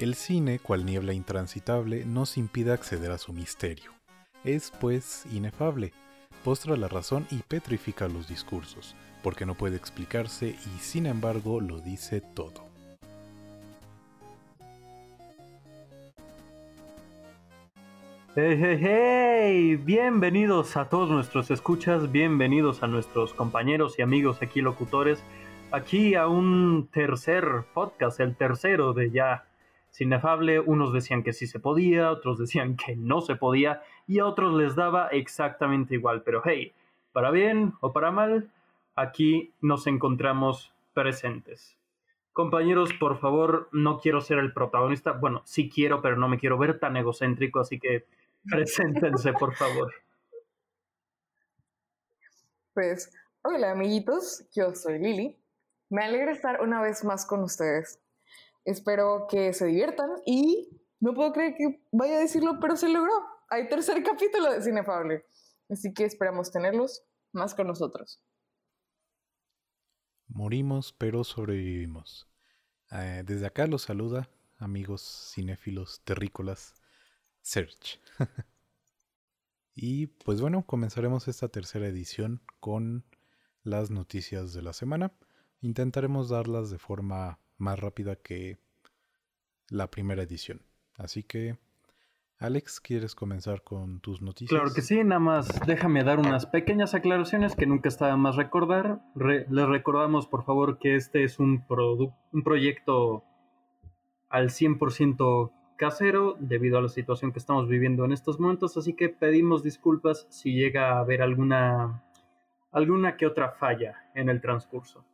[0.00, 3.92] El cine, cual niebla intransitable, nos impide acceder a su misterio.
[4.44, 5.92] Es, pues, inefable,
[6.42, 11.80] postra la razón y petrifica los discursos, porque no puede explicarse y sin embargo lo
[11.80, 12.64] dice todo.
[18.34, 25.22] Hey, hey, bienvenidos a todos nuestros escuchas, bienvenidos a nuestros compañeros y amigos aquí locutores,
[25.72, 29.44] aquí a un tercer podcast, el tercero de ya
[29.90, 34.26] Cinefable, unos decían que sí se podía, otros decían que no se podía y a
[34.26, 36.22] otros les daba exactamente igual.
[36.22, 36.72] Pero hey,
[37.12, 38.50] para bien o para mal,
[38.94, 41.76] aquí nos encontramos presentes.
[42.32, 45.12] Compañeros, por favor, no quiero ser el protagonista.
[45.12, 48.06] Bueno, sí quiero, pero no me quiero ver tan egocéntrico, así que
[48.48, 49.92] preséntense, por favor.
[52.72, 55.36] Pues, hola amiguitos, yo soy Lili.
[55.88, 58.00] Me alegra estar una vez más con ustedes.
[58.64, 60.68] Espero que se diviertan y
[61.00, 63.12] no puedo creer que vaya a decirlo, pero se logró.
[63.48, 65.24] Hay tercer capítulo de Cinefable.
[65.68, 68.22] Así que esperamos tenerlos más con nosotros.
[70.28, 72.28] Morimos, pero sobrevivimos.
[72.92, 76.74] Eh, desde acá los saluda, amigos cinéfilos terrícolas,
[77.40, 78.00] Search.
[79.74, 83.04] y pues bueno, comenzaremos esta tercera edición con
[83.62, 85.12] las noticias de la semana.
[85.60, 88.58] Intentaremos darlas de forma más rápida que
[89.68, 90.62] la primera edición.
[90.96, 91.56] Así que,
[92.38, 94.58] Alex, ¿quieres comenzar con tus noticias?
[94.58, 99.00] Claro que sí, nada más déjame dar unas pequeñas aclaraciones que nunca está más recordar.
[99.14, 103.24] les recordamos, por favor, que este es un, un proyecto
[104.28, 109.08] al 100% casero debido a la situación que estamos viviendo en estos momentos, así que
[109.08, 112.04] pedimos disculpas si llega a haber alguna
[112.70, 115.04] alguna que otra falla en el transcurso.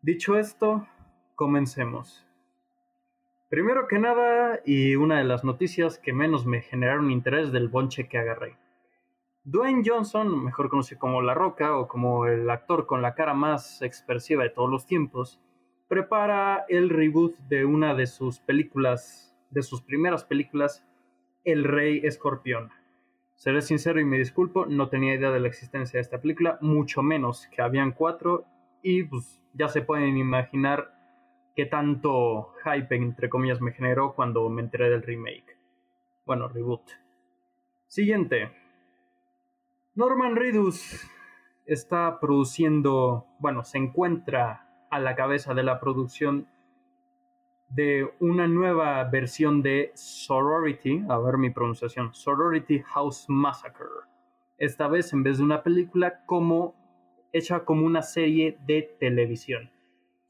[0.00, 0.86] Dicho esto,
[1.40, 2.26] Comencemos.
[3.48, 8.08] Primero que nada, y una de las noticias que menos me generaron interés del bonche
[8.08, 8.58] que agarré.
[9.44, 13.80] Dwayne Johnson, mejor conocido como La Roca o como el actor con la cara más
[13.80, 15.40] expresiva de todos los tiempos,
[15.88, 20.86] prepara el reboot de una de sus películas, de sus primeras películas,
[21.44, 22.68] El Rey Escorpión.
[23.36, 27.02] Seré sincero y me disculpo, no tenía idea de la existencia de esta película, mucho
[27.02, 28.44] menos que habían cuatro,
[28.82, 30.99] y pues ya se pueden imaginar
[31.54, 35.56] qué tanto hype, entre comillas, me generó cuando me enteré del remake.
[36.26, 36.82] Bueno, reboot.
[37.86, 38.52] Siguiente.
[39.94, 41.00] Norman Reedus
[41.66, 46.48] está produciendo, bueno, se encuentra a la cabeza de la producción
[47.68, 53.86] de una nueva versión de Sorority, a ver mi pronunciación, Sorority House Massacre.
[54.58, 56.74] Esta vez en vez de una película como
[57.32, 59.70] hecha como una serie de televisión.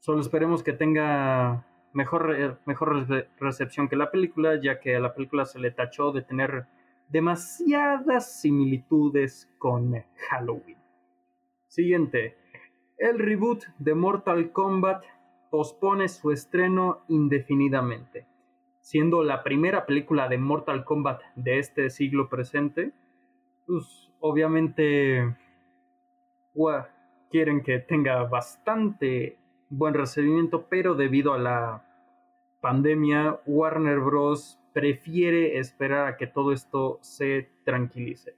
[0.01, 1.63] Solo esperemos que tenga
[1.93, 3.07] mejor, mejor
[3.39, 6.65] recepción que la película, ya que a la película se le tachó de tener
[7.09, 9.93] demasiadas similitudes con
[10.27, 10.79] Halloween.
[11.67, 12.35] Siguiente.
[12.97, 15.03] El reboot de Mortal Kombat
[15.51, 18.25] pospone su estreno indefinidamente.
[18.79, 22.91] Siendo la primera película de Mortal Kombat de este siglo presente,
[23.67, 25.35] pues obviamente
[27.29, 29.37] quieren que tenga bastante
[29.71, 31.87] buen recibimiento, pero debido a la
[32.59, 34.59] pandemia, Warner Bros.
[34.73, 38.35] prefiere esperar a que todo esto se tranquilice.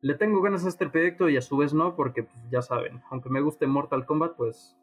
[0.00, 3.02] Le tengo ganas a este proyecto y a su vez no, porque pues, ya saben,
[3.10, 4.76] aunque me guste Mortal Kombat, pues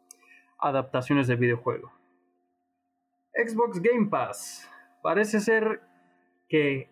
[0.58, 1.92] adaptaciones de videojuego.
[3.34, 4.68] Xbox Game Pass.
[5.02, 5.82] Parece ser
[6.48, 6.88] que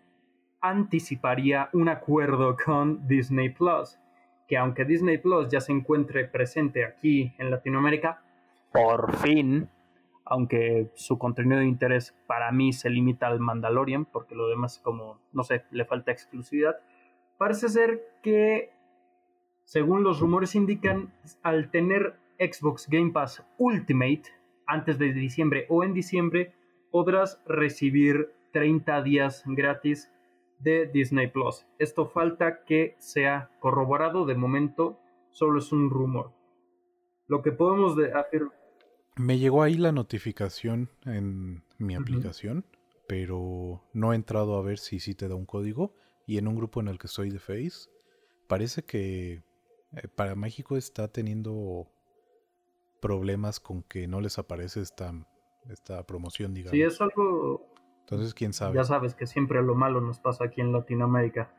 [0.61, 3.99] anticiparía un acuerdo con Disney Plus,
[4.49, 8.23] que aunque Disney Plus ya se encuentre presente aquí en Latinoamérica,
[8.73, 9.69] por fin,
[10.25, 15.21] aunque su contenido de interés para mí se limita al Mandalorian, porque lo demás como,
[15.33, 16.77] no sé, le falta exclusividad,
[17.39, 18.71] parece ser que,
[19.65, 24.23] según los rumores indican, al tener Xbox Game Pass Ultimate
[24.67, 26.53] antes de diciembre o en diciembre,
[26.91, 30.13] podrás recibir 30 días gratis
[30.61, 31.67] de Disney Plus.
[31.79, 34.99] Esto falta que sea corroborado, de momento
[35.31, 36.33] solo es un rumor.
[37.27, 38.43] Lo que podemos de hacer...
[39.17, 42.64] Me llegó ahí la notificación en mi aplicación,
[43.06, 45.94] pero no he entrado a ver si sí te da un código.
[46.26, 47.91] Y en un grupo en el que estoy de Face,
[48.47, 49.43] parece que
[49.93, 51.88] eh, para México está teniendo
[53.00, 55.12] problemas con que no les aparece esta,
[55.69, 56.73] esta promoción, digamos.
[56.73, 57.67] Sí, es algo...
[58.00, 58.76] Entonces, quién sabe.
[58.76, 61.55] Ya sabes que siempre lo malo nos pasa aquí en Latinoamérica.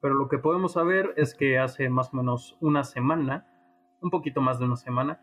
[0.00, 3.46] Pero lo que podemos saber es que hace más o menos una semana,
[4.00, 5.20] un poquito más de una semana,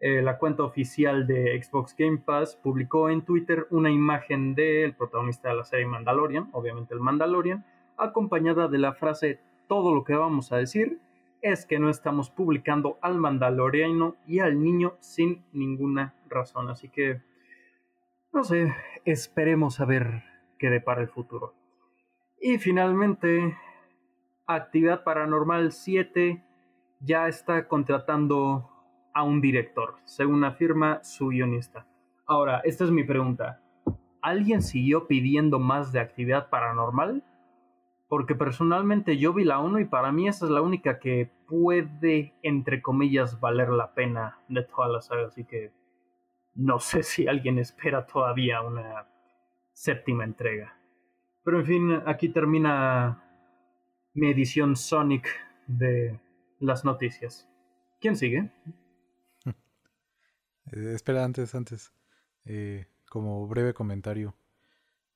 [0.00, 5.50] eh, la cuenta oficial de Xbox Game Pass publicó en Twitter una imagen del protagonista
[5.50, 7.66] de la serie Mandalorian, obviamente el Mandalorian,
[7.98, 10.98] acompañada de la frase todo lo que vamos a decir
[11.42, 16.68] es que no estamos publicando al Mandaloriano y al niño sin ninguna razón.
[16.68, 17.20] Así que,
[18.32, 18.74] no sé,
[19.04, 20.24] esperemos a ver
[20.58, 21.54] qué depara el futuro.
[22.40, 23.56] Y finalmente,
[24.46, 26.42] Actividad Paranormal 7
[27.00, 28.69] ya está contratando
[29.12, 31.86] a un director, según afirma su guionista.
[32.26, 33.60] Ahora, esta es mi pregunta.
[34.22, 37.24] ¿Alguien siguió pidiendo más de actividad paranormal?
[38.08, 42.34] Porque personalmente yo vi la 1 y para mí esa es la única que puede,
[42.42, 45.26] entre comillas, valer la pena de toda la saga.
[45.26, 45.72] Así que
[46.54, 49.06] no sé si alguien espera todavía una
[49.72, 50.76] séptima entrega.
[51.42, 53.24] Pero en fin, aquí termina
[54.14, 55.28] mi edición Sonic
[55.66, 56.18] de
[56.58, 57.48] las noticias.
[58.00, 58.50] ¿Quién sigue?
[60.72, 61.92] Eh, espera, antes, antes.
[62.44, 64.34] Eh, como breve comentario.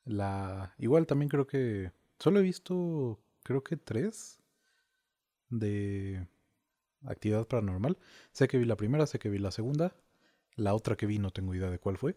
[0.04, 0.74] La.
[0.78, 1.92] Igual también creo que.
[2.18, 3.20] Solo he visto.
[3.42, 4.40] Creo que tres.
[5.50, 6.26] De.
[7.04, 7.98] Actividad paranormal.
[8.32, 9.94] Sé que vi la primera, sé que vi la segunda.
[10.56, 12.16] La otra que vi no tengo idea de cuál fue.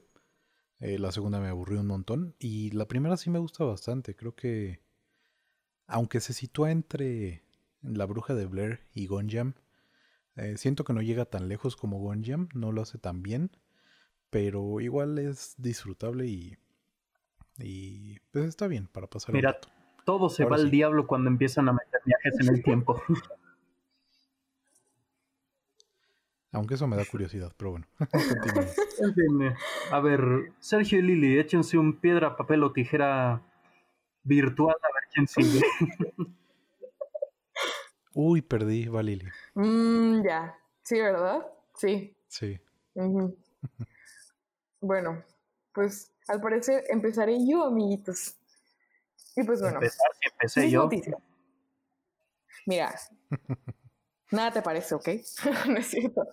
[0.80, 2.36] Eh, la segunda me aburrió un montón.
[2.40, 4.16] Y la primera sí me gusta bastante.
[4.16, 4.82] Creo que
[5.88, 7.44] aunque se sitúa entre
[7.82, 9.56] La Bruja de Blair y Gonjam,
[10.38, 13.52] eh, siento que no llega tan lejos como Gonjam, no lo hace tan bien,
[14.30, 16.58] pero igual es disfrutable y,
[17.58, 19.58] y pues está bien para pasar Mira, el
[20.06, 23.02] todo se va al diablo cuando empiezan a meter viajes en el tiempo.
[26.54, 27.88] Aunque eso me da curiosidad, pero bueno.
[29.92, 33.42] a ver, Sergio y Lili, échense un piedra, papel o tijera
[34.24, 35.62] virtual a ver quién sigue.
[38.20, 39.30] Uy, perdí, Valili.
[39.54, 41.46] Mm, ya, sí, ¿verdad?
[41.76, 42.18] Sí.
[42.28, 42.60] Sí.
[44.82, 45.24] bueno,
[45.72, 48.36] pues al parecer empezaré yo, amiguitos.
[49.36, 49.76] Y pues bueno.
[49.76, 50.90] Empezar, empecé yo.
[52.66, 53.00] Mira,
[54.32, 55.10] nada te parece, ¿ok?
[55.68, 56.24] no es cierto.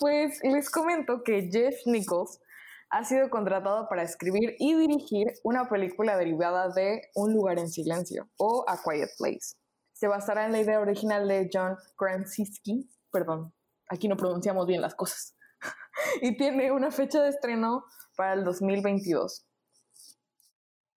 [0.00, 2.40] Pues les comento que Jeff Nichols
[2.88, 8.30] ha sido contratado para escribir y dirigir una película derivada de Un lugar en silencio
[8.38, 9.63] o A Quiet Place.
[10.04, 13.54] Se basará en la idea original de John Krasinski, perdón,
[13.88, 15.34] aquí no pronunciamos bien las cosas,
[16.20, 19.46] y tiene una fecha de estreno para el 2022.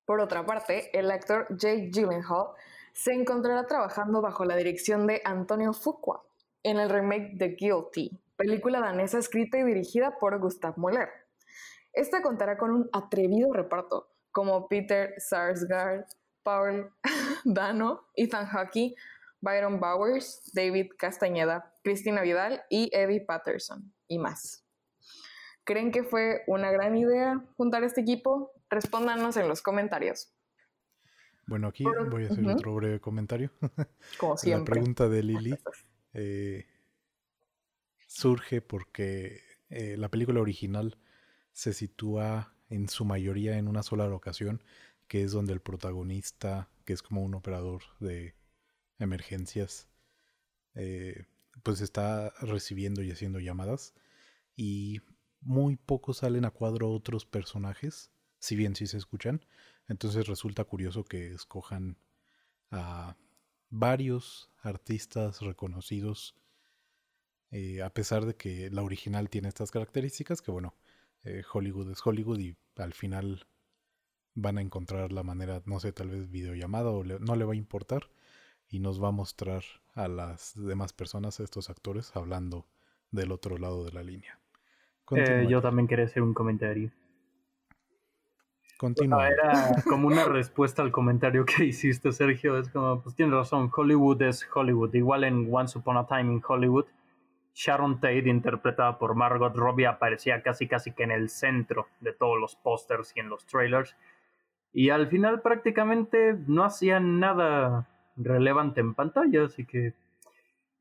[0.04, 2.48] Por otra parte, el actor Jake Gyllenhaal
[2.92, 6.26] se encontrará trabajando bajo la dirección de Antonio Fuqua
[6.64, 11.08] en el remake de Guilty, película danesa escrita y dirigida por Gustav Moller.
[11.94, 16.04] Esta contará con un atrevido reparto, como Peter Sarsgaard,
[16.44, 16.92] Paul
[17.46, 18.96] Dano, Ethan Hawke,
[19.42, 24.66] Byron Bowers, David Castañeda, Cristina Vidal y Eddie Patterson, y más.
[25.64, 28.52] ¿Creen que fue una gran idea juntar este equipo?
[28.70, 30.34] Respóndanos en los comentarios.
[31.46, 33.52] Bueno, aquí voy a hacer otro breve comentario.
[34.20, 34.76] Como siempre.
[34.76, 35.58] La pregunta de Lily
[36.14, 36.66] eh,
[38.06, 40.98] surge porque eh, la película original
[41.52, 44.62] se sitúa en su mayoría en una sola locación,
[45.08, 48.36] que es donde el protagonista, que es como un operador de
[49.00, 49.88] emergencias,
[50.76, 51.26] eh,
[51.64, 53.94] pues está recibiendo y haciendo llamadas.
[54.56, 55.02] Y
[55.42, 59.46] muy poco salen a cuadro otros personajes, si bien sí se escuchan.
[59.88, 61.98] Entonces resulta curioso que escojan
[62.72, 63.18] a
[63.70, 66.36] varios artistas reconocidos,
[67.52, 70.76] eh, a pesar de que la original tiene estas características, que bueno,
[71.24, 73.48] eh, Hollywood es Hollywood y al final
[74.38, 77.56] van a encontrar la manera, no sé, tal vez videollamada o no le va a
[77.56, 78.04] importar
[78.70, 79.64] y nos va a mostrar
[79.96, 82.68] a las demás personas, a estos actores, hablando
[83.12, 84.40] del otro lado de la línea.
[85.12, 86.92] Eh, yo también quería hacer un comentario.
[88.78, 89.28] Continúa.
[89.28, 92.60] era como una respuesta al comentario que hiciste, Sergio.
[92.60, 94.94] Es como, pues tienes razón, Hollywood es Hollywood.
[94.94, 96.86] Igual en Once Upon a Time in Hollywood,
[97.56, 102.40] Sharon Tate, interpretada por Margot Robbie, aparecía casi casi que en el centro de todos
[102.40, 103.96] los pósters y en los trailers.
[104.80, 109.96] Y al final prácticamente no hacía nada relevante en pantalla, así que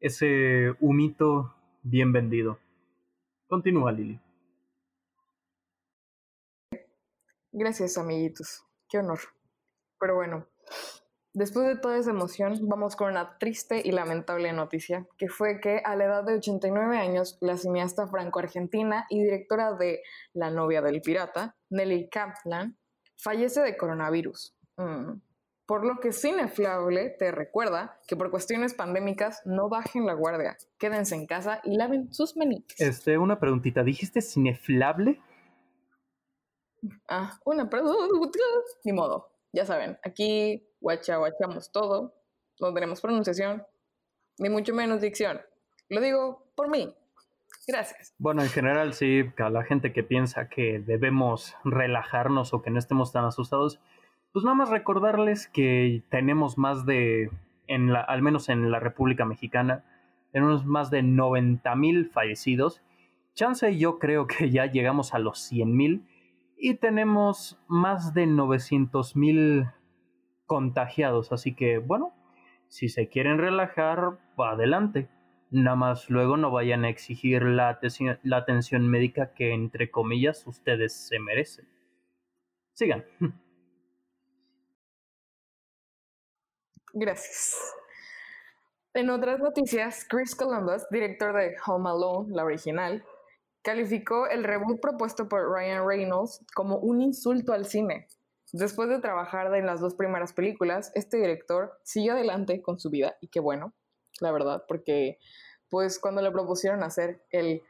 [0.00, 2.58] ese humito bien vendido.
[3.46, 4.20] Continúa, Lili.
[7.52, 8.66] Gracias, amiguitos.
[8.86, 9.18] Qué honor.
[9.98, 10.46] Pero bueno,
[11.32, 15.78] después de toda esa emoción, vamos con una triste y lamentable noticia, que fue que
[15.82, 20.02] a la edad de 89 años, la cineasta franco-argentina y directora de
[20.34, 22.76] La novia del pirata, Nelly Kaplan,
[23.16, 24.54] fallece de coronavirus.
[24.76, 25.20] Mm.
[25.66, 31.16] Por lo que Cineflable te recuerda que por cuestiones pandémicas no bajen la guardia, quédense
[31.16, 32.80] en casa y laven sus manitas.
[32.80, 35.20] Este, una preguntita, ¿dijiste Cineflable?
[37.08, 38.38] Ah, una pregunta.
[38.84, 42.14] Ni modo, ya saben, aquí guacha, guachamos todo,
[42.60, 43.66] no tenemos pronunciación,
[44.38, 45.40] ni mucho menos dicción.
[45.88, 46.94] Lo digo por mí.
[47.66, 48.14] Gracias.
[48.18, 52.78] Bueno, en general sí, a la gente que piensa que debemos relajarnos o que no
[52.78, 53.80] estemos tan asustados,
[54.32, 57.30] pues nada más recordarles que tenemos más de,
[57.66, 59.84] en la, al menos en la República Mexicana,
[60.30, 62.82] tenemos más de 90 mil fallecidos.
[63.34, 66.06] Chance yo creo que ya llegamos a los 100 mil
[66.56, 69.66] y tenemos más de 900 mil
[70.46, 71.32] contagiados.
[71.32, 72.12] Así que bueno,
[72.68, 75.08] si se quieren relajar, adelante.
[75.50, 80.46] Nada más luego no vayan a exigir la atención, la atención médica que entre comillas
[80.46, 81.68] ustedes se merecen.
[82.72, 83.04] Sigan.
[86.92, 87.54] Gracias.
[88.94, 93.04] En otras noticias, Chris Columbus, director de Home Alone, la original,
[93.62, 98.08] calificó el reboot propuesto por Ryan Reynolds como un insulto al cine.
[98.52, 103.16] Después de trabajar en las dos primeras películas, este director siguió adelante con su vida
[103.20, 103.74] y qué bueno,
[104.20, 105.18] la verdad, porque
[105.68, 107.62] pues cuando le propusieron hacer el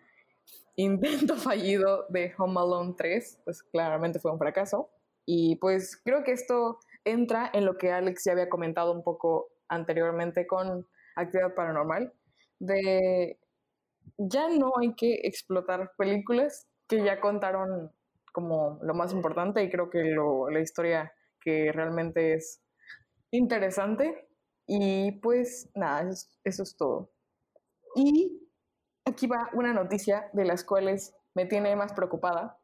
[0.76, 4.90] intento fallido de Home Alone 3, pues claramente fue un fracaso.
[5.24, 9.48] Y pues creo que esto entra en lo que Alex ya había comentado un poco
[9.68, 10.86] anteriormente con
[11.16, 12.12] actividad paranormal,
[12.58, 13.38] de
[14.18, 17.90] ya no hay que explotar películas que ya contaron
[18.32, 20.14] como lo más importante y creo que
[20.50, 22.62] la historia que realmente es
[23.30, 24.25] interesante.
[24.66, 26.10] Y pues nada,
[26.44, 27.12] eso es todo.
[27.94, 28.46] Y
[29.04, 32.58] aquí va una noticia de las cuales me tiene más preocupada,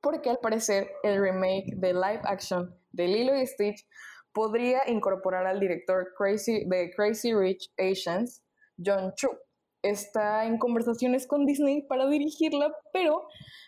[0.00, 3.86] porque al parecer el remake de live action de Lilo y Stitch
[4.32, 8.42] podría incorporar al director Crazy, de Crazy Rich Asians,
[8.84, 9.28] John Chu.
[9.82, 13.26] Está en conversaciones con Disney para dirigirla, pero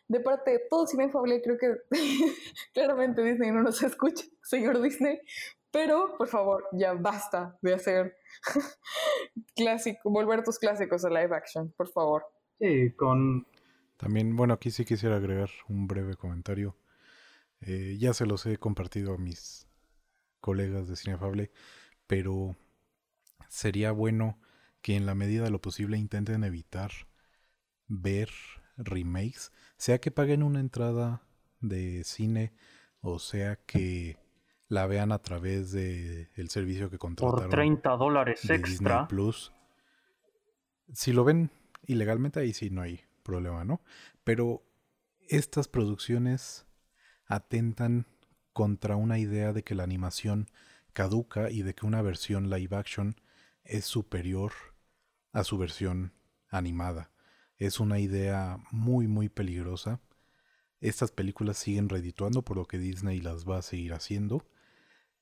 [0.09, 1.75] de parte de todo Cinefable, creo que
[2.75, 5.21] claramente Disney no nos escucha, señor Disney,
[5.71, 8.17] pero por favor, ya basta de hacer
[9.57, 12.25] clásico, volver tus clásicos a live action, por favor.
[12.59, 13.47] Sí, con...
[13.97, 16.77] También, bueno, aquí sí quisiera agregar un breve comentario.
[17.61, 19.67] Eh, ya se los he compartido a mis
[20.41, 21.51] colegas de Cinefable,
[22.07, 22.57] pero
[23.49, 24.39] sería bueno
[24.81, 26.91] que en la medida de lo posible intenten evitar
[27.87, 28.31] ver
[28.77, 31.23] remakes, sea que paguen una entrada
[31.61, 32.55] de cine
[33.01, 34.17] o sea que
[34.71, 37.41] la vean a través de el servicio que contrataron.
[37.41, 39.09] Por 30 dólares extra.
[39.09, 39.53] Plus.
[40.93, 41.51] Si lo ven
[41.87, 43.83] ilegalmente, ahí sí no hay problema, ¿no?
[44.23, 44.63] Pero
[45.29, 46.67] estas producciones
[47.27, 48.07] atentan
[48.53, 50.49] contra una idea de que la animación
[50.93, 53.17] caduca y de que una versión live action
[53.65, 54.53] es superior
[55.33, 56.13] a su versión
[56.49, 57.11] animada.
[57.57, 60.01] Es una idea muy muy peligrosa.
[60.81, 64.45] Estas películas siguen redituando por lo que Disney las va a seguir haciendo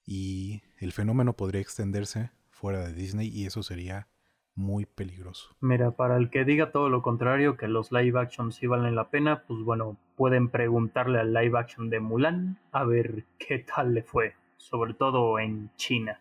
[0.08, 4.08] y el fenómeno podría extenderse fuera de Disney y eso sería
[4.54, 5.54] muy peligroso.
[5.60, 9.10] Mira, para el que diga todo lo contrario, que los live action sí valen la
[9.10, 14.02] pena, pues bueno, pueden preguntarle al live action de Mulan a ver qué tal le
[14.02, 16.20] fue, sobre todo en China.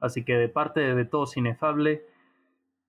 [0.00, 2.02] Así que de parte de todo cinefable,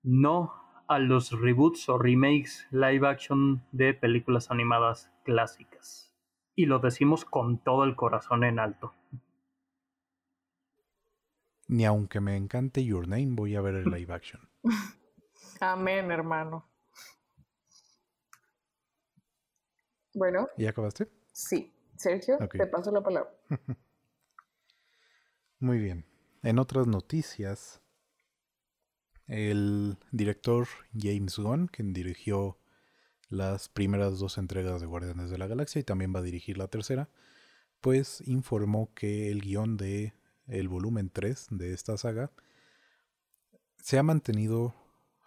[0.02, 0.52] no
[0.88, 6.12] a los reboots o remakes live action de películas animadas clásicas.
[6.56, 8.92] Y lo decimos con todo el corazón en alto.
[11.70, 14.42] Ni aunque me encante Your Name, voy a ver el live action.
[15.60, 16.68] Amén, hermano.
[20.12, 20.48] Bueno.
[20.58, 21.08] ¿Y acabaste?
[21.32, 21.72] Sí.
[21.94, 23.30] Sergio, te paso la palabra.
[25.60, 26.06] Muy bien.
[26.42, 27.80] En otras noticias,
[29.28, 30.66] el director
[30.98, 32.58] James Gunn, quien dirigió
[33.28, 36.66] las primeras dos entregas de Guardianes de la Galaxia y también va a dirigir la
[36.66, 37.10] tercera,
[37.80, 40.14] pues informó que el guion de
[40.50, 42.30] el volumen 3 de esta saga,
[43.82, 44.74] se ha mantenido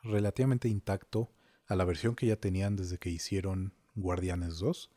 [0.03, 1.31] relativamente intacto
[1.67, 4.91] a la versión que ya tenían desde que hicieron Guardianes 2,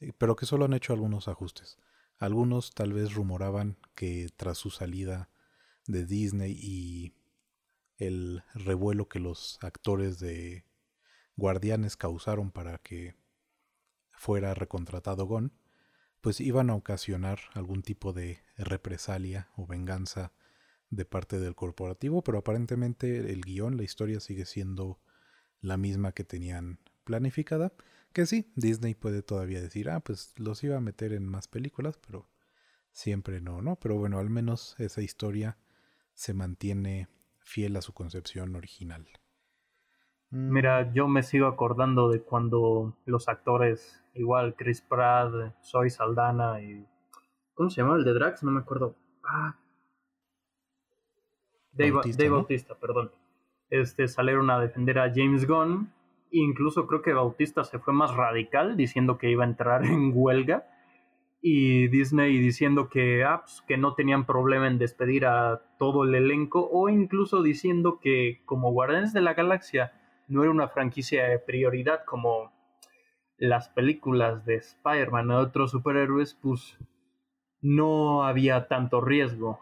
[0.00, 1.78] eh, pero que solo han hecho algunos ajustes.
[2.18, 5.30] Algunos tal vez rumoraban que tras su salida
[5.86, 7.14] de Disney y
[7.98, 10.64] el revuelo que los actores de
[11.36, 13.14] guardianes causaron para que
[14.12, 15.52] fuera recontratado Gon,
[16.28, 20.30] pues iban a ocasionar algún tipo de represalia o venganza
[20.90, 25.00] de parte del corporativo, pero aparentemente el guion, la historia sigue siendo
[25.62, 27.72] la misma que tenían planificada,
[28.12, 31.98] que sí, Disney puede todavía decir, ah, pues los iba a meter en más películas,
[32.06, 32.28] pero
[32.92, 33.76] siempre no, ¿no?
[33.76, 35.56] Pero bueno, al menos esa historia
[36.12, 37.08] se mantiene
[37.40, 39.08] fiel a su concepción original.
[40.30, 40.52] Mm.
[40.52, 45.32] Mira, yo me sigo acordando de cuando los actores, igual Chris Pratt,
[45.62, 46.86] Zoe Saldana y...
[47.54, 48.44] ¿Cómo se llama el de Drax?
[48.44, 48.94] No me acuerdo.
[49.24, 49.56] Ah.
[51.72, 53.10] Dave Bautista, perdón.
[53.70, 55.92] Este, salieron a defender a James Gunn.
[56.30, 60.66] Incluso creo que Bautista se fue más radical diciendo que iba a entrar en huelga
[61.40, 66.68] y Disney diciendo que, apps que no tenían problema en despedir a todo el elenco
[66.70, 69.92] o incluso diciendo que como Guardianes de la Galaxia
[70.28, 72.52] no era una franquicia de prioridad como
[73.38, 76.76] las películas de Spider-Man o otros superhéroes, pues
[77.60, 79.60] no había tanto riesgo.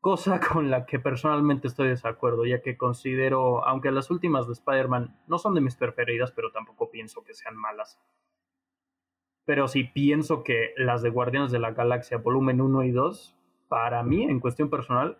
[0.00, 4.52] Cosa con la que personalmente estoy de desacuerdo, ya que considero, aunque las últimas de
[4.54, 8.00] Spider-Man no son de mis preferidas, pero tampoco pienso que sean malas.
[9.46, 13.36] Pero sí pienso que las de Guardianes de la Galaxia volumen 1 y 2,
[13.68, 15.18] para mí, en cuestión personal,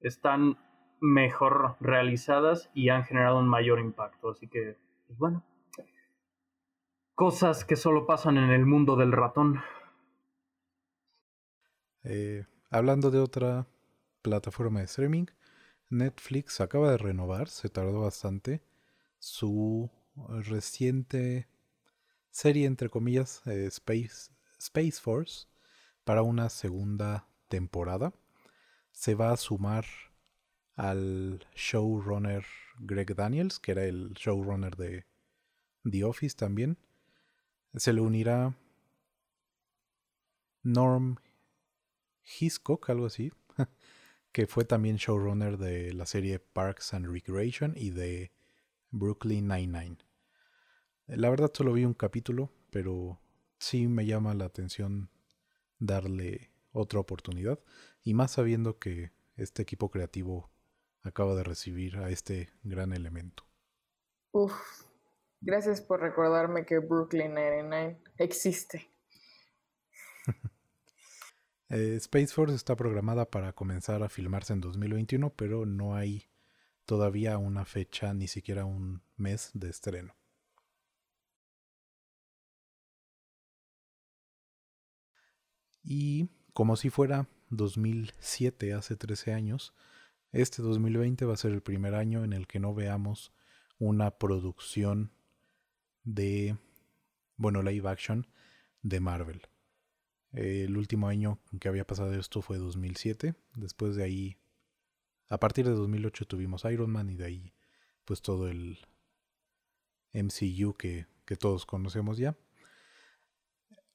[0.00, 0.58] están
[1.00, 4.30] mejor realizadas y han generado un mayor impacto.
[4.30, 4.76] Así que,
[5.06, 5.44] pues bueno,
[7.14, 9.60] cosas que solo pasan en el mundo del ratón.
[12.04, 13.66] Eh, hablando de otra
[14.22, 15.26] plataforma de streaming,
[15.90, 18.62] Netflix acaba de renovar, se tardó bastante,
[19.18, 19.90] su
[20.46, 21.48] reciente
[22.30, 25.46] serie, entre comillas, eh, Space, Space Force,
[26.04, 28.12] para una segunda temporada.
[28.92, 29.84] Se va a sumar
[30.78, 32.44] al showrunner
[32.78, 35.06] Greg Daniels, que era el showrunner de
[35.82, 36.78] The Office también.
[37.74, 38.56] Se le unirá
[40.62, 41.16] Norm
[42.22, 43.32] Hiscock, algo así,
[44.32, 48.30] que fue también showrunner de la serie Parks and Recreation y de
[48.92, 49.98] Brooklyn Nine-Nine.
[51.08, 53.20] La verdad solo vi un capítulo, pero
[53.58, 55.10] sí me llama la atención
[55.80, 57.58] darle otra oportunidad.
[58.04, 60.52] Y más sabiendo que este equipo creativo
[61.02, 63.44] acaba de recibir a este gran elemento.
[64.32, 64.52] Uf,
[65.40, 68.90] gracias por recordarme que Brooklyn Nine-Nine existe.
[71.70, 76.30] Eh, Space Force está programada para comenzar a filmarse en 2021, pero no hay
[76.86, 80.16] todavía una fecha, ni siquiera un mes de estreno.
[85.82, 89.74] Y como si fuera 2007, hace 13 años,
[90.32, 93.32] este 2020 va a ser el primer año en el que no veamos
[93.78, 95.12] una producción
[96.04, 96.56] de,
[97.36, 98.26] bueno, live action
[98.82, 99.42] de Marvel.
[100.32, 103.34] El último año que había pasado esto fue 2007.
[103.56, 104.36] Después de ahí,
[105.28, 107.54] a partir de 2008 tuvimos Iron Man y de ahí
[108.04, 108.78] pues todo el
[110.14, 112.36] MCU que, que todos conocemos ya.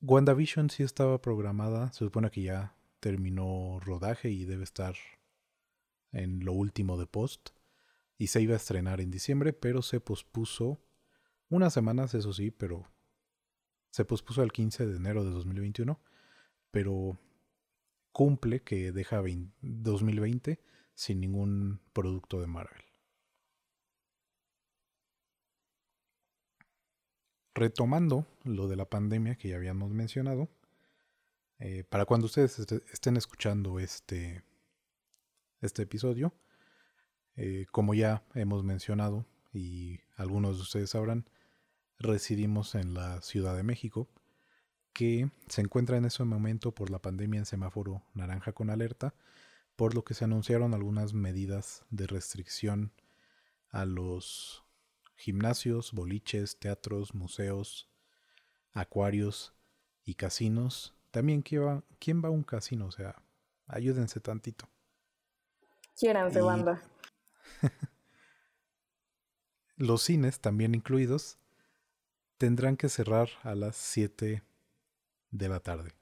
[0.01, 4.95] WandaVision sí estaba programada, se supone que ya terminó rodaje y debe estar
[6.13, 7.49] en lo último de post.
[8.17, 10.79] Y se iba a estrenar en diciembre, pero se pospuso
[11.49, 12.87] unas semanas, eso sí, pero
[13.91, 15.99] se pospuso al 15 de enero de 2021.
[16.71, 17.17] Pero
[18.11, 19.21] cumple que deja
[19.61, 20.59] 2020
[20.95, 22.83] sin ningún producto de Marvel.
[27.53, 30.49] retomando lo de la pandemia que ya habíamos mencionado,
[31.59, 32.59] eh, para cuando ustedes
[32.91, 34.43] estén escuchando este,
[35.63, 36.33] este episodio,
[37.35, 41.29] eh, como ya hemos mencionado y algunos de ustedes sabrán,
[41.99, 44.09] residimos en la Ciudad de México,
[44.93, 49.15] que se encuentra en ese momento por la pandemia en semáforo naranja con alerta,
[49.75, 52.91] por lo que se anunciaron algunas medidas de restricción
[53.69, 54.63] a los
[55.15, 57.89] gimnasios, boliches, teatros, museos,
[58.73, 59.53] acuarios
[60.03, 60.93] y casinos.
[61.09, 62.85] También, ¿quién ¿quién va a un casino?
[62.87, 63.15] O sea,
[63.67, 64.67] ayúdense tantito.
[65.97, 66.81] Quiéranse, banda.
[69.77, 71.39] Los cines, también incluidos,
[72.37, 74.43] tendrán que cerrar a las 7
[75.31, 75.93] de la tarde.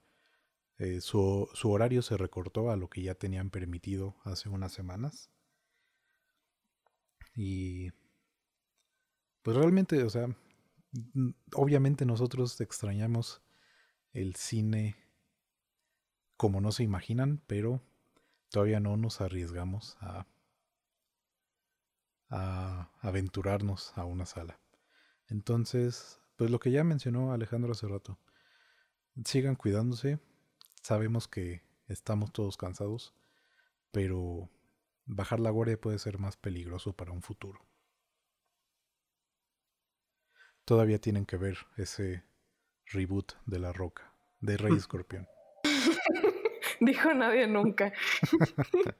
[0.78, 5.30] Eh, su, su horario se recortó a lo que ya tenían permitido hace unas semanas.
[7.36, 7.92] Y
[9.42, 10.36] pues realmente, o sea,
[11.54, 13.42] obviamente nosotros extrañamos
[14.14, 14.96] el cine
[16.38, 17.82] como no se imaginan, pero
[18.52, 20.28] todavía no nos arriesgamos a,
[22.30, 24.60] a aventurarnos a una sala.
[25.28, 28.20] Entonces, pues lo que ya mencionó Alejandro hace rato,
[29.26, 30.20] sigan cuidándose,
[30.84, 33.14] sabemos que estamos todos cansados,
[33.92, 34.50] pero
[35.06, 37.66] bajar la guardia puede ser más peligroso para un futuro.
[40.66, 42.24] Todavía tienen que ver ese
[42.86, 45.28] reboot de La Roca, de Rey Escorpión.
[46.82, 47.94] Dijo nadie nunca.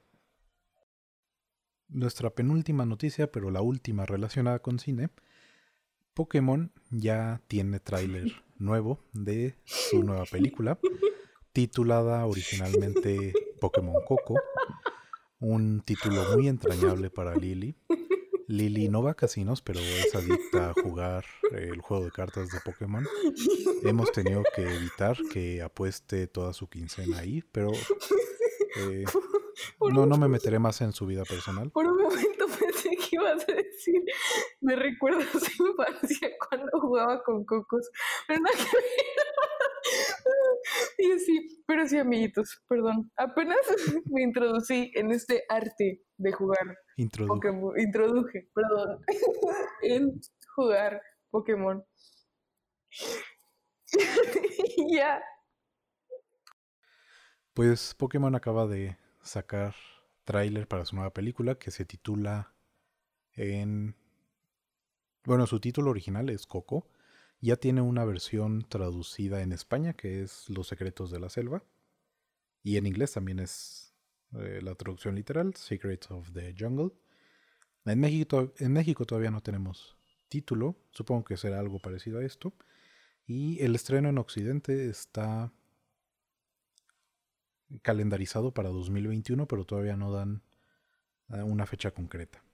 [1.88, 5.10] Nuestra penúltima noticia, pero la última relacionada con cine,
[6.14, 10.78] Pokémon ya tiene tráiler nuevo de su nueva película,
[11.52, 14.36] titulada originalmente Pokémon Coco,
[15.40, 17.74] un título muy entrañable para Lily.
[18.52, 22.60] Lily no va a casinos, pero es adicta a jugar el juego de cartas de
[22.60, 23.06] Pokémon.
[23.82, 27.72] Hemos tenido que evitar que apueste toda su quincena ahí, pero
[28.76, 29.04] eh,
[29.80, 31.70] no, no me meteré más en su vida personal.
[31.70, 34.02] Por un momento pensé que ibas a decir,
[34.60, 37.90] me recuerda a su infancia cuando jugaba con cocos.
[38.28, 38.76] Pero nada que.
[40.98, 43.10] Y sí, pero sí, amiguitos, perdón.
[43.16, 43.58] Apenas
[44.10, 47.34] me introducí en este arte de jugar Introdujo.
[47.34, 47.80] Pokémon.
[47.80, 49.04] Introduje, perdón.
[49.82, 50.20] en
[50.54, 51.84] jugar Pokémon.
[54.90, 55.22] ya.
[57.54, 59.74] Pues Pokémon acaba de sacar
[60.24, 62.54] tráiler para su nueva película que se titula
[63.34, 63.96] en...
[65.24, 66.88] Bueno, su título original es Coco.
[67.42, 71.64] Ya tiene una versión traducida en España que es Los secretos de la selva.
[72.62, 73.92] Y en inglés también es
[74.34, 76.92] eh, la traducción literal, Secrets of the Jungle.
[77.84, 79.96] En México, en México todavía no tenemos
[80.28, 82.54] título, supongo que será algo parecido a esto.
[83.26, 85.52] Y el estreno en Occidente está
[87.82, 90.44] calendarizado para 2021, pero todavía no dan
[91.30, 92.44] eh, una fecha concreta.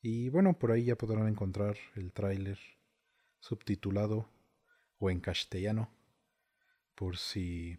[0.00, 2.58] Y bueno, por ahí ya podrán encontrar el tráiler
[3.42, 4.28] subtitulado
[4.98, 5.90] o en castellano,
[6.94, 7.78] por si,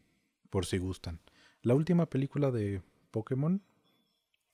[0.49, 1.21] por si gustan.
[1.61, 3.63] La última película de Pokémon,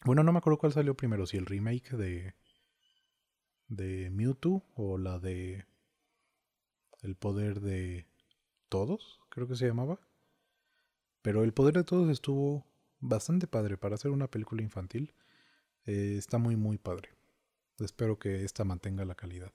[0.06, 2.36] bueno, no me acuerdo cuál salió primero, si el remake de,
[3.68, 5.66] de Mewtwo o la de
[7.02, 8.06] El poder de
[8.70, 10.00] todos, creo que se llamaba.
[11.24, 12.66] Pero El Poder de Todos estuvo
[13.00, 15.14] bastante padre para hacer una película infantil.
[15.86, 17.10] Eh, está muy, muy padre.
[17.80, 19.52] Espero que esta mantenga la calidad.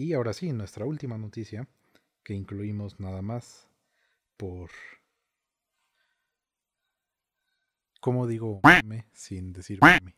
[0.00, 1.68] Y ahora sí, nuestra última noticia,
[2.24, 3.68] que incluimos nada más
[4.38, 4.70] por...
[8.00, 10.16] ¿Cómo digo meme sin decir meme?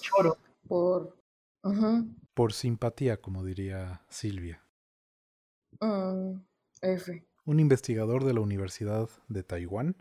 [0.00, 0.38] Choro.
[0.66, 1.18] Por.
[2.32, 4.64] Por simpatía, como diría Silvia.
[5.80, 6.40] Mm,
[6.80, 7.26] F.
[7.44, 9.96] Un investigador de la Universidad de Taiwán,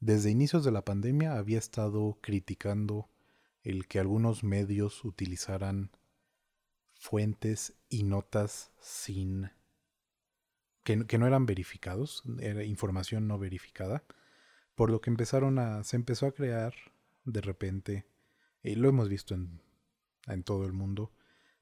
[0.00, 3.08] desde inicios de la pandemia había estado criticando
[3.62, 5.90] el que algunos medios utilizaran
[7.04, 9.50] fuentes y notas sin
[10.84, 14.04] que, que no eran verificados, era información no verificada,
[14.74, 16.72] por lo que empezaron a se empezó a crear
[17.26, 18.06] de repente,
[18.62, 19.60] y lo hemos visto en,
[20.28, 21.12] en todo el mundo,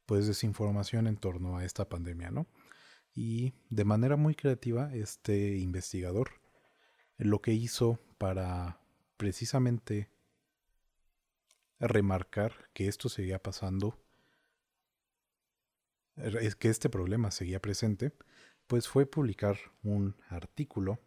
[0.07, 2.47] pues desinformación en torno a esta pandemia, ¿no?
[3.13, 6.41] Y de manera muy creativa, este investigador
[7.19, 8.81] lo que hizo para
[9.17, 10.09] precisamente
[11.81, 13.99] remarcar que esto seguía pasando,
[16.17, 18.13] es que este problema seguía presente,
[18.67, 20.99] pues fue publicar un artículo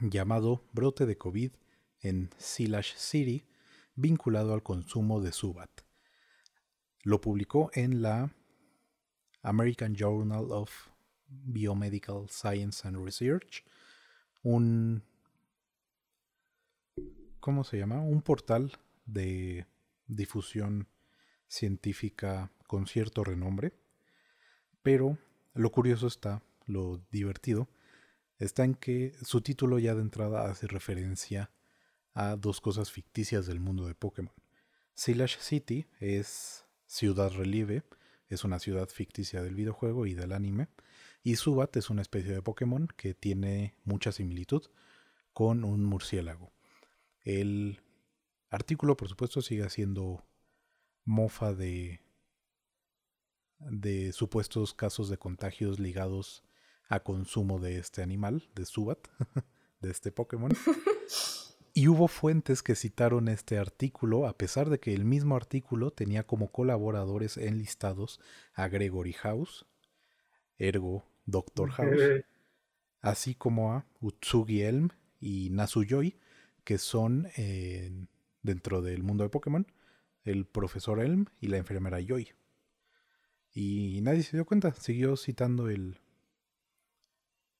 [0.00, 1.52] llamado Brote de COVID
[2.00, 3.46] en Silash City
[3.94, 5.70] vinculado al consumo de Subat.
[7.02, 8.32] Lo publicó en la
[9.42, 10.70] American Journal of
[11.26, 13.64] Biomedical Science and Research,
[14.42, 15.02] un
[17.40, 18.00] ¿cómo se llama?
[18.00, 18.72] Un portal
[19.06, 19.66] de
[20.06, 20.88] difusión
[21.48, 23.72] científica con cierto renombre,
[24.82, 25.18] pero
[25.54, 27.68] lo curioso está, lo divertido,
[28.38, 31.50] está en que su título ya de entrada hace referencia
[32.14, 34.34] a dos cosas ficticias del mundo de Pokémon.
[34.94, 37.82] Silash City es ciudad relieve,
[38.28, 40.68] es una ciudad ficticia del videojuego y del anime,
[41.22, 44.62] y Subat es una especie de Pokémon que tiene mucha similitud
[45.32, 46.52] con un murciélago.
[47.22, 47.80] El
[48.50, 50.24] artículo, por supuesto, sigue siendo
[51.04, 52.00] mofa de,
[53.60, 56.44] de supuestos casos de contagios ligados
[56.88, 58.98] a consumo de este animal, de Subat,
[59.80, 60.52] de este Pokémon.
[61.74, 66.26] Y hubo fuentes que citaron este artículo, a pesar de que el mismo artículo tenía
[66.26, 68.18] como colaboradores enlistados
[68.52, 69.64] a Gregory House,
[70.56, 72.24] ergo Doctor House,
[73.00, 74.88] así como a Utsugi Elm
[75.20, 76.18] y Nasuyoi,
[76.64, 77.92] que son eh,
[78.42, 79.64] dentro del mundo de Pokémon
[80.24, 82.32] el profesor Elm y la enfermera Joy.
[83.60, 85.98] Y nadie se dio cuenta, siguió citando el,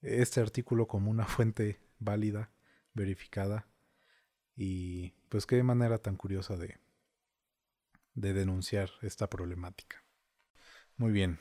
[0.01, 2.53] este artículo como una fuente válida,
[2.95, 3.67] verificada.
[4.55, 6.79] Y pues qué manera tan curiosa de,
[8.15, 10.05] de denunciar esta problemática.
[10.99, 11.41] Muy bien.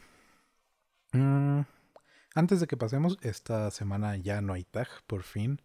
[1.14, 1.62] Mm,
[2.34, 5.62] antes de que pasemos, esta semana ya no hay tag, por fin.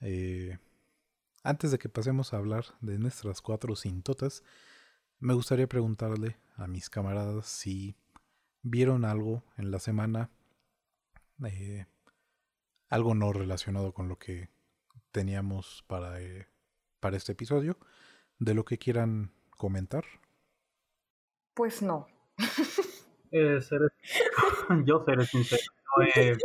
[0.00, 0.58] Eh,
[1.44, 4.42] antes de que pasemos a hablar de nuestras cuatro cintotas,
[5.20, 7.96] me gustaría preguntarle a mis camaradas si
[8.62, 10.30] vieron algo en la semana,
[11.44, 11.86] eh,
[12.88, 14.48] algo no relacionado con lo que
[15.10, 16.48] teníamos para, eh,
[17.00, 17.76] para este episodio,
[18.38, 20.04] de lo que quieran comentar.
[21.54, 22.06] Pues no.
[23.34, 23.60] Eh,
[24.84, 25.62] yo seré sincero,
[25.96, 26.36] no he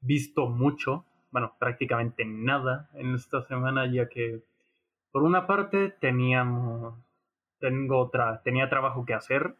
[0.00, 4.42] visto mucho, bueno, prácticamente nada en esta semana, ya que
[5.10, 6.94] por una parte teníamos,
[7.62, 9.54] tengo otra, tenía trabajo que hacer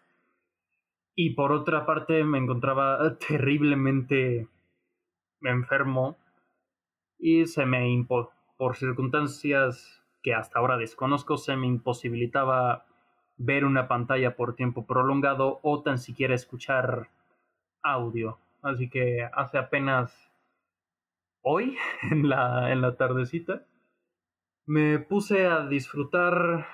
[1.15, 4.49] y por otra parte me encontraba terriblemente
[5.41, 6.19] enfermo
[7.19, 8.05] y se me
[8.59, 12.87] por circunstancias que hasta ahora desconozco se me imposibilitaba
[13.37, 17.09] ver una pantalla por tiempo prolongado o tan siquiera escuchar
[17.83, 18.38] audio.
[18.62, 20.33] Así que hace apenas
[21.43, 21.77] hoy,
[22.11, 23.65] en la, en la tardecita,
[24.67, 26.67] me puse a disfrutar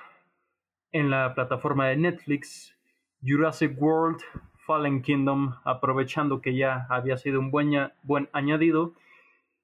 [0.91, 2.75] en la plataforma de Netflix
[3.21, 4.21] Jurassic World
[4.65, 8.93] Fallen Kingdom, aprovechando que ya había sido un buen, buen añadido,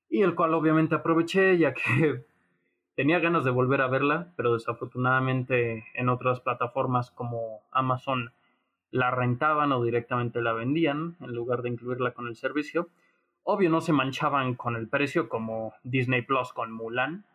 [0.10, 2.26] y el cual obviamente aproveché ya que
[2.96, 8.32] Tenía ganas de volver a verla, pero desafortunadamente en otras plataformas como Amazon
[8.90, 12.88] la rentaban o directamente la vendían en lugar de incluirla con el servicio.
[13.44, 17.26] Obvio no se manchaban con el precio como Disney Plus con Mulan,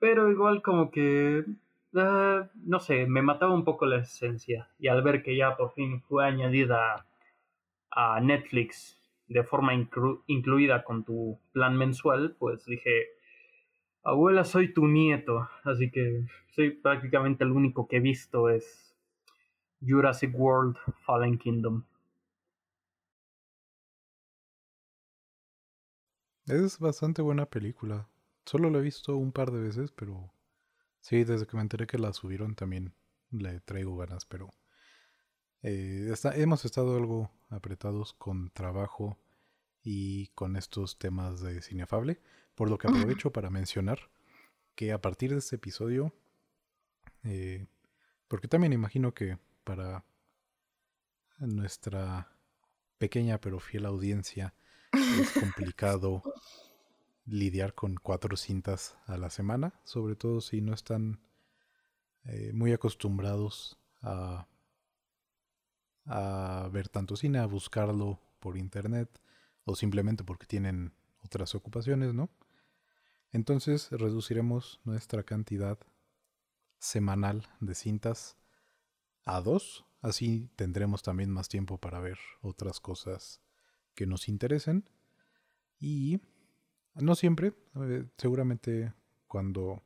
[0.00, 1.44] pero igual como que,
[1.94, 4.68] eh, no sé, me mataba un poco la esencia.
[4.78, 7.06] Y al ver que ya por fin fue añadida
[7.90, 8.98] a Netflix
[9.28, 9.72] de forma
[10.26, 13.06] incluida con tu plan mensual, pues dije,
[14.02, 16.24] Abuela, soy tu nieto, así que
[16.54, 18.96] soy prácticamente el único que he visto es
[19.80, 21.84] Jurassic World Fallen Kingdom.
[26.46, 28.08] Es bastante buena película.
[28.44, 30.32] Solo la he visto un par de veces, pero
[31.00, 32.94] sí, desde que me enteré que la subieron también
[33.30, 34.50] le traigo ganas, pero
[35.62, 39.18] eh, hemos estado algo apretados con trabajo
[39.82, 42.20] y con estos temas de cinefable.
[42.54, 44.10] Por lo que aprovecho para mencionar
[44.74, 46.12] que a partir de este episodio,
[47.24, 47.66] eh,
[48.28, 50.04] porque también imagino que para
[51.38, 52.32] nuestra
[52.98, 54.54] pequeña pero fiel audiencia
[54.92, 56.22] es complicado
[57.24, 61.20] lidiar con cuatro cintas a la semana, sobre todo si no están
[62.24, 64.46] eh, muy acostumbrados a,
[66.06, 69.20] a ver tanto cine, a buscarlo por internet
[69.64, 72.30] o simplemente porque tienen otras ocupaciones, ¿no?
[73.32, 75.78] Entonces reduciremos nuestra cantidad
[76.78, 78.36] semanal de cintas
[79.24, 79.84] a dos.
[80.00, 83.40] Así tendremos también más tiempo para ver otras cosas
[83.94, 84.88] que nos interesen.
[85.78, 86.20] Y
[86.94, 88.92] no siempre, eh, seguramente
[89.26, 89.82] cuando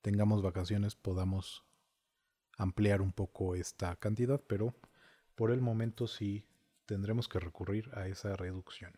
[0.00, 1.64] tengamos vacaciones podamos
[2.56, 4.74] ampliar un poco esta cantidad, pero
[5.34, 6.46] por el momento sí
[6.86, 8.92] tendremos que recurrir a esa reducción.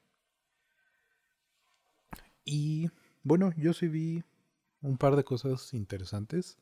[2.44, 2.90] Y
[3.22, 4.24] bueno, yo sí vi
[4.82, 6.58] un par de cosas interesantes.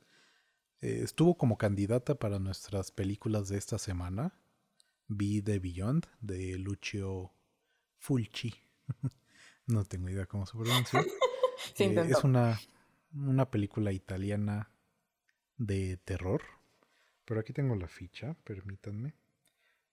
[0.80, 4.32] Eh, estuvo como candidata para nuestras películas de esta semana.
[5.08, 7.32] Vi The Beyond de Lucio
[7.98, 8.54] Fulci.
[9.66, 11.04] no tengo idea cómo se pronuncia.
[11.78, 12.60] Eh, es una,
[13.14, 14.68] una película italiana
[15.56, 16.42] de terror.
[17.24, 19.14] Pero aquí tengo la ficha, permítanme.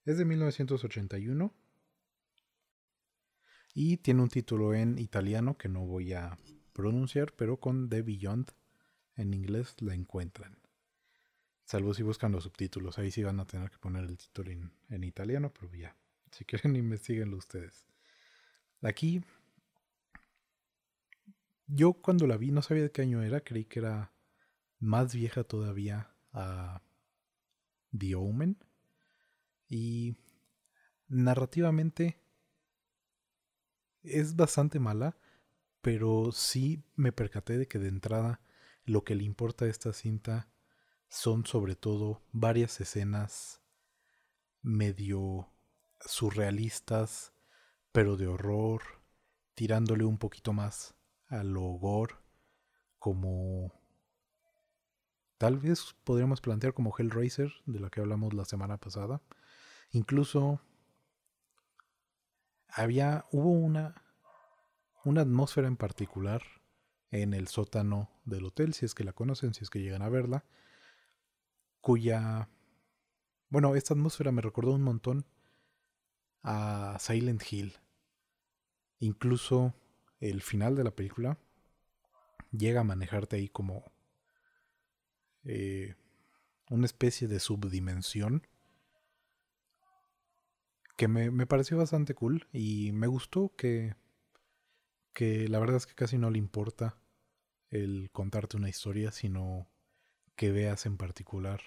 [0.03, 1.53] Es de 1981
[3.73, 6.38] y tiene un título en italiano que no voy a
[6.73, 8.51] pronunciar, pero con The Beyond
[9.15, 10.58] en inglés la encuentran.
[11.65, 15.03] Salvo si buscan los subtítulos, ahí sí van a tener que poner el título en,
[15.03, 15.95] italiano, pero ya,
[16.32, 17.86] si quieren investiguenlo ustedes.
[18.82, 19.23] Aquí,
[21.69, 24.12] yo cuando la vi no sabía de qué año era, creí que era
[24.79, 26.82] más vieja todavía a
[27.97, 28.58] The Omen.
[29.67, 30.17] Y
[31.08, 32.19] narrativamente
[34.01, 35.17] es bastante mala,
[35.82, 38.41] pero sí me percaté de que de entrada
[38.86, 40.49] lo que le importa a esta cinta
[41.08, 43.62] son sobre todo varias escenas
[44.62, 45.53] medio
[45.99, 47.34] surrealistas,
[47.91, 48.82] pero de horror,
[49.53, 50.99] tirándole un poquito más
[51.30, 52.22] al horror,
[52.98, 53.72] como
[55.38, 59.22] tal vez podríamos plantear como Hellraiser, de la que hablamos la semana pasada.
[59.92, 60.60] Incluso
[62.68, 64.04] había, hubo una,
[65.04, 66.42] una atmósfera en particular
[67.12, 70.10] en el sótano del hotel, si es que la conocen, si es que llegan a
[70.10, 70.46] verla,
[71.82, 72.50] cuya...
[73.50, 75.26] Bueno, esta atmósfera me recordó un montón
[76.44, 77.78] a Silent Hill.
[79.00, 79.74] Incluso
[80.19, 81.38] el final de la película
[82.51, 83.91] llega a manejarte ahí como
[85.45, 85.95] eh,
[86.69, 88.47] una especie de subdimensión
[90.97, 93.95] que me, me, pareció bastante cool y me gustó que,
[95.13, 96.97] que la verdad es que casi no le importa
[97.69, 99.67] el contarte una historia, sino
[100.36, 101.62] que veas en particular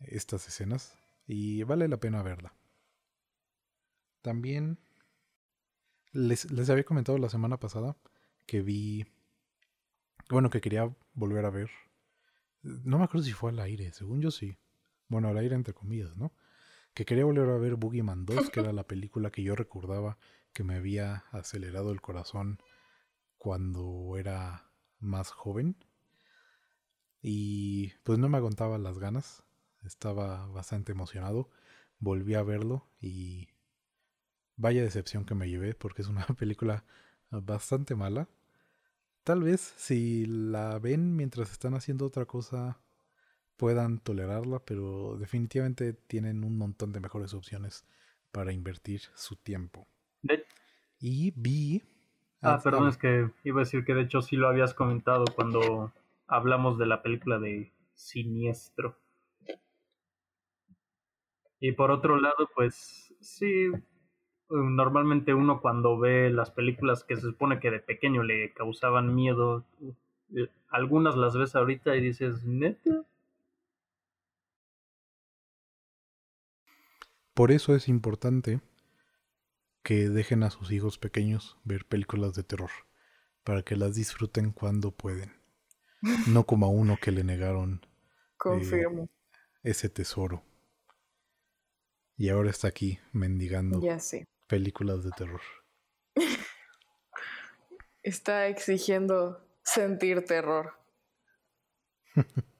[0.00, 2.54] estas escenas y vale la pena verla.
[4.22, 4.78] También
[6.12, 7.96] les, les había comentado la semana pasada
[8.46, 9.06] que vi,
[10.30, 11.70] bueno, que quería volver a ver.
[12.62, 14.56] No me acuerdo si fue al aire, según yo sí.
[15.08, 16.32] Bueno, al aire entre comillas, ¿no?
[16.94, 20.18] Que quería volver a ver Boogeyman 2, que era la película que yo recordaba
[20.52, 22.58] que me había acelerado el corazón
[23.36, 25.76] cuando era más joven.
[27.20, 29.44] Y pues no me aguantaba las ganas.
[29.84, 31.50] Estaba bastante emocionado.
[31.98, 33.48] Volví a verlo y
[34.58, 36.84] vaya decepción que me llevé porque es una película
[37.30, 38.28] bastante mala.
[39.24, 42.80] Tal vez si la ven mientras están haciendo otra cosa
[43.56, 47.86] puedan tolerarla, pero definitivamente tienen un montón de mejores opciones
[48.30, 49.88] para invertir su tiempo.
[51.00, 51.82] Y vi
[52.40, 55.24] Ah, ah, perdón, es que iba a decir que de hecho sí lo habías comentado
[55.34, 55.92] cuando
[56.28, 58.96] hablamos de la película de Siniestro.
[61.58, 63.70] Y por otro lado, pues sí,
[64.50, 69.64] normalmente uno cuando ve las películas que se supone que de pequeño le causaban miedo,
[70.34, 73.04] eh, algunas las ves ahorita y dices, neta.
[77.34, 78.60] Por eso es importante
[79.82, 82.70] que dejen a sus hijos pequeños ver películas de terror,
[83.44, 85.32] para que las disfruten cuando pueden.
[86.26, 87.80] No como a uno que le negaron
[88.36, 89.08] Confirmo.
[89.62, 90.42] ese tesoro.
[92.16, 94.26] Y ahora está aquí mendigando ya sé.
[94.48, 95.40] Películas de terror.
[98.02, 100.72] Está exigiendo sentir terror.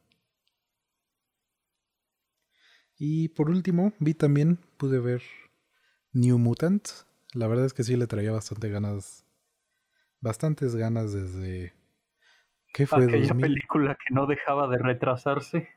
[2.99, 5.23] y por último, vi también, pude ver
[6.13, 6.89] New Mutant,
[7.35, 9.25] la verdad es que sí le traía bastante ganas.
[10.21, 11.75] Bastantes ganas desde.
[12.73, 13.05] ¿Qué fue?
[13.05, 15.69] Aquella película que no dejaba de retrasarse.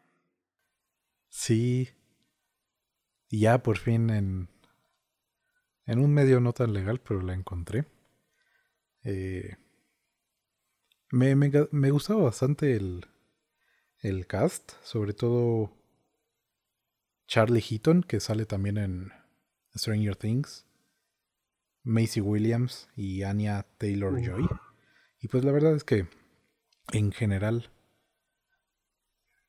[1.29, 1.89] Sí.
[3.29, 4.49] Y ya por fin en.
[5.85, 7.85] En un medio no tan legal, pero la encontré.
[9.03, 9.57] Eh,
[11.11, 13.05] me, me, me gustaba bastante el,
[13.99, 15.73] el cast, sobre todo
[17.27, 19.11] Charlie Heaton, que sale también en
[19.75, 20.65] Stranger Things.
[21.83, 24.47] Macy Williams y Anya Taylor Joy.
[25.19, 26.07] Y pues la verdad es que
[26.91, 27.69] en general,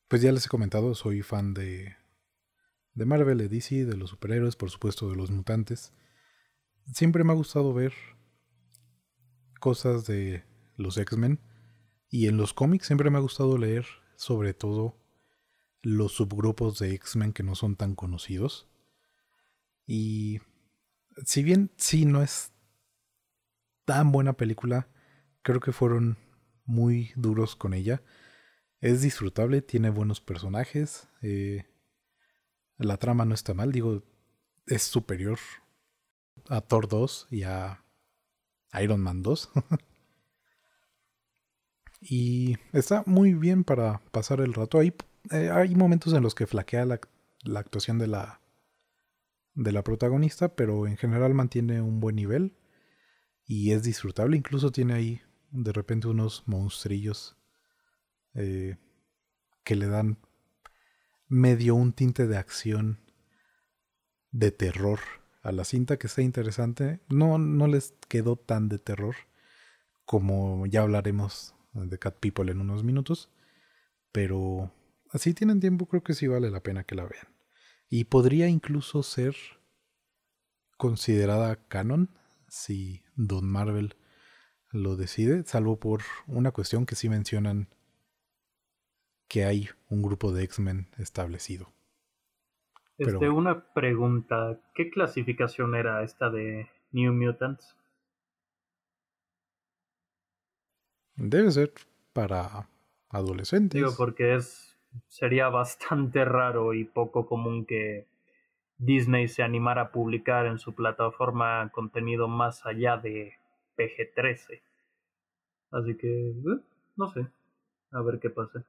[0.09, 1.97] pues ya les he comentado, soy fan de,
[2.95, 5.93] de Marvel, de DC, de los superhéroes, por supuesto de los mutantes.
[6.93, 7.93] Siempre me ha gustado ver
[9.61, 10.45] cosas de
[10.77, 11.41] los X-Men.
[12.09, 14.99] Y en los cómics siempre me ha gustado leer sobre todo
[15.81, 18.69] los subgrupos de X-Men que no son tan conocidos.
[19.87, 20.41] Y
[21.25, 22.53] si bien sí no es
[23.85, 24.89] tan buena película,
[25.43, 26.19] creo que fueron
[26.65, 28.03] muy duros con ella.
[28.81, 31.09] Es disfrutable, tiene buenos personajes.
[31.23, 31.65] Eh,
[32.79, 34.03] la trama no está mal, digo,
[34.67, 35.39] es superior
[36.49, 37.85] a Thor 2 y a
[38.81, 39.51] Iron Man 2.
[42.01, 44.79] y está muy bien para pasar el rato.
[44.79, 44.95] Hay,
[45.31, 47.01] eh, hay momentos en los que flaquea la,
[47.45, 48.41] la actuación de la,
[49.55, 52.57] de la protagonista, pero en general mantiene un buen nivel
[53.45, 54.37] y es disfrutable.
[54.37, 57.37] Incluso tiene ahí de repente unos monstrillos
[58.35, 58.79] eh,
[59.65, 60.19] que le dan
[61.29, 63.01] medio un tinte de acción,
[64.31, 65.01] de terror
[65.43, 67.01] a la cinta que está interesante.
[67.09, 69.17] No, no les quedó tan de terror
[70.05, 73.31] como ya hablaremos de Cat People en unos minutos,
[74.13, 74.73] pero
[75.11, 77.27] así tienen tiempo, creo que sí vale la pena que la vean.
[77.89, 79.37] Y podría incluso ser
[80.77, 82.11] considerada canon
[82.49, 83.97] si Don Marvel
[84.71, 87.69] lo decide, salvo por una cuestión que sí mencionan
[89.29, 91.73] que hay un grupo de X-Men establecido.
[93.03, 97.77] Este, una pregunta, ¿qué clasificación era esta de New Mutants?
[101.17, 101.73] Debe ser
[102.13, 102.69] para
[103.09, 103.81] adolescentes.
[103.81, 104.73] Digo, porque es
[105.09, 108.07] sería bastante raro y poco común que
[108.79, 113.35] Disney se animara a publicar en su plataforma contenido más allá de
[113.77, 114.61] PG-13.
[115.71, 116.61] Así que, eh,
[116.97, 117.27] no sé,
[117.91, 118.65] a ver qué pasa.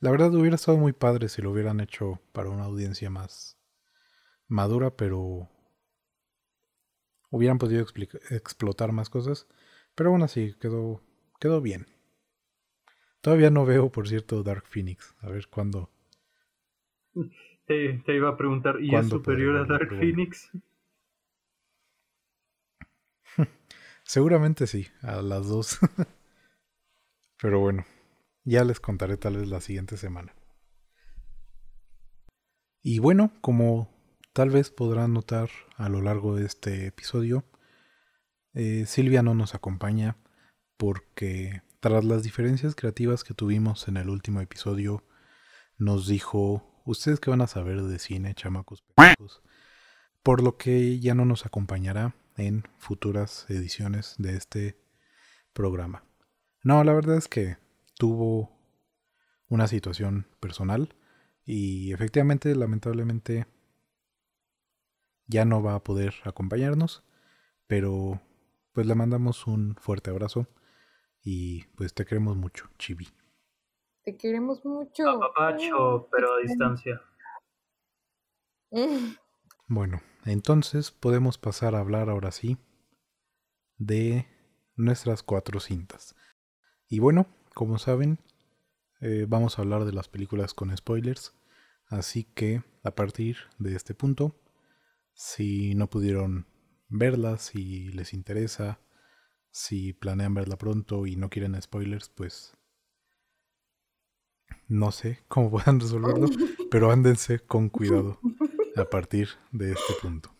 [0.00, 3.55] La verdad hubiera estado muy padre si lo hubieran hecho para una audiencia más
[4.48, 5.48] madura, pero
[7.30, 7.84] hubieran podido
[8.30, 9.46] explotar más cosas.
[9.94, 11.02] Pero aún así, quedó,
[11.40, 11.86] quedó bien.
[13.20, 15.16] Todavía no veo, por cierto, Dark Phoenix.
[15.20, 15.90] A ver cuándo.
[17.66, 20.52] Te, iba a preguntar, ¿y es superior a Dark Phoenix?
[24.04, 25.80] Seguramente sí, a las dos.
[27.42, 27.84] Pero bueno,
[28.44, 30.32] ya les contaré tal vez la siguiente semana.
[32.82, 33.95] Y bueno, como
[34.36, 37.46] tal vez podrán notar a lo largo de este episodio,
[38.52, 40.18] eh, Silvia no nos acompaña
[40.76, 45.02] porque tras las diferencias creativas que tuvimos en el último episodio,
[45.78, 48.84] nos dijo, ustedes que van a saber de cine, chamacos,
[50.22, 54.78] por lo que ya no nos acompañará en futuras ediciones de este
[55.54, 56.04] programa.
[56.62, 57.56] No, la verdad es que
[57.94, 58.54] tuvo
[59.48, 60.94] una situación personal
[61.46, 63.46] y efectivamente, lamentablemente,
[65.26, 67.04] ya no va a poder acompañarnos,
[67.66, 68.20] pero
[68.72, 70.46] pues le mandamos un fuerte abrazo
[71.22, 73.08] y pues te queremos mucho, Chibi.
[74.04, 75.04] Te queremos mucho.
[75.18, 77.00] Papacho, pero a distancia.
[79.68, 82.56] Bueno, entonces podemos pasar a hablar ahora sí
[83.78, 84.26] de
[84.76, 86.14] nuestras cuatro cintas.
[86.88, 88.20] Y bueno, como saben,
[89.00, 91.34] eh, vamos a hablar de las películas con spoilers.
[91.88, 94.36] Así que a partir de este punto,
[95.16, 96.46] si no pudieron
[96.88, 98.80] verla, si les interesa,
[99.50, 102.54] si planean verla pronto y no quieren spoilers, pues
[104.68, 106.28] no sé cómo puedan resolverlo,
[106.70, 108.20] pero ándense con cuidado
[108.76, 110.30] a partir de este punto.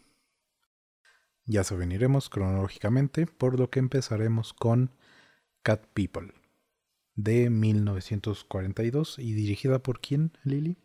[1.47, 4.91] Ya se veniremos cronológicamente, por lo que empezaremos con
[5.63, 6.35] Cat People
[7.15, 10.77] de 1942 y dirigida por quién, Lily?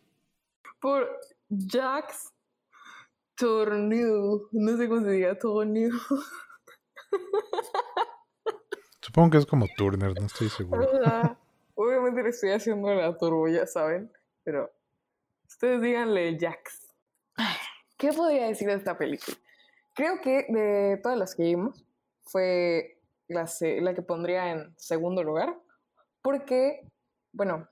[0.80, 1.10] Por
[1.50, 2.31] Jax
[3.36, 4.48] Torneo.
[4.52, 5.92] No sé cómo se diga, Torneo.
[9.00, 10.88] Supongo que es como Turner, no estoy seguro.
[11.74, 14.12] Obviamente le estoy haciendo la turbo, ya saben.
[14.44, 14.70] Pero
[15.46, 16.94] ustedes díganle Jax.
[17.96, 19.36] ¿Qué podría decir de esta película?
[19.94, 21.84] Creo que de todas las que vimos,
[22.22, 23.48] fue la,
[23.80, 25.58] la que pondría en segundo lugar.
[26.22, 26.88] Porque,
[27.32, 27.68] bueno,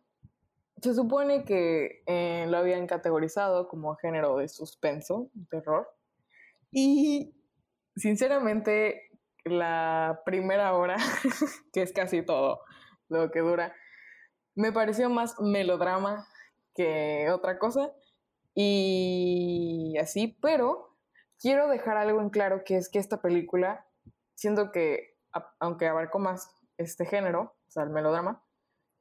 [0.83, 5.89] se supone que eh, lo habían categorizado como género de suspenso, terror.
[6.71, 7.35] Y
[7.97, 9.11] sinceramente,
[9.45, 10.97] la primera hora,
[11.73, 12.61] que es casi todo
[13.09, 13.75] lo que dura,
[14.55, 16.27] me pareció más melodrama
[16.75, 17.93] que otra cosa.
[18.55, 20.97] Y así, pero
[21.39, 23.87] quiero dejar algo en claro que es que esta película,
[24.35, 25.17] siento que,
[25.59, 28.45] aunque abarcó más este género, o sea, el melodrama,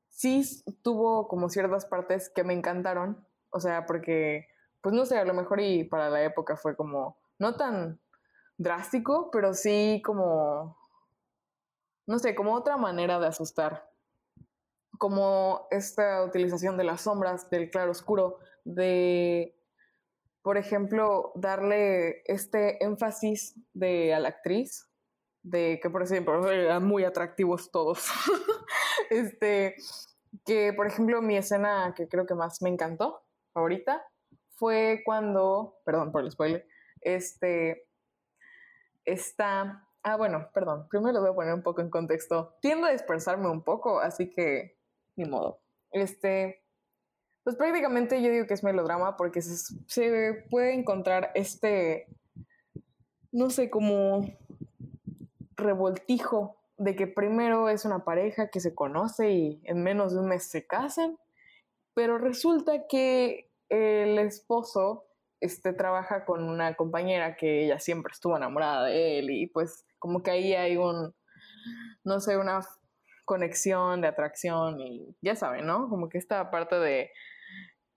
[0.10, 0.44] sí
[0.82, 4.48] tuvo como ciertas partes que me encantaron, o sea, porque,
[4.82, 8.00] pues no sé, a lo mejor y para la época fue como, no tan
[8.58, 10.78] drástico, pero sí como,
[12.06, 13.90] no sé, como otra manera de asustar,
[14.98, 19.56] como esta utilización de las sombras, del claro oscuro, de,
[20.42, 24.89] por ejemplo, darle este énfasis de a la actriz,
[25.44, 28.08] de que por ejemplo eran muy atractivos todos.
[29.10, 29.76] este,
[30.46, 33.24] que por ejemplo mi escena que creo que más me encantó
[33.54, 34.04] ahorita
[34.56, 36.68] fue cuando, perdón por el spoiler,
[37.02, 37.88] este,
[39.06, 42.56] está, ah bueno, perdón, primero lo voy a poner un poco en contexto.
[42.62, 44.78] Tiendo a dispersarme un poco, así que
[45.16, 45.62] ni modo.
[45.92, 46.62] Este,
[47.44, 49.56] pues prácticamente yo digo que es melodrama porque se,
[49.88, 52.08] se puede encontrar este,
[53.32, 54.26] no sé, como
[55.60, 60.30] revoltijo de que primero es una pareja que se conoce y en menos de un
[60.30, 61.18] mes se casan,
[61.94, 65.06] pero resulta que el esposo
[65.42, 70.24] este, trabaja con una compañera que ella siempre estuvo enamorada de él y pues como
[70.24, 71.14] que ahí hay un,
[72.04, 72.62] no sé, una
[73.26, 75.90] conexión de atracción y ya saben, ¿no?
[75.90, 77.12] Como que esta parte de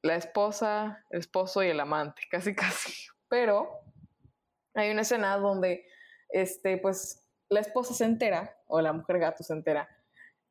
[0.03, 2.93] la esposa, el esposo y el amante, casi casi.
[3.29, 3.71] Pero
[4.75, 5.87] hay una escena donde,
[6.29, 7.22] este, pues
[7.53, 9.87] la esposa se entera, o la mujer gato se entera,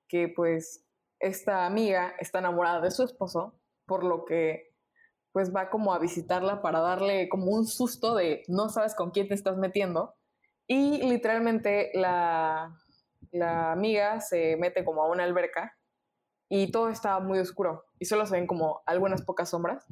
[0.07, 0.85] que pues
[1.19, 4.69] esta amiga está enamorada de su esposo, por lo que
[5.31, 9.27] pues va como a visitarla para darle como un susto de no sabes con quién
[9.27, 10.13] te estás metiendo.
[10.67, 12.77] Y literalmente la,
[13.31, 15.77] la amiga se mete como a una alberca
[16.49, 19.87] y todo está muy oscuro y solo se ven como algunas pocas sombras.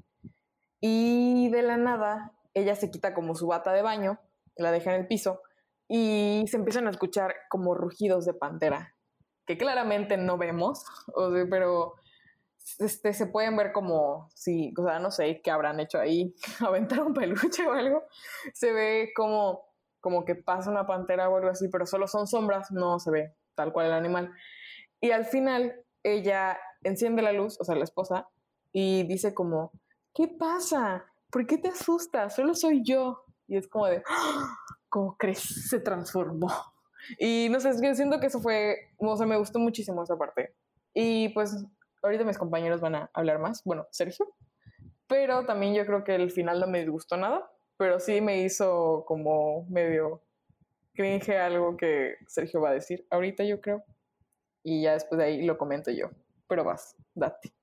[0.80, 4.20] Y de la nada, ella se quita como su bata de baño,
[4.56, 5.42] la deja en el piso
[5.90, 8.96] y se empiezan a escuchar como rugidos de pantera,
[9.46, 10.86] que claramente no vemos,
[11.50, 11.96] pero
[12.78, 16.36] este, se pueden ver como si, o sea, no sé qué habrán hecho ahí,
[16.66, 18.04] aventar un peluche o algo.
[18.54, 19.64] Se ve como,
[20.00, 23.36] como que pasa una pantera o algo así, pero solo son sombras, no se ve
[23.56, 24.32] tal cual el animal.
[25.02, 28.30] Y al final ella enciende la luz, o sea, la esposa,
[28.72, 29.72] y dice como,
[30.14, 31.06] ¿qué pasa?
[31.32, 32.36] ¿Por qué te asustas?
[32.36, 33.26] Solo soy yo.
[33.48, 34.56] Y es como de, ¡Ah!
[34.90, 35.40] ¿Cómo crees?
[35.70, 36.52] Se transformó.
[37.18, 40.54] Y no sé, siento que eso fue, o sea, me gustó muchísimo esa parte.
[40.94, 41.66] Y pues
[42.02, 44.28] ahorita mis compañeros van a hablar más, bueno, Sergio,
[45.08, 49.06] pero también yo creo que el final no me gustó nada, pero sí me hizo
[49.08, 50.22] como medio
[50.94, 53.84] cringe algo que Sergio va a decir ahorita yo creo,
[54.64, 56.10] y ya después de ahí lo comento yo,
[56.48, 57.54] pero vas, date.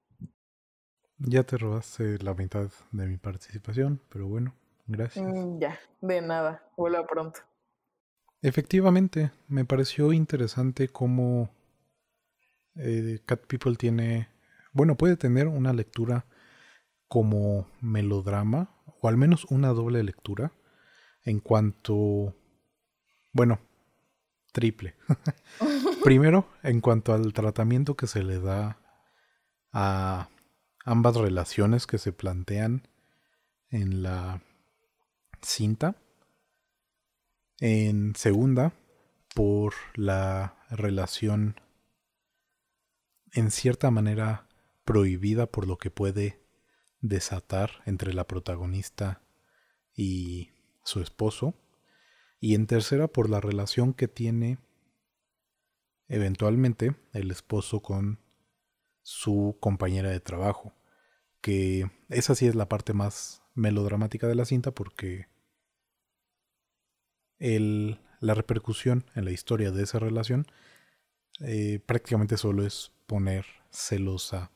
[1.19, 4.55] Ya te robaste la mitad de mi participación, pero bueno,
[4.87, 5.25] gracias.
[5.25, 7.41] Mm, ya, de nada, vuelva pronto.
[8.43, 11.51] Efectivamente, me pareció interesante cómo
[12.77, 14.29] eh, Cat People tiene,
[14.73, 16.27] bueno, puede tener una lectura
[17.09, 18.71] como melodrama,
[19.01, 20.53] o al menos una doble lectura,
[21.25, 22.35] en cuanto,
[23.33, 23.59] bueno,
[24.53, 24.95] triple.
[26.05, 28.79] Primero, en cuanto al tratamiento que se le da
[29.73, 30.29] a
[30.85, 32.89] ambas relaciones que se plantean
[33.71, 34.41] en la
[35.43, 35.97] cinta.
[37.61, 38.75] En segunda,
[39.35, 41.61] por la relación
[43.33, 44.49] en cierta manera
[44.85, 46.41] prohibida por lo que puede
[47.01, 49.23] desatar entre la protagonista
[49.95, 50.51] y
[50.85, 51.55] su esposo.
[52.41, 54.59] Y en tercera, por la relación que tiene
[56.09, 58.21] eventualmente el esposo con
[59.03, 60.75] su compañera de trabajo.
[61.41, 65.27] Que esa sí es la parte más melodramática de la cinta porque
[67.39, 70.47] el, la repercusión en la historia de esa relación
[71.41, 74.51] eh, prácticamente solo es poner celosa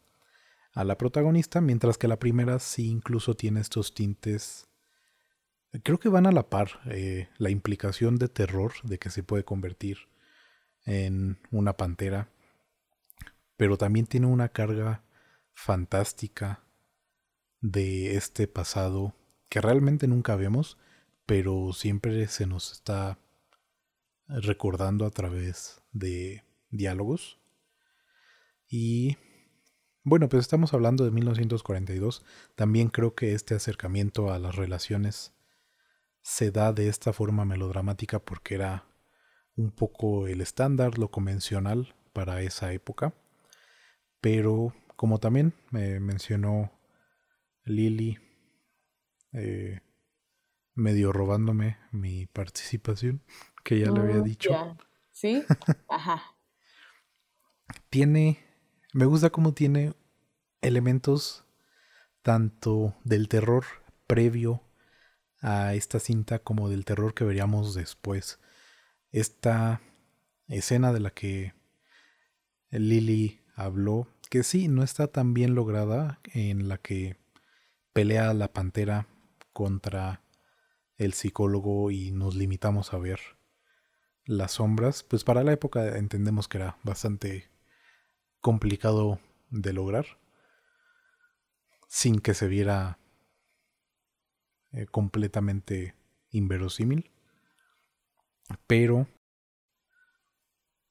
[0.72, 4.68] a la protagonista, mientras que la primera sí incluso tiene estos tintes,
[5.82, 9.44] creo que van a la par, eh, la implicación de terror de que se puede
[9.44, 9.98] convertir
[10.84, 12.28] en una pantera,
[13.56, 15.02] pero también tiene una carga
[15.52, 16.62] fantástica
[17.60, 19.14] de este pasado
[19.48, 20.78] que realmente nunca vemos,
[21.26, 23.18] pero siempre se nos está
[24.26, 27.38] recordando a través de diálogos.
[28.68, 29.16] Y
[30.02, 32.24] bueno, pues estamos hablando de 1942.
[32.54, 35.34] También creo que este acercamiento a las relaciones
[36.22, 38.86] se da de esta forma melodramática porque era
[39.56, 43.14] un poco el estándar, lo convencional para esa época.
[44.20, 46.70] Pero como también me mencionó
[47.64, 48.18] Lily,
[49.32, 49.80] eh,
[50.74, 53.22] medio robándome mi participación,
[53.64, 54.76] que ya le había mm, dicho.
[55.12, 55.44] ¿Sí?
[55.88, 56.36] Ajá
[57.90, 58.38] tiene,
[58.92, 59.94] me gusta cómo tiene
[60.60, 61.44] elementos
[62.22, 63.64] tanto del terror
[64.06, 64.62] previo
[65.40, 68.38] a esta cinta como del terror que veríamos después.
[69.10, 69.80] Esta
[70.48, 71.54] escena de la que
[72.70, 77.16] Lily habló, que sí, no está tan bien lograda, en la que
[77.92, 79.06] pelea la pantera
[79.52, 80.22] contra
[80.96, 83.20] el psicólogo y nos limitamos a ver
[84.24, 87.50] las sombras, pues para la época entendemos que era bastante
[88.40, 89.18] complicado
[89.50, 90.06] de lograr
[91.88, 92.98] sin que se viera
[94.72, 95.96] eh, completamente
[96.30, 97.10] inverosímil.
[98.66, 99.08] Pero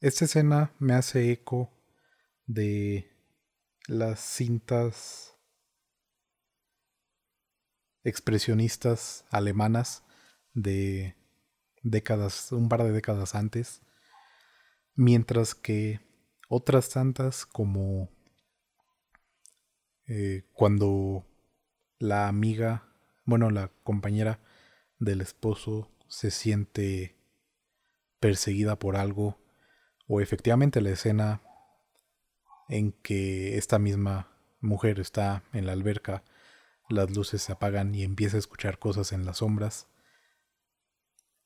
[0.01, 1.71] esta escena me hace eco
[2.45, 3.09] de
[3.87, 5.38] las cintas
[8.03, 10.03] expresionistas alemanas
[10.53, 11.15] de
[11.83, 13.81] décadas, un par de décadas antes,
[14.95, 15.99] mientras que
[16.47, 18.09] otras tantas como
[20.07, 21.25] eh, cuando
[21.99, 22.87] la amiga,
[23.25, 24.39] bueno, la compañera
[24.97, 27.15] del esposo se siente
[28.19, 29.37] perseguida por algo,
[30.07, 31.41] o efectivamente la escena
[32.67, 36.23] en que esta misma mujer está en la alberca,
[36.89, 39.87] las luces se apagan y empieza a escuchar cosas en las sombras.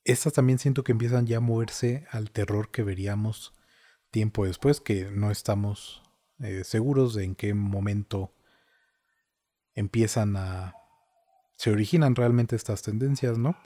[0.04, 3.54] Estas también siento que empiezan ya a moverse al terror que veríamos
[4.10, 6.02] tiempo después que no estamos
[6.40, 8.34] eh, seguros de en qué momento
[9.74, 10.74] empiezan a...
[11.56, 13.56] se originan realmente estas tendencias, ¿no?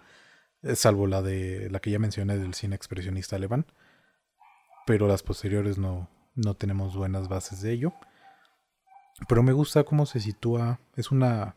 [0.63, 3.67] Eh, salvo la de la que ya mencioné del cine expresionista alemán.
[4.87, 7.93] Pero las posteriores no, no tenemos buenas bases de ello.
[9.29, 10.81] Pero me gusta cómo se sitúa.
[10.97, 11.57] Es una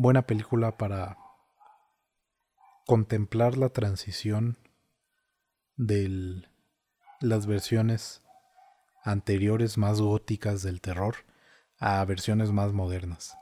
[0.00, 1.18] buena película para
[2.86, 4.56] contemplar la transición
[5.76, 6.42] de
[7.20, 8.22] las versiones
[9.04, 11.16] anteriores más góticas del terror
[11.78, 13.36] a versiones más modernas.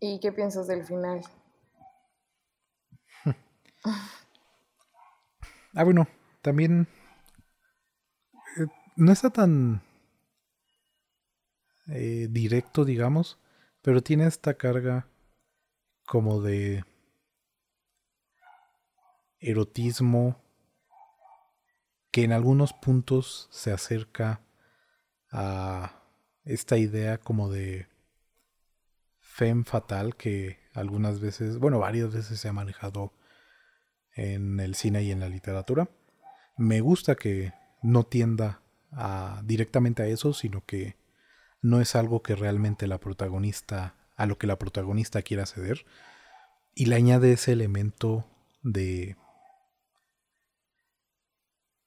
[0.00, 1.20] ¿Y qué piensas del final?
[5.74, 6.08] ah, bueno,
[6.40, 6.88] también
[8.96, 9.82] no está tan
[11.88, 13.38] eh, directo, digamos,
[13.82, 15.08] pero tiene esta carga
[16.06, 16.84] como de
[19.40, 20.40] erotismo
[22.10, 24.40] que en algunos puntos se acerca
[25.30, 26.02] a
[26.44, 27.88] esta idea como de
[29.18, 33.12] femme fatal que algunas veces, bueno, varias veces se ha manejado
[34.14, 35.88] en el cine y en la literatura.
[36.56, 38.61] Me gusta que no tienda
[39.44, 40.96] directamente a eso, sino que
[41.60, 45.86] no es algo que realmente la protagonista, a lo que la protagonista quiera ceder,
[46.74, 48.26] y le añade ese elemento
[48.62, 49.16] de,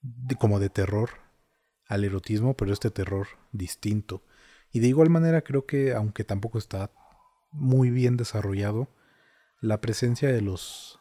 [0.02, 1.10] de como de terror
[1.88, 4.24] al erotismo, pero este terror distinto.
[4.72, 6.92] Y de igual manera creo que, aunque tampoco está
[7.52, 8.90] muy bien desarrollado
[9.62, 11.00] la presencia de los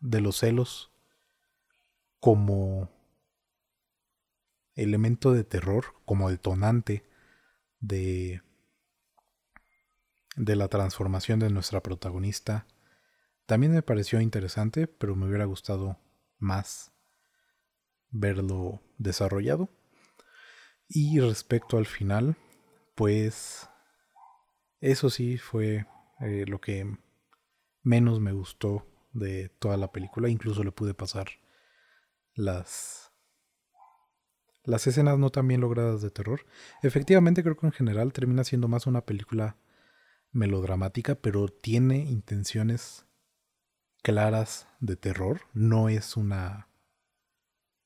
[0.00, 0.90] de los celos
[2.20, 2.90] como
[4.74, 7.04] elemento de terror, como detonante
[7.80, 8.42] de
[10.34, 12.66] de la transformación de nuestra protagonista
[13.46, 15.98] también me pareció interesante, pero me hubiera gustado
[16.38, 16.92] más
[18.10, 19.68] verlo desarrollado.
[20.88, 22.36] Y respecto al final,
[22.94, 23.68] pues
[24.80, 25.86] eso sí fue
[26.20, 26.96] eh, lo que
[27.82, 30.28] menos me gustó de toda la película.
[30.28, 31.28] Incluso le pude pasar
[32.34, 33.01] las
[34.64, 36.46] las escenas no tan bien logradas de terror.
[36.82, 39.56] Efectivamente creo que en general termina siendo más una película
[40.30, 43.06] melodramática, pero tiene intenciones
[44.02, 45.42] claras de terror.
[45.52, 46.68] No es una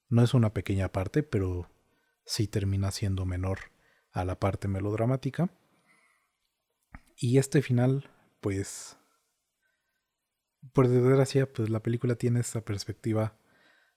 [0.08, 1.68] no es una pequeña parte, pero
[2.24, 3.58] sí termina siendo menor
[4.12, 5.50] a la parte melodramática.
[7.16, 8.10] Y este final,
[8.40, 8.96] pues,
[10.72, 13.38] por desgracia, pues la película tiene esa perspectiva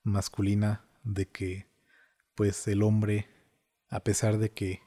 [0.03, 1.68] masculina de que,
[2.39, 3.27] pues, el hombre,
[3.89, 4.79] a pesar de que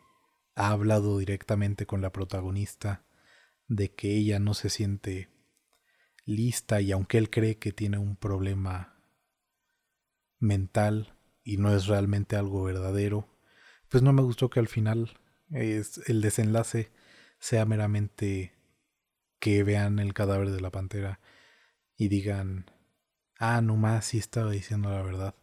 [0.55, 3.05] ha hablado directamente con la protagonista,
[3.69, 5.29] de que ella no se siente
[6.25, 8.99] lista y aunque él cree que tiene un problema
[10.39, 13.29] mental y no es realmente algo verdadero,
[13.91, 16.91] pues no me gustó que al final es el desenlace
[17.39, 18.55] sea meramente
[19.41, 21.21] que vean el cadáver de la pantera
[21.99, 22.71] y digan,
[23.39, 25.35] ah, no más, sí estaba diciendo la verdad.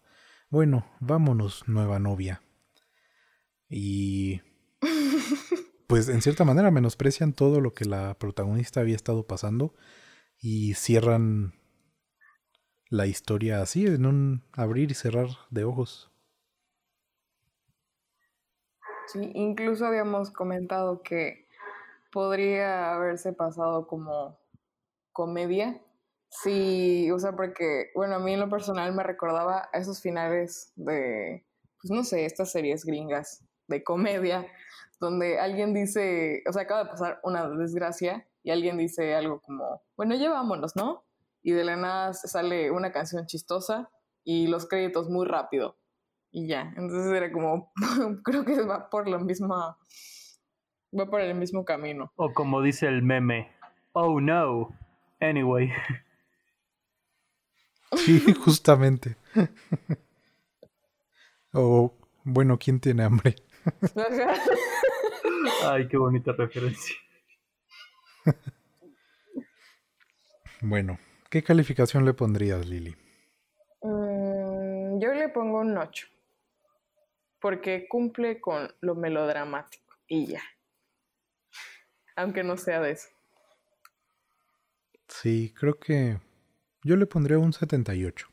[0.51, 2.41] Bueno, vámonos, nueva novia.
[3.69, 4.41] Y
[5.85, 9.75] pues en cierta manera menosprecian todo lo que la protagonista había estado pasando
[10.39, 11.53] y cierran
[12.89, 16.11] la historia así, en un abrir y cerrar de ojos.
[19.05, 21.47] Sí, incluso habíamos comentado que
[22.11, 24.39] podría haberse pasado como
[25.11, 25.79] comedia.
[26.29, 30.71] Sí, o sea, porque, bueno, a mí en lo personal me recordaba a esos finales
[30.75, 31.45] de,
[31.81, 34.45] pues no sé, estas series gringas de comedia,
[34.99, 39.81] donde alguien dice, o sea, acaba de pasar una desgracia y alguien dice algo como,
[39.97, 41.03] bueno, llevámonos, ¿no?
[41.41, 43.89] Y de la nada sale una canción chistosa
[44.23, 45.77] y los créditos muy rápido.
[46.31, 47.71] Y ya, entonces era como,
[48.23, 49.77] creo que va por la misma
[50.97, 52.11] Va por el mismo camino.
[52.15, 53.51] O como dice el meme,
[53.93, 54.69] oh no,
[55.19, 55.69] anyway.
[57.97, 59.15] Sí, justamente.
[61.53, 63.35] o, bueno, ¿quién tiene hambre?
[65.65, 66.95] Ay, qué bonita referencia.
[70.61, 72.95] bueno, ¿qué calificación le pondrías, Lili?
[73.81, 76.07] Mm, yo le pongo un 8.
[77.39, 79.95] Porque cumple con lo melodramático.
[80.07, 80.41] Y ya
[82.19, 83.09] aunque no sea de eso.
[85.07, 86.19] Sí, creo que
[86.83, 88.27] yo le pondría un 78.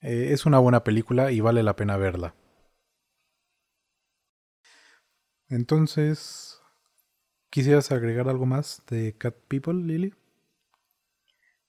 [0.00, 2.34] Eh, es una buena película y vale la pena verla.
[5.48, 6.60] Entonces,
[7.50, 10.14] ¿quisieras agregar algo más de Cat People, Lily?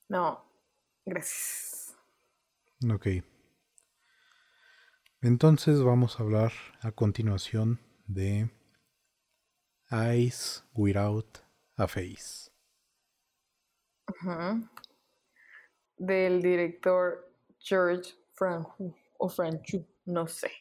[0.09, 0.43] No,
[1.05, 1.95] gracias.
[2.93, 3.07] Ok.
[5.21, 6.51] Entonces vamos a hablar
[6.81, 8.51] a continuación de
[9.89, 11.39] Eyes Without
[11.77, 12.54] a Face.
[15.97, 20.51] Del director George Franju o Franchu, no sé.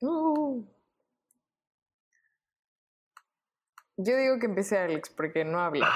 [0.00, 0.64] Uh.
[3.96, 5.88] Yo digo que empiece Alex porque no habla.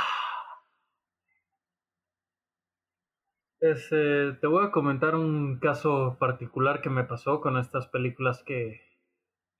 [3.61, 8.81] Este, te voy a comentar un caso particular que me pasó con estas películas que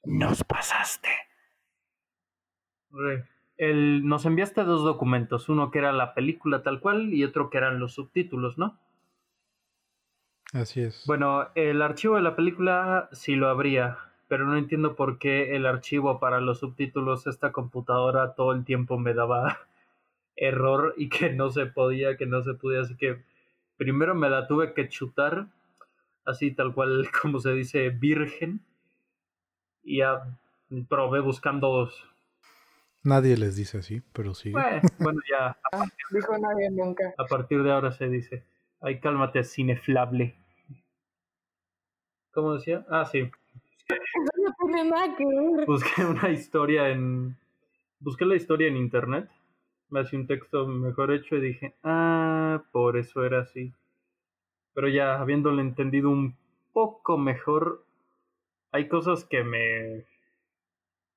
[0.05, 1.09] nos pasaste.
[3.59, 7.59] El, nos enviaste dos documentos, uno que era la película tal cual y otro que
[7.59, 8.79] eran los subtítulos, ¿no?
[10.53, 11.05] Así es.
[11.07, 13.99] Bueno, el archivo de la película sí lo habría,
[14.29, 18.99] pero no entiendo por qué el archivo para los subtítulos, esta computadora todo el tiempo
[18.99, 19.59] me daba
[20.37, 23.23] error y que no se podía, que no se podía, así que
[23.77, 25.49] primero me la tuve que chutar,
[26.25, 28.61] así tal cual como se dice, virgen.
[29.83, 30.23] Y ya
[30.89, 31.91] probé buscando.
[33.05, 34.53] Nadie les dice así, pero sí.
[34.99, 35.57] Bueno, ya.
[35.73, 37.15] Ah, dijo nadie nunca.
[37.17, 38.45] A partir de ahora se dice.
[38.81, 40.37] Ay, cálmate, cineflable.
[42.33, 42.85] ¿Cómo decía?
[42.91, 43.31] Ah, sí.
[44.37, 45.67] No tiene nada que ver.
[45.67, 47.37] Busqué una historia en.
[48.01, 49.29] Busqué la historia en internet
[49.91, 53.73] me hacía un texto mejor hecho y dije, ah, por eso era así.
[54.75, 56.37] Pero ya habiéndolo entendido un
[56.73, 57.85] poco mejor,
[58.71, 60.05] hay cosas que me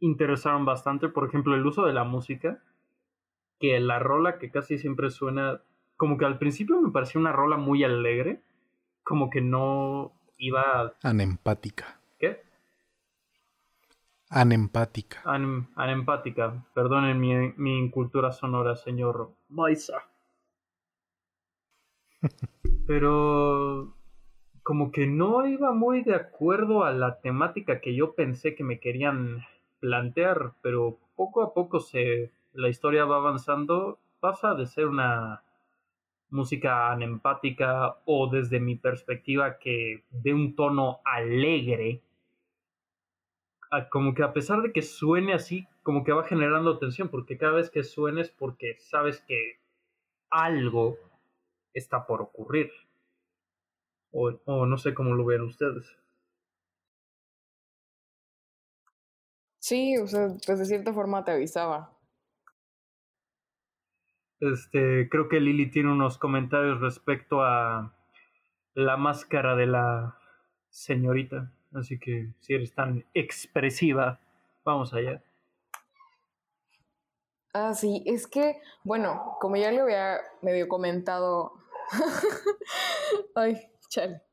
[0.02, 1.08] interesaron bastante.
[1.08, 2.62] Por ejemplo, el uso de la música.
[3.60, 5.62] Que la rola que casi siempre suena,
[5.96, 8.42] como que al principio me parecía una rola muy alegre,
[9.04, 10.94] como que no iba...
[11.04, 12.00] Anempática.
[12.20, 12.42] ¿Qué?
[14.30, 15.22] Anempática.
[15.76, 16.66] anempática.
[16.74, 20.08] Perdonen mi, mi incultura sonora, señor Maisa.
[22.88, 23.96] Pero
[24.64, 28.80] como que no iba muy de acuerdo a la temática que yo pensé que me
[28.80, 29.44] querían
[29.82, 35.44] plantear, pero poco a poco se la historia va avanzando, pasa de ser una
[36.30, 42.02] música anempática o desde mi perspectiva que de un tono alegre
[43.90, 47.54] como que a pesar de que suene así, como que va generando tensión, porque cada
[47.54, 49.60] vez que suenes porque sabes que
[50.30, 50.98] algo
[51.74, 52.72] está por ocurrir.
[54.12, 55.98] O, no sé cómo lo ven ustedes.
[59.62, 61.96] Sí, o sea, pues de cierta forma te avisaba.
[64.40, 67.96] Este, creo que Lily tiene unos comentarios respecto a
[68.74, 70.18] la máscara de la
[70.70, 71.54] señorita.
[71.76, 74.20] Así que si eres tan expresiva,
[74.66, 75.24] vamos allá.
[77.54, 81.54] Ah, sí, es que, bueno, como ya le había medio comentado.
[83.36, 84.24] Ay, chale.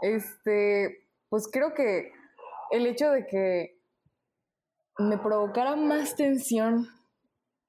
[0.00, 2.12] Este, pues creo que
[2.70, 3.77] el hecho de que
[4.98, 6.88] me provocara más tensión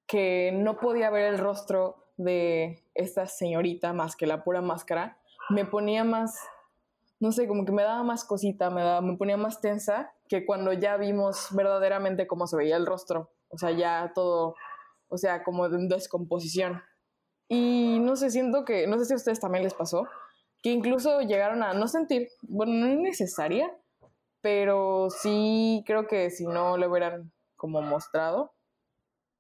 [0.08, 5.18] que no podía ver el rostro de esta señorita más que la pura máscara,
[5.50, 6.40] me ponía más
[7.20, 10.46] no sé, como que me daba más cosita, me, daba, me ponía más tensa que
[10.46, 13.32] cuando ya vimos verdaderamente cómo se veía el rostro.
[13.50, 14.56] O sea, ya todo,
[15.10, 16.82] o sea, como de descomposición.
[17.50, 20.08] Y no sé, siento que, no sé si a ustedes también les pasó,
[20.62, 23.70] que incluso llegaron a no sentir, bueno, no es necesaria,
[24.42, 28.54] pero sí creo que si no le hubieran como mostrado,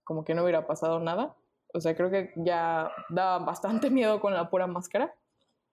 [0.03, 1.35] como que no hubiera pasado nada.
[1.73, 5.13] O sea, creo que ya daba bastante miedo con la pura máscara.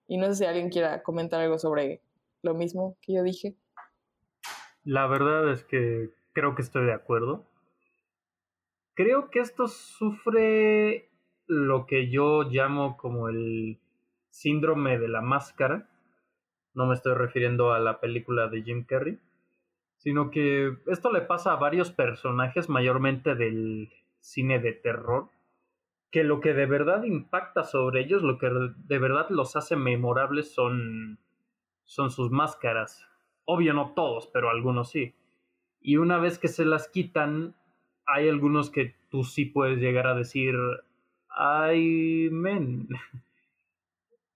[0.07, 2.01] Y no sé si alguien quiera comentar algo sobre
[2.41, 3.55] lo mismo que yo dije.
[4.83, 7.43] La verdad es que creo que estoy de acuerdo.
[8.93, 11.09] Creo que esto sufre
[11.47, 13.79] lo que yo llamo como el
[14.29, 15.89] síndrome de la máscara.
[16.77, 19.17] No me estoy refiriendo a la película de Jim Carrey,
[19.95, 25.29] sino que esto le pasa a varios personajes, mayormente del cine de terror,
[26.11, 30.53] que lo que de verdad impacta sobre ellos, lo que de verdad los hace memorables
[30.53, 31.17] son,
[31.83, 33.09] son sus máscaras.
[33.45, 35.15] Obvio no todos, pero algunos sí.
[35.81, 37.55] Y una vez que se las quitan,
[38.05, 40.53] hay algunos que tú sí puedes llegar a decir,
[41.27, 42.87] ay, men.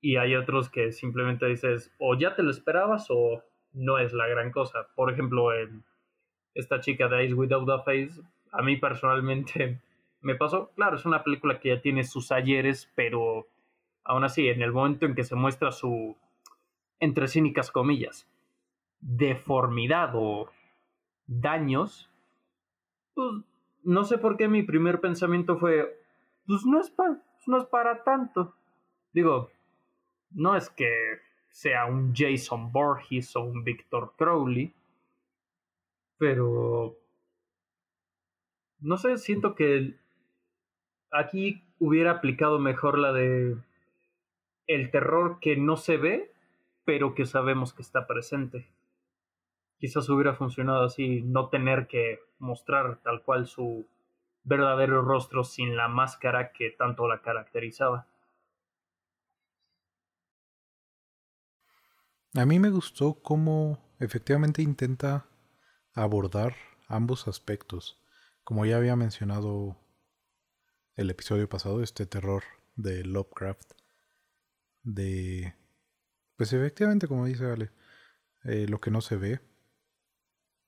[0.01, 3.43] Y hay otros que simplemente dices, o ya te lo esperabas o
[3.73, 4.87] no es la gran cosa.
[4.95, 5.83] Por ejemplo, en
[6.55, 8.21] esta chica de Eyes Without a Face,
[8.51, 9.79] a mí personalmente
[10.21, 13.47] me pasó, claro, es una película que ya tiene sus ayeres, pero
[14.03, 16.15] aún así, en el momento en que se muestra su,
[16.99, 18.27] entre cínicas comillas,
[18.99, 20.49] deformidad o
[21.27, 22.09] daños,
[23.13, 23.29] pues
[23.83, 25.99] no sé por qué mi primer pensamiento fue,
[26.45, 26.93] pues no es,
[27.47, 28.53] no es para tanto.
[29.13, 29.49] Digo,
[30.33, 30.91] no es que
[31.49, 34.73] sea un Jason Borges o un Victor Crowley,
[36.17, 36.97] pero
[38.79, 39.95] no sé, siento que
[41.11, 43.57] aquí hubiera aplicado mejor la de
[44.67, 46.31] el terror que no se ve
[46.85, 48.67] pero que sabemos que está presente.
[49.79, 53.87] Quizás hubiera funcionado así, no tener que mostrar tal cual su
[54.43, 58.07] verdadero rostro sin la máscara que tanto la caracterizaba.
[62.33, 65.27] A mí me gustó cómo efectivamente intenta
[65.93, 66.55] abordar
[66.87, 68.01] ambos aspectos.
[68.45, 69.77] Como ya había mencionado
[70.95, 72.43] el episodio pasado, este terror
[72.75, 73.73] de Lovecraft,
[74.83, 75.55] de...
[76.37, 77.71] Pues efectivamente, como dice Ale,
[78.45, 79.41] eh, lo que no se ve,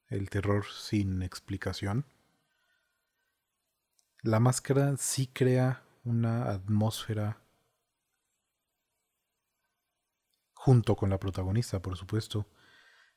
[0.08, 2.06] el terror sin explicación.
[4.22, 7.43] La máscara sí crea una atmósfera
[10.64, 12.48] junto con la protagonista, por supuesto,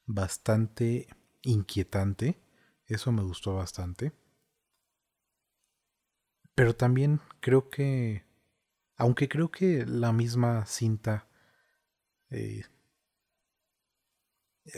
[0.04, 1.06] bastante
[1.42, 2.40] inquietante.
[2.86, 4.10] Eso me gustó bastante.
[6.56, 8.24] Pero también creo que,
[8.96, 11.28] aunque creo que la misma cinta
[12.30, 12.64] eh,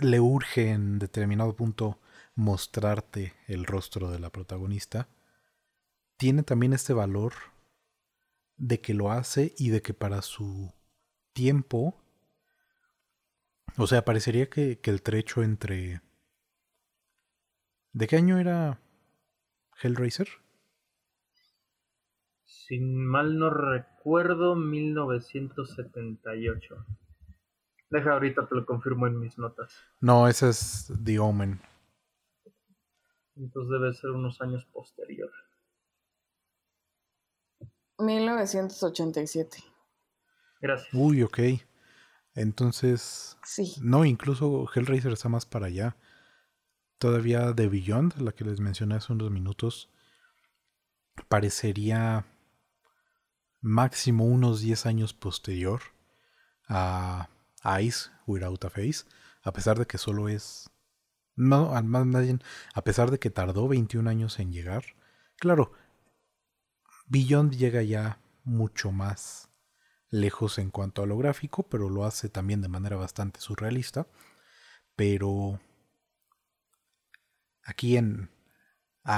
[0.03, 2.03] le urge en determinado punto
[2.35, 5.09] mostrarte el rostro de la protagonista,
[6.19, 7.33] tiene también este valor
[8.59, 10.71] de que lo hace y de que para su
[11.33, 12.05] tiempo
[13.77, 16.01] o sea, parecería que, el trecho entre...
[17.93, 18.81] ¿De qué año era
[19.83, 20.29] Hellraiser?
[22.45, 26.87] Sin mal no recuerdo, 1978.
[27.91, 29.75] Deja ahorita te lo confirmo en mis notas.
[30.01, 31.61] No, ese es The Omen.
[33.37, 35.31] Entonces debe ser unos años posterior.
[37.99, 39.59] 1987.
[40.61, 40.93] Gracias.
[40.93, 41.39] Uy, ok.
[42.39, 43.75] Entonces, sí.
[43.81, 45.97] no, incluso Hellraiser está más para allá.
[46.99, 49.91] Todavía The Beyond, la que les mencioné hace unos minutos,
[51.29, 52.27] parecería
[53.61, 55.81] máximo unos 10 años posterior
[56.69, 57.29] a
[57.81, 59.05] Ice Without a Face,
[59.43, 60.71] a pesar de que solo es...
[61.35, 62.43] No, más bien,
[62.75, 64.85] a pesar de que tardó 21 años en llegar.
[65.37, 65.73] Claro,
[67.07, 69.48] Beyond llega ya mucho más
[70.11, 74.07] lejos en cuanto a lo gráfico, pero lo hace también de manera bastante surrealista.
[74.97, 75.61] Pero
[77.63, 78.31] aquí en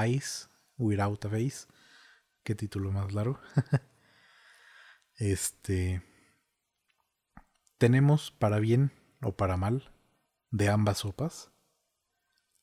[0.06, 1.66] Ice, Without a Face,
[2.42, 3.40] qué título más largo.
[5.16, 6.02] este
[7.78, 9.90] tenemos para bien o para mal
[10.50, 11.50] de ambas sopas.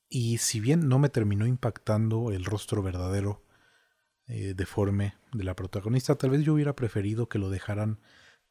[0.10, 3.47] Y si bien no me terminó impactando el rostro verdadero
[4.28, 6.16] eh, deforme de la protagonista.
[6.16, 8.00] Tal vez yo hubiera preferido que lo dejaran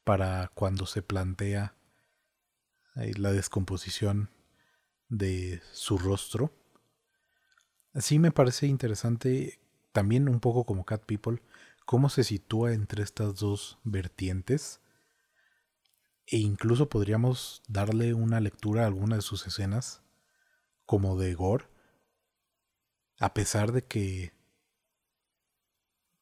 [0.05, 1.75] para cuando se plantea
[2.97, 4.31] eh, la descomposición
[5.09, 6.53] de su rostro.
[7.93, 9.61] Así me parece interesante
[9.93, 11.41] también un poco como Cat People
[11.87, 14.81] cómo se sitúa entre estas dos vertientes
[16.27, 20.03] e incluso podríamos darle una lectura a alguna de sus escenas
[20.85, 21.67] como de gore
[23.19, 24.36] a pesar de que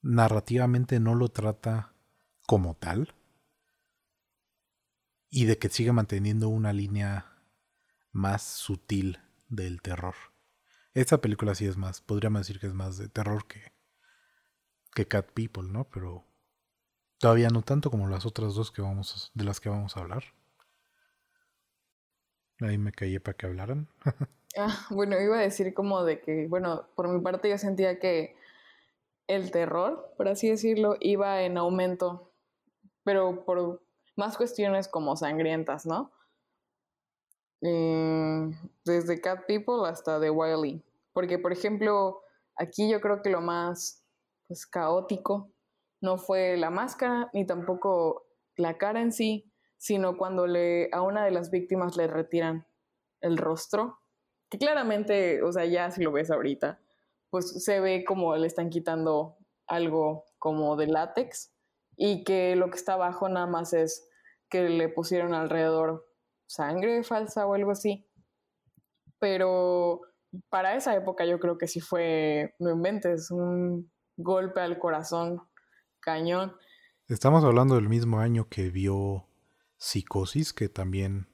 [0.04, 1.94] narrativamente no lo trata
[2.46, 3.14] como tal
[5.30, 7.32] y de que sigue manteniendo una línea
[8.12, 10.14] más sutil del terror.
[10.92, 13.72] Esta película sí es más, podríamos decir que es más de terror que,
[14.94, 15.88] que Cat People, ¿no?
[15.88, 16.24] Pero
[17.18, 20.24] todavía no tanto como las otras dos que vamos, de las que vamos a hablar.
[22.60, 23.88] Ahí me callé para que hablaran.
[24.58, 28.36] ah, bueno, iba a decir como de que, bueno, por mi parte yo sentía que
[29.26, 32.32] el terror, por así decirlo, iba en aumento,
[33.04, 33.82] pero por
[34.16, 36.12] más cuestiones como sangrientas, ¿no?
[37.62, 38.50] Eh,
[38.84, 40.82] desde Cat People hasta The Wily.
[41.12, 42.22] Porque, por ejemplo,
[42.56, 44.04] aquí yo creo que lo más
[44.46, 45.50] pues, caótico
[46.00, 51.24] no fue la máscara ni tampoco la cara en sí, sino cuando le, a una
[51.24, 52.66] de las víctimas le retiran
[53.20, 53.98] el rostro,
[54.50, 56.80] que claramente, o sea, ya si lo ves ahorita,
[57.34, 61.52] pues se ve como le están quitando algo como de látex
[61.96, 64.08] y que lo que está abajo nada más es
[64.48, 66.06] que le pusieron alrededor
[66.46, 68.06] sangre falsa o algo así.
[69.18, 70.02] Pero
[70.48, 75.42] para esa época yo creo que sí fue, no inventes, un golpe al corazón
[75.98, 76.54] cañón.
[77.08, 79.26] Estamos hablando del mismo año que vio
[79.76, 81.26] Psicosis, que también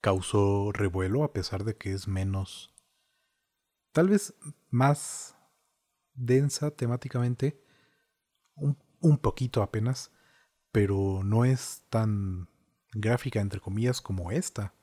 [0.00, 2.73] causó revuelo a pesar de que es menos
[3.94, 4.34] tal vez
[4.70, 5.36] más
[6.14, 7.62] densa temáticamente,
[8.56, 10.10] un, poquito apenas,
[10.72, 12.48] pero no es tan
[12.92, 14.74] gráfica, entre comillas, como esta.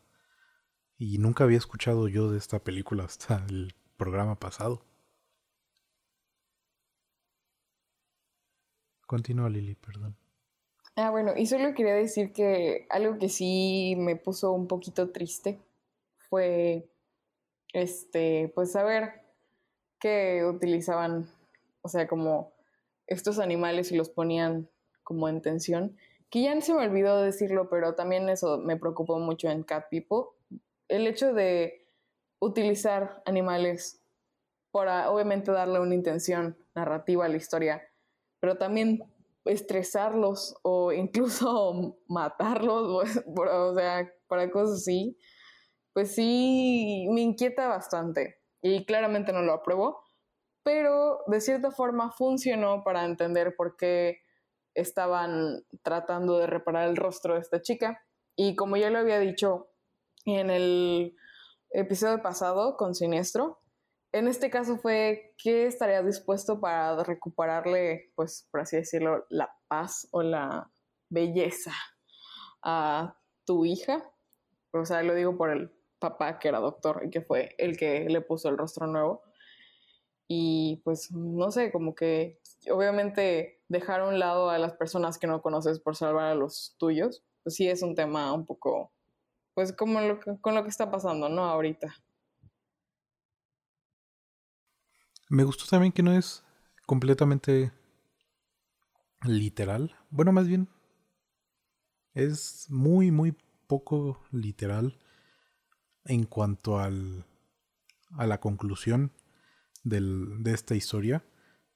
[0.97, 4.85] Y nunca había escuchado yo de esta película hasta el programa pasado.
[9.07, 10.15] Continúa Lili, perdón.
[10.95, 15.59] Ah, bueno, y solo quería decir que algo que sí me puso un poquito triste
[16.29, 16.90] fue,
[17.73, 19.21] este, pues saber
[19.99, 21.29] que utilizaban,
[21.81, 22.53] o sea, como
[23.07, 24.69] estos animales y los ponían
[25.03, 25.97] como en tensión,
[26.29, 30.29] que ya se me olvidó decirlo, pero también eso me preocupó mucho en Cat People,
[30.87, 31.87] el hecho de
[32.39, 34.01] utilizar animales
[34.71, 37.83] para obviamente darle una intención narrativa a la historia,
[38.39, 39.03] pero también
[39.45, 43.05] estresarlos o incluso matarlos,
[43.35, 45.17] o sea, para cosas así,
[45.93, 50.03] pues sí me inquieta bastante y claramente no lo apruebo,
[50.63, 54.19] pero de cierta forma funcionó para entender por qué
[54.73, 58.01] estaban tratando de reparar el rostro de esta chica.
[58.35, 59.69] Y como ya lo había dicho
[60.25, 61.15] en el
[61.71, 63.59] episodio pasado con Siniestro,
[64.13, 70.07] en este caso fue que estaría dispuesto para recuperarle, pues por así decirlo, la paz
[70.11, 70.69] o la
[71.09, 71.73] belleza
[72.61, 74.03] a tu hija.
[74.73, 75.71] O sea, lo digo por el
[76.01, 79.23] papá que era doctor y que fue el que le puso el rostro nuevo.
[80.27, 85.27] Y pues no sé, como que obviamente dejar a un lado a las personas que
[85.27, 88.91] no conoces por salvar a los tuyos, pues sí es un tema un poco,
[89.53, 89.99] pues como
[90.41, 91.45] con lo que está pasando, ¿no?
[91.45, 91.95] Ahorita.
[95.29, 96.43] Me gustó también que no es
[96.85, 97.71] completamente
[99.23, 99.95] literal.
[100.09, 100.67] Bueno, más bien
[102.13, 103.35] es muy, muy
[103.67, 104.97] poco literal
[106.05, 107.25] en cuanto al,
[108.11, 109.11] a la conclusión
[109.83, 111.23] del, de esta historia,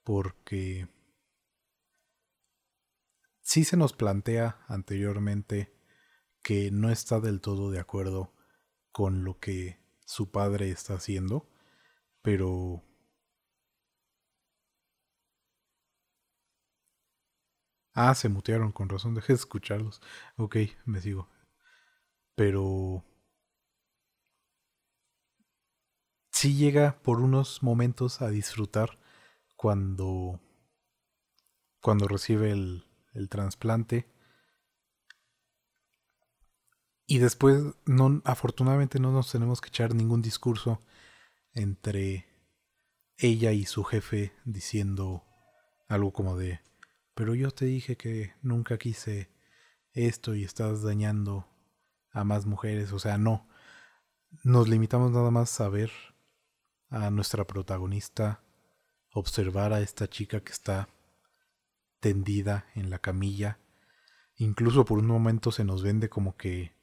[0.04, 0.88] porque
[3.42, 5.74] sí se nos plantea anteriormente
[6.44, 8.34] que no está del todo de acuerdo
[8.92, 11.50] con lo que su padre está haciendo,
[12.22, 12.84] pero
[17.96, 20.02] Ah, se mutearon, con razón, dejé de escucharlos.
[20.38, 21.30] Ok, me sigo.
[22.36, 23.04] Pero...
[26.36, 29.00] Sí llega por unos momentos a disfrutar
[29.56, 30.42] cuando...
[31.80, 32.84] cuando recibe el,
[33.30, 34.06] trasplante.
[37.08, 40.82] Y después, no, afortunadamente no nos tenemos que echar ningún discurso
[41.54, 42.26] entre
[43.18, 45.24] ella y su jefe diciendo
[45.88, 46.60] algo como de
[47.14, 49.32] pero yo te dije que nunca quise
[49.94, 51.48] esto y estás dañando
[52.12, 52.92] a más mujeres.
[52.92, 53.48] O sea, no.
[54.44, 55.92] Nos limitamos nada más a ver
[56.90, 58.44] a nuestra protagonista,
[59.12, 60.90] observar a esta chica que está
[62.00, 63.60] tendida en la camilla.
[64.36, 66.76] Incluso por un momento se nos vende como que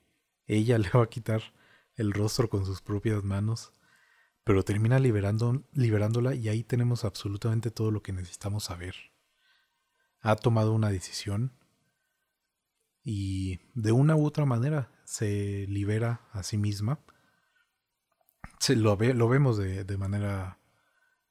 [0.47, 1.43] ella le va a quitar
[1.95, 3.73] el rostro con sus propias manos,
[4.45, 8.95] pero termina liberando, liberándola y ahí tenemos absolutamente todo lo que necesitamos saber
[10.23, 11.53] ha tomado una decisión
[13.05, 17.01] y de una u otra manera se libera a sí misma.
[18.63, 20.61] Se lo, ve, lo vemos de, de manera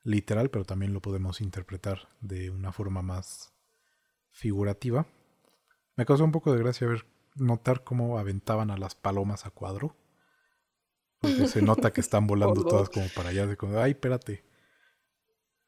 [0.04, 3.54] literal, pero también lo podemos interpretar de una forma más
[4.32, 5.08] figurativa.
[5.96, 7.06] Me causó un poco de gracia ver
[7.36, 9.96] notar cómo aventaban a las palomas a cuadro.
[11.22, 13.48] Porque se nota que están volando todas como para allá.
[13.48, 14.44] De como, ay, espérate.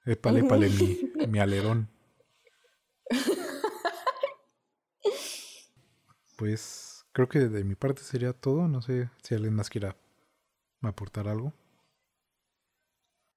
[0.03, 0.99] Épale, épale mi,
[1.29, 1.89] mi alerón.
[6.35, 8.67] Pues creo que de mi parte sería todo.
[8.67, 9.95] No sé si alguien más quiera
[10.89, 11.53] aportar algo.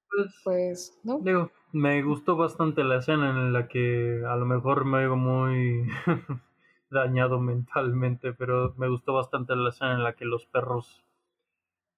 [0.09, 1.19] Pues, pues, no.
[1.19, 5.87] Digo, me gustó bastante la escena en la que a lo mejor me veo muy
[6.89, 11.03] dañado mentalmente, pero me gustó bastante la escena en la que los perros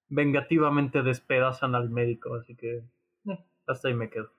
[0.08, 2.84] vengativamente despedazan al médico, así que
[3.26, 4.30] eh, hasta ahí me quedo.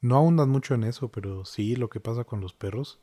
[0.00, 3.00] No ahondan mucho en eso, pero sí lo que pasa con los perros.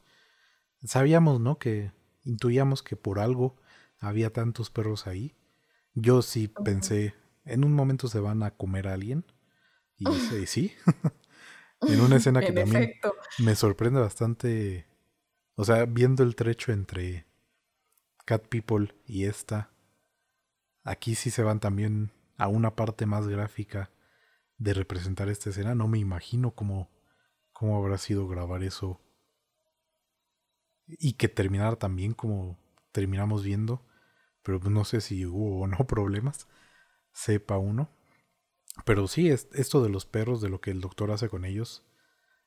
[0.83, 1.57] Sabíamos, ¿no?
[1.57, 1.91] Que
[2.23, 3.55] intuíamos que por algo
[3.99, 5.35] había tantos perros ahí.
[5.93, 7.13] Yo sí pensé,
[7.45, 9.25] en un momento se van a comer a alguien.
[9.97, 10.07] Y
[10.45, 10.73] sí.
[11.81, 12.93] en una escena que también
[13.39, 14.87] me sorprende bastante.
[15.55, 17.27] O sea, viendo el trecho entre
[18.25, 19.71] Cat People y esta.
[20.83, 23.91] Aquí sí se van también a una parte más gráfica
[24.57, 25.75] de representar esta escena.
[25.75, 26.89] No me imagino cómo,
[27.51, 28.99] cómo habrá sido grabar eso.
[30.87, 32.57] Y que terminara también como
[32.91, 33.85] terminamos viendo.
[34.43, 36.47] Pero no sé si hubo o no problemas.
[37.11, 37.89] Sepa uno.
[38.85, 41.83] Pero sí, esto de los perros, de lo que el doctor hace con ellos,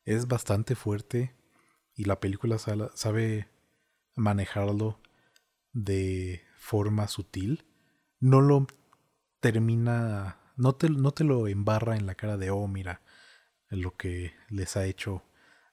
[0.04, 1.36] es bastante fuerte.
[1.94, 3.48] Y la película sabe
[4.14, 5.00] manejarlo
[5.72, 7.64] de forma sutil.
[8.20, 8.66] No lo
[9.40, 13.02] termina no te, no te lo embarra en la cara de, oh, mira,
[13.68, 15.22] lo que les ha hecho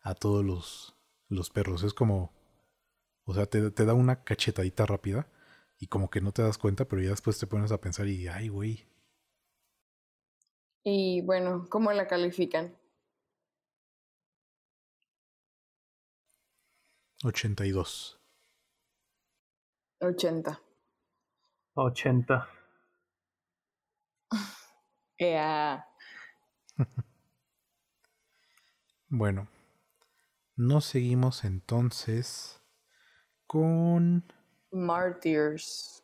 [0.02, 0.96] a todos los,
[1.30, 1.84] los perros.
[1.84, 2.34] Es como,
[3.24, 5.28] o sea, te, te da una cachetadita rápida
[5.84, 8.30] y como que no te das cuenta, pero ya después te pones a pensar y,
[8.30, 8.88] ay, güey.
[10.82, 12.78] Y bueno, ¿cómo la califican?
[17.26, 18.18] 82.
[20.00, 20.62] 80.
[21.76, 22.50] 80.
[25.20, 25.86] Yeah.
[29.10, 29.50] bueno,
[30.56, 32.62] nos seguimos entonces
[33.48, 34.24] con
[34.74, 36.04] Martyrs.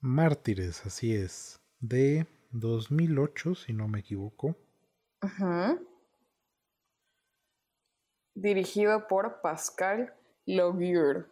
[0.00, 4.56] Mártires, así es, de 2008, si no me equivoco.
[5.20, 5.78] Ajá.
[8.34, 10.14] Dirigido por Pascal
[10.46, 11.28] Loguer.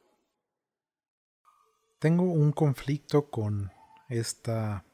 [1.98, 3.70] Tengo un conflicto con
[4.08, 4.84] esta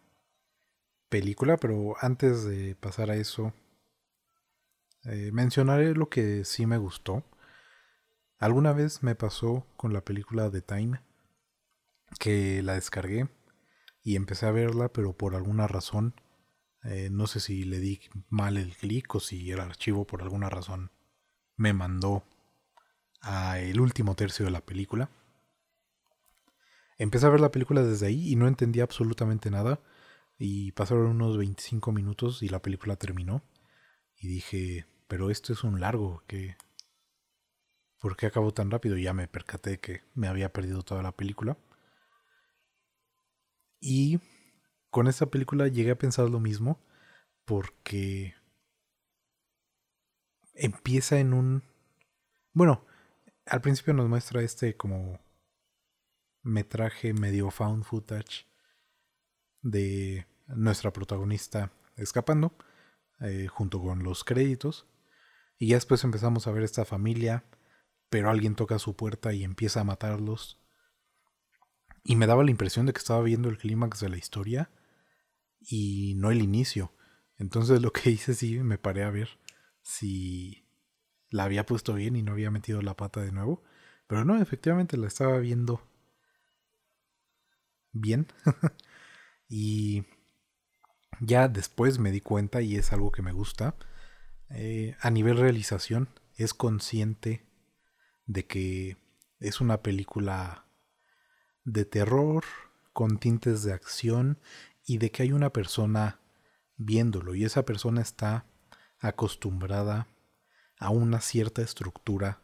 [1.08, 3.52] película, pero antes de pasar a eso,
[5.04, 7.24] eh, mencionaré lo que sí me gustó.
[8.40, 11.02] Alguna vez me pasó con la película The Time,
[12.18, 13.28] que la descargué
[14.02, 16.14] y empecé a verla, pero por alguna razón,
[16.84, 20.48] eh, no sé si le di mal el clic o si el archivo por alguna
[20.48, 20.90] razón
[21.56, 22.24] me mandó
[23.20, 25.10] a el último tercio de la película.
[26.96, 29.80] Empecé a ver la película desde ahí y no entendía absolutamente nada.
[30.38, 33.42] Y pasaron unos 25 minutos y la película terminó.
[34.16, 36.56] Y dije, pero esto es un largo, que
[38.00, 38.96] ¿por qué acabó tan rápido?
[38.96, 41.56] Ya me percaté que me había perdido toda la película.
[43.78, 44.20] Y
[44.90, 46.80] con esta película llegué a pensar lo mismo
[47.44, 48.34] porque
[50.54, 51.62] empieza en un...
[52.52, 52.84] Bueno,
[53.46, 55.20] al principio nos muestra este como
[56.42, 58.46] metraje medio found footage
[59.62, 62.54] de nuestra protagonista escapando
[63.20, 64.86] eh, junto con los créditos
[65.58, 67.44] y ya después empezamos a ver esta familia
[68.10, 70.60] pero alguien toca su puerta y empieza a matarlos.
[72.04, 74.70] Y me daba la impresión de que estaba viendo el clímax de la historia
[75.60, 76.92] y no el inicio.
[77.38, 79.28] Entonces lo que hice sí me paré a ver
[79.82, 80.66] si
[81.30, 83.62] la había puesto bien y no había metido la pata de nuevo.
[84.08, 85.80] Pero no efectivamente la estaba viendo
[87.92, 88.26] bien.
[89.48, 90.04] y
[91.20, 93.76] ya después me di cuenta, y es algo que me gusta,
[94.48, 97.49] eh, a nivel realización es consciente
[98.30, 98.96] de que
[99.40, 100.64] es una película
[101.64, 102.44] de terror
[102.92, 104.38] con tintes de acción
[104.84, 106.20] y de que hay una persona
[106.76, 108.46] viéndolo y esa persona está
[109.00, 110.06] acostumbrada
[110.78, 112.40] a una cierta estructura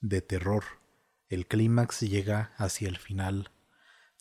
[0.00, 0.62] de terror.
[1.28, 3.50] El clímax llega hacia el final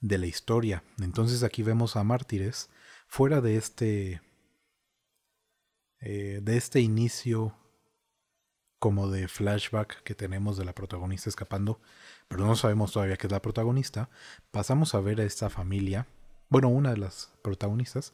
[0.01, 0.83] de la historia.
[0.99, 2.71] Entonces aquí vemos a mártires
[3.07, 4.21] fuera de este
[5.99, 7.55] eh, de este inicio
[8.79, 11.81] como de flashback que tenemos de la protagonista escapando,
[12.27, 14.09] pero no sabemos todavía que es la protagonista.
[14.51, 16.07] Pasamos a ver a esta familia,
[16.49, 18.13] bueno, una de las protagonistas,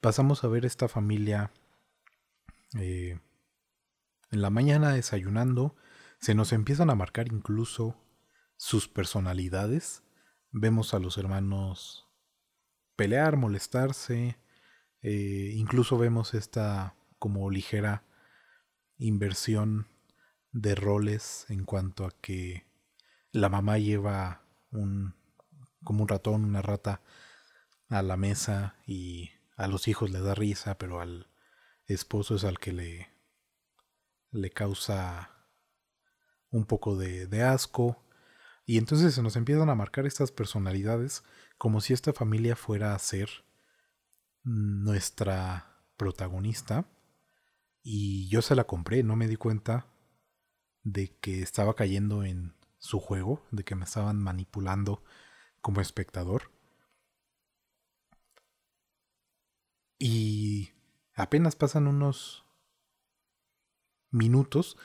[0.00, 1.50] pasamos a ver a esta familia
[2.78, 3.20] eh,
[4.30, 5.76] en la mañana desayunando,
[6.18, 7.96] se nos empiezan a marcar incluso
[8.56, 10.02] sus personalidades.
[10.50, 12.08] Vemos a los hermanos
[12.96, 14.38] pelear, molestarse,
[15.02, 18.04] eh, incluso vemos esta como ligera
[18.98, 19.88] inversión
[20.52, 22.66] de roles en cuanto a que
[23.32, 25.14] la mamá lleva un
[25.82, 27.02] como un ratón, una rata
[27.88, 31.28] a la mesa y a los hijos le da risa, pero al
[31.86, 33.10] esposo es al que le
[34.30, 35.30] le causa
[36.50, 38.04] un poco de, de asco
[38.66, 41.22] y entonces se nos empiezan a marcar estas personalidades
[41.58, 43.28] como si esta familia fuera a ser
[44.42, 46.86] nuestra protagonista.
[47.84, 49.86] Y yo se la compré, no me di cuenta
[50.84, 55.04] de que estaba cayendo en su juego, de que me estaban manipulando
[55.60, 56.50] como espectador.
[59.98, 60.70] Y
[61.14, 62.46] apenas pasan unos
[64.10, 64.78] minutos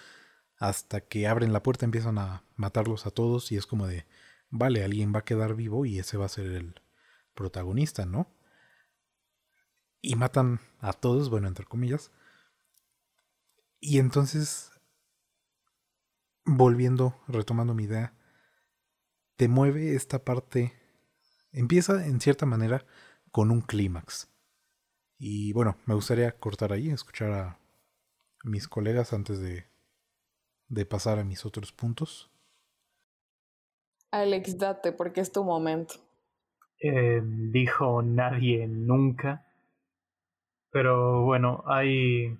[0.58, 4.06] hasta que abren la puerta empiezan a matarlos a todos y es como de,
[4.50, 6.82] vale, alguien va a quedar vivo y ese va a ser el
[7.34, 8.30] protagonista, ¿no?
[10.02, 12.12] Y matan a todos, bueno, entre comillas.
[13.80, 14.72] Y entonces,
[16.46, 18.14] volviendo, retomando mi idea,
[19.36, 20.74] te mueve esta parte,
[21.52, 22.86] empieza en cierta manera
[23.32, 24.30] con un clímax.
[25.18, 27.60] Y bueno, me gustaría cortar ahí, escuchar a
[28.44, 29.70] mis colegas antes de
[30.70, 32.32] de pasar a mis otros puntos?
[34.12, 35.96] Alex, date, porque es tu momento.
[36.82, 39.46] Eh, dijo nadie nunca.
[40.72, 42.38] Pero bueno, hay.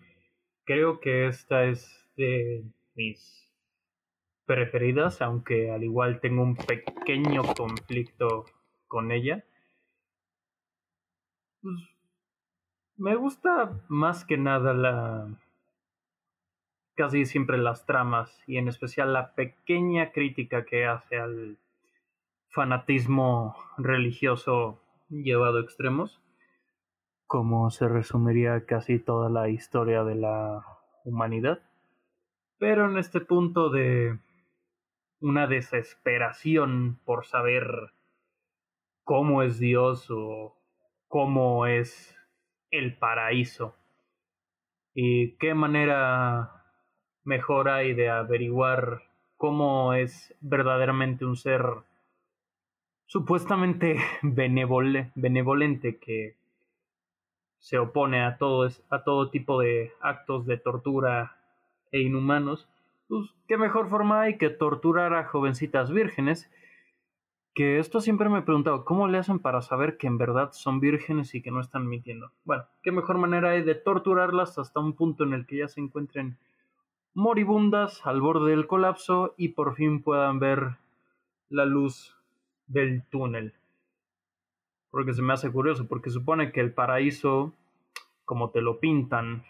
[0.70, 2.64] Creo que esta es de
[2.94, 3.52] mis
[4.46, 8.46] preferidas, aunque al igual tengo un pequeño conflicto
[8.88, 9.44] con ella.
[11.64, 11.76] Pues,
[12.98, 15.28] me gusta más que nada la
[16.94, 21.58] casi siempre las tramas y en especial la pequeña crítica que hace al
[22.50, 24.80] fanatismo religioso
[25.10, 26.22] llevado a extremos,
[27.30, 30.66] como se resumiría casi toda la historia de la
[31.04, 31.60] humanidad.
[32.58, 34.18] Pero en este punto de
[35.22, 37.94] una desesperación por saber
[39.04, 40.58] cómo es Dios o
[41.08, 42.18] cómo es
[42.72, 43.76] el paraíso
[44.96, 46.64] y qué manera
[47.26, 49.04] mejor hay de averiguar
[49.38, 51.62] cómo es verdaderamente un ser
[53.06, 56.39] supuestamente benevolente que
[57.60, 61.38] se opone a todo, a todo tipo de actos de tortura
[61.92, 62.68] e inhumanos,
[63.08, 66.50] pues qué mejor forma hay que torturar a jovencitas vírgenes,
[67.54, 70.80] que esto siempre me he preguntado, ¿cómo le hacen para saber que en verdad son
[70.80, 72.32] vírgenes y que no están mintiendo?
[72.46, 75.82] Bueno, qué mejor manera hay de torturarlas hasta un punto en el que ya se
[75.82, 76.38] encuentren
[77.14, 80.78] moribundas al borde del colapso y por fin puedan ver
[81.50, 82.16] la luz
[82.68, 83.54] del túnel.
[84.92, 87.54] Porque se me hace curioso, porque supone que el paraíso,
[88.26, 89.44] como te lo pintan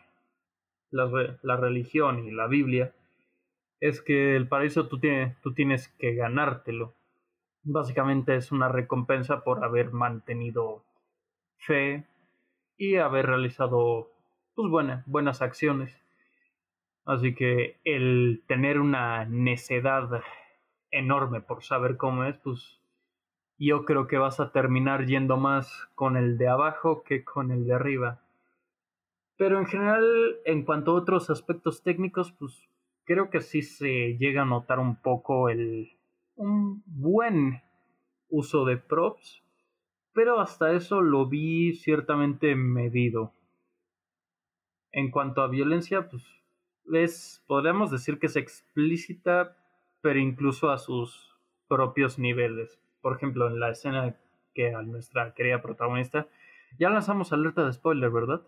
[0.92, 2.94] la, la religión y la Biblia,
[3.80, 5.00] es que el paraíso tú,
[5.42, 6.94] tú tienes que ganártelo.
[7.64, 10.84] Básicamente es una recompensa por haber mantenido
[11.58, 12.06] fe
[12.78, 14.12] y haber realizado
[14.56, 14.70] pues,
[15.06, 15.96] buenas acciones.
[17.06, 20.22] Así que el tener una necedad
[20.92, 22.79] enorme por saber cómo es, pues
[23.60, 27.66] yo creo que vas a terminar yendo más con el de abajo que con el
[27.66, 28.22] de arriba.
[29.38, 30.06] Pero en general,
[30.46, 32.70] en cuanto a otros aspectos técnicos, pues
[33.06, 35.92] creo que sí se llega a notar un poco el
[36.36, 37.62] un buen
[38.30, 39.44] uso de props,
[40.14, 43.34] pero hasta eso lo vi ciertamente medido.
[44.92, 46.24] En cuanto a violencia, pues
[46.94, 49.58] es, podríamos decir que es explícita,
[50.02, 51.36] pero incluso a sus
[51.68, 52.80] propios niveles.
[53.02, 54.16] Por ejemplo, en la escena
[54.54, 56.28] que a nuestra querida protagonista,
[56.78, 58.42] ya lanzamos alerta de spoiler, ¿verdad?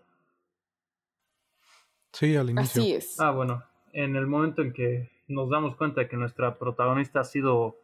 [2.12, 2.82] Sí, al inicio.
[2.82, 3.20] Así es.
[3.20, 7.24] Ah, bueno, en el momento en que nos damos cuenta de que nuestra protagonista ha
[7.24, 7.78] sido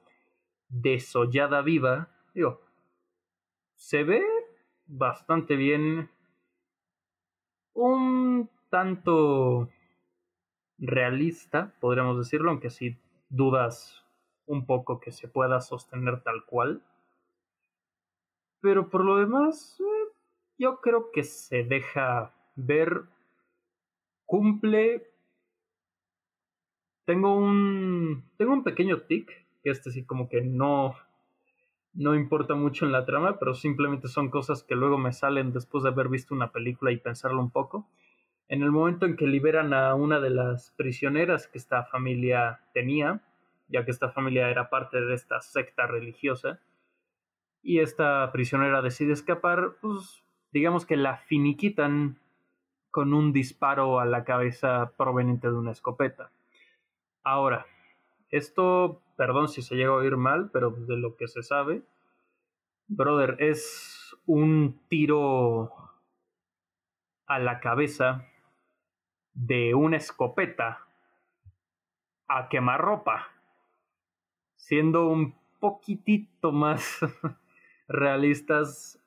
[0.68, 2.60] desollada viva, digo,
[3.74, 4.22] se ve
[4.86, 6.10] bastante bien,
[7.72, 9.70] un tanto
[10.78, 14.04] realista, podríamos decirlo, aunque si dudas
[14.48, 16.82] un poco que se pueda sostener tal cual.
[18.60, 20.12] Pero por lo demás, eh,
[20.58, 23.04] yo creo que se deja ver,
[24.26, 25.08] cumple.
[27.04, 29.30] Tengo un, tengo un pequeño tic,
[29.62, 30.96] que este sí como que no,
[31.94, 35.84] no importa mucho en la trama, pero simplemente son cosas que luego me salen después
[35.84, 37.88] de haber visto una película y pensarlo un poco
[38.48, 43.20] en el momento en que liberan a una de las prisioneras que esta familia tenía,
[43.68, 46.60] ya que esta familia era parte de esta secta religiosa,
[47.62, 52.18] y esta prisionera decide escapar, pues digamos que la finiquitan
[52.90, 56.30] con un disparo a la cabeza proveniente de una escopeta.
[57.22, 57.66] Ahora,
[58.30, 61.82] esto, perdón si se llega a oír mal, pero de lo que se sabe,
[62.86, 65.72] brother, es un tiro
[67.26, 68.26] a la cabeza
[69.34, 70.86] de una escopeta
[72.26, 73.28] a quemarropa,
[74.68, 77.00] siendo un poquitito más
[77.88, 79.00] realistas,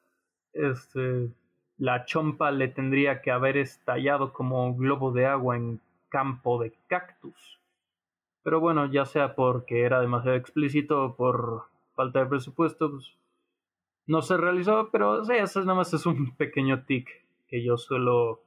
[0.53, 1.29] este,
[1.77, 5.79] la chompa le tendría que haber estallado como globo de agua en
[6.09, 7.59] campo de cactus.
[8.41, 13.15] Pero bueno, ya sea porque era demasiado explícito o por falta de presupuesto, pues
[14.07, 17.07] no se realizó, pero sí, eso nada más es un pequeño tic
[17.47, 18.41] que yo suelo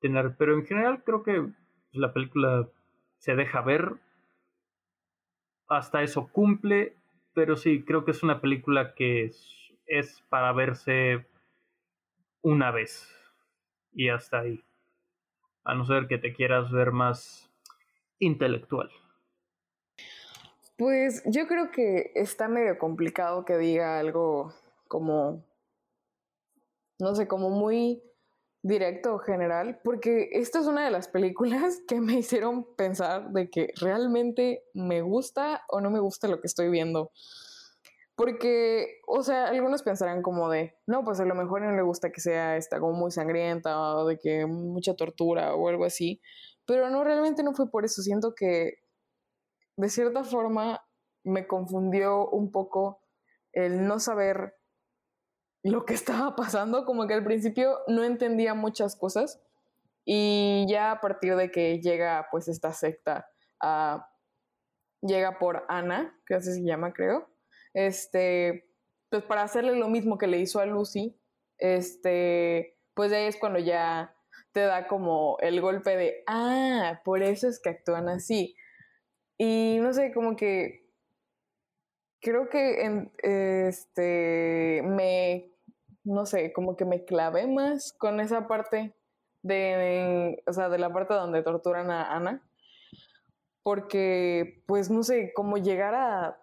[0.00, 0.34] tener.
[0.36, 1.46] Pero en general creo que
[1.92, 2.68] la película
[3.18, 3.94] se deja ver.
[5.68, 6.96] Hasta eso cumple.
[7.34, 9.30] Pero sí, creo que es una película que
[9.86, 11.26] es, para verse
[12.42, 13.08] una vez.
[13.92, 14.64] Y hasta ahí.
[15.64, 17.50] A no ser que te quieras ver más
[18.18, 18.90] intelectual.
[20.76, 24.54] Pues yo creo que está medio complicado que diga algo
[24.86, 25.44] como,
[27.00, 28.02] no sé, como muy
[28.68, 33.50] directo o general, porque esta es una de las películas que me hicieron pensar de
[33.50, 37.10] que realmente me gusta o no me gusta lo que estoy viendo.
[38.14, 42.10] Porque, o sea, algunos pensarán como de, no, pues a lo mejor no le gusta
[42.10, 46.20] que sea esta como muy sangrienta o de que mucha tortura o algo así,
[46.66, 48.80] pero no, realmente no fue por eso, siento que
[49.76, 50.82] de cierta forma
[51.22, 53.00] me confundió un poco
[53.52, 54.57] el no saber
[55.62, 59.40] lo que estaba pasando, como que al principio no entendía muchas cosas
[60.04, 63.28] y ya a partir de que llega pues esta secta,
[65.02, 67.28] llega por Ana, que así se llama creo,
[67.74, 68.70] este,
[69.10, 71.18] pues para hacerle lo mismo que le hizo a Lucy,
[71.58, 74.14] este, pues ahí es cuando ya
[74.52, 78.56] te da como el golpe de, ah, por eso es que actúan así.
[79.36, 80.87] Y no sé, como que
[82.20, 85.52] creo que en, este me,
[86.04, 88.94] no sé, como que me clavé más con esa parte
[89.42, 92.42] de, o sea, de la parte donde torturan a Ana.
[93.62, 96.40] Porque, pues, no sé, como llegar a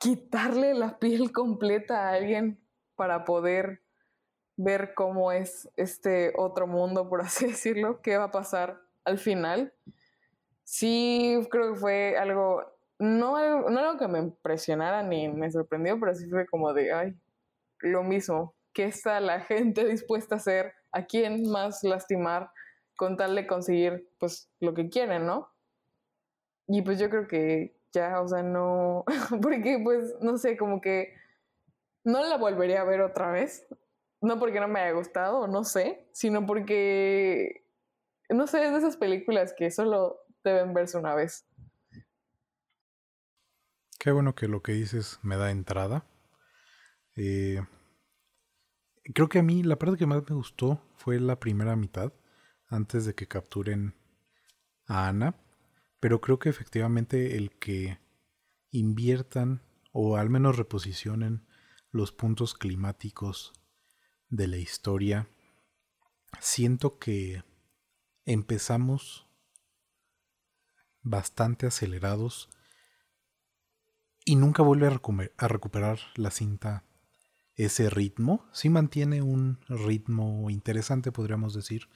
[0.00, 2.60] quitarle la piel completa a alguien
[2.96, 3.82] para poder
[4.56, 9.72] ver cómo es este otro mundo, por así decirlo, qué va a pasar al final.
[10.64, 12.62] Sí, creo que fue algo,
[12.98, 17.14] no, no algo que me impresionara ni me sorprendió, pero sí fue como de, ay,
[17.80, 20.72] lo mismo, ¿qué está la gente dispuesta a hacer?
[20.92, 22.50] ¿A quién más lastimar
[22.96, 25.48] con tal de conseguir, pues, lo que quieren, ¿no?
[26.66, 29.04] Y pues yo creo que ya, o sea, no,
[29.42, 31.14] porque pues, no sé, como que
[32.04, 33.66] no la volvería a ver otra vez.
[34.20, 37.64] No porque no me haya gustado, no sé, sino porque,
[38.28, 41.46] no sé, es de esas películas que solo deben verse una vez.
[43.98, 46.06] Qué bueno que lo que dices me da entrada.
[47.16, 47.60] Eh,
[49.12, 52.12] creo que a mí la parte que más me gustó fue la primera mitad,
[52.68, 53.96] antes de que capturen
[54.86, 55.34] a Ana.
[55.98, 57.98] Pero creo que efectivamente el que
[58.70, 61.48] inviertan o al menos reposicionen
[61.90, 63.52] los puntos climáticos
[64.28, 65.28] de la historia,
[66.38, 67.42] siento que
[68.24, 69.26] empezamos
[71.02, 72.48] bastante acelerados
[74.28, 76.84] y nunca vuelve a, recuperar la cinta
[77.54, 78.46] ese ritmo.
[78.52, 81.88] Sí mantiene un ritmo interesante, podríamos decir,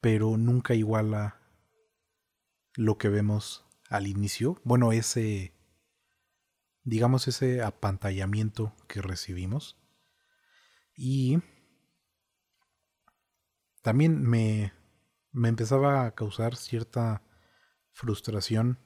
[0.00, 1.40] pero nunca iguala
[2.76, 4.60] lo que vemos al inicio.
[4.62, 5.54] Bueno, ese,
[6.84, 9.76] digamos, ese apantallamiento que recibimos.
[10.94, 11.42] Y
[13.82, 14.72] también me,
[15.32, 17.22] me empezaba a causar cierta
[17.90, 18.78] frustración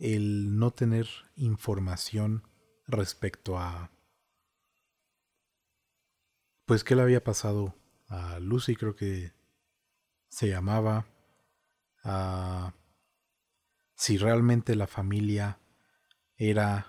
[0.00, 1.06] el no tener
[1.36, 2.42] información
[2.86, 3.90] respecto a
[6.64, 7.74] pues qué le había pasado
[8.08, 9.32] a Lucy creo que
[10.28, 11.06] se llamaba
[12.02, 12.74] a
[13.94, 15.60] si realmente la familia
[16.36, 16.86] era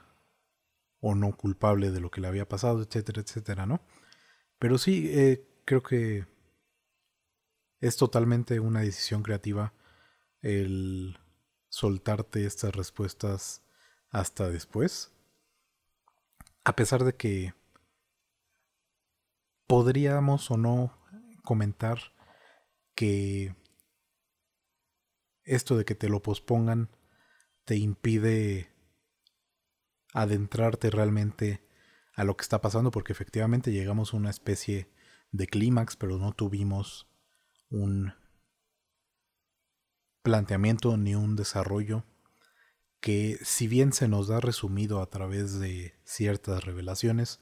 [1.02, 3.82] o no culpable de lo que le había pasado etcétera etcétera no
[4.58, 6.26] pero sí eh, creo que
[7.82, 9.74] es totalmente una decisión creativa
[10.42, 11.18] el
[11.72, 13.64] soltarte estas respuestas
[14.10, 15.12] hasta después.
[16.64, 17.54] A pesar de que
[19.66, 20.94] podríamos o no
[21.44, 21.98] comentar
[22.94, 23.56] que
[25.44, 26.90] esto de que te lo pospongan
[27.64, 28.70] te impide
[30.14, 31.66] adentrarte realmente
[32.14, 34.92] a lo que está pasando porque efectivamente llegamos a una especie
[35.32, 37.10] de clímax pero no tuvimos
[37.70, 38.14] un
[40.22, 42.04] planteamiento ni un desarrollo
[43.00, 47.40] que si bien se nos da resumido a través de ciertas revelaciones,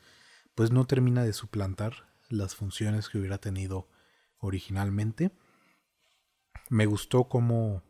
[0.56, 3.90] pues no termina de suplantar las funciones que hubiera tenido
[4.38, 5.32] originalmente.
[6.70, 7.84] Me gustó como,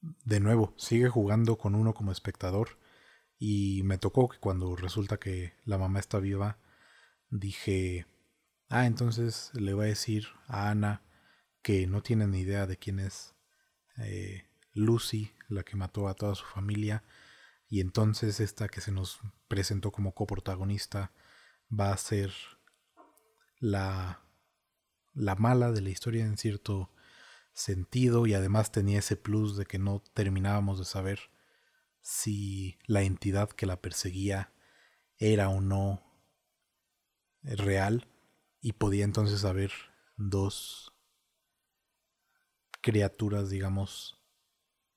[0.00, 2.78] de nuevo, sigue jugando con uno como espectador
[3.38, 6.58] y me tocó que cuando resulta que la mamá está viva,
[7.30, 8.06] dije,
[8.68, 11.02] Ah, entonces le va a decir a Ana
[11.64, 13.34] que no tiene ni idea de quién es
[13.96, 17.04] eh, Lucy, la que mató a toda su familia,
[17.70, 19.18] y entonces esta que se nos
[19.48, 21.10] presentó como coprotagonista
[21.72, 22.34] va a ser
[23.58, 24.20] la,
[25.14, 26.92] la mala de la historia en cierto
[27.54, 31.18] sentido y además tenía ese plus de que no terminábamos de saber
[32.02, 34.52] si la entidad que la perseguía
[35.16, 36.02] era o no
[37.42, 38.06] real
[38.60, 39.72] y podía entonces haber
[40.18, 40.93] dos
[42.84, 44.22] criaturas, digamos,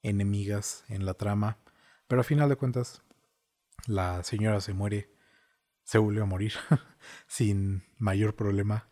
[0.04, 1.58] enemigas en la trama.
[2.08, 3.02] Pero a final de cuentas,
[3.86, 5.10] la señora se muere,
[5.84, 6.52] se vuelve a morir
[7.28, 8.90] sin mayor problema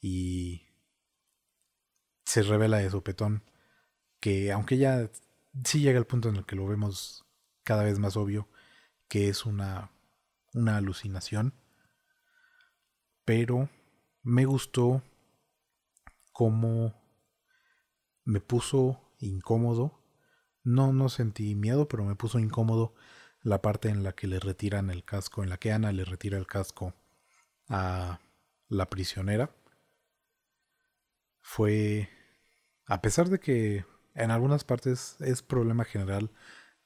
[0.00, 0.66] y
[2.24, 3.44] se revela de sopetón
[4.18, 5.08] que aunque ya
[5.64, 7.24] sí llega el punto en el que lo vemos
[7.62, 8.48] cada vez más obvio
[9.06, 9.92] que es una,
[10.52, 11.54] una alucinación,
[13.24, 13.68] pero
[14.24, 15.04] me gustó
[16.32, 17.05] cómo
[18.26, 20.06] me puso incómodo
[20.66, 22.92] no, no sentí miedo, pero me puso incómodo
[23.40, 26.38] la parte en la que le retiran el casco, en la que Ana le retira
[26.38, 26.92] el casco
[27.68, 28.18] a
[28.68, 29.54] la prisionera.
[31.40, 32.08] Fue,
[32.86, 33.84] a pesar de que
[34.16, 36.32] en algunas partes es problema general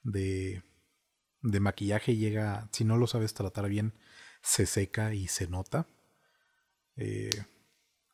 [0.03, 0.62] de,
[1.41, 3.95] de maquillaje, llega, si no lo sabes tratar bien,
[4.43, 5.87] se seca y se nota.
[6.97, 7.31] Eh,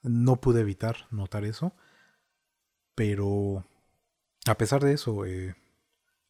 [0.03, 1.75] no pude evitar notar eso,
[2.97, 3.65] pero
[4.47, 5.55] a pesar de eso, eh,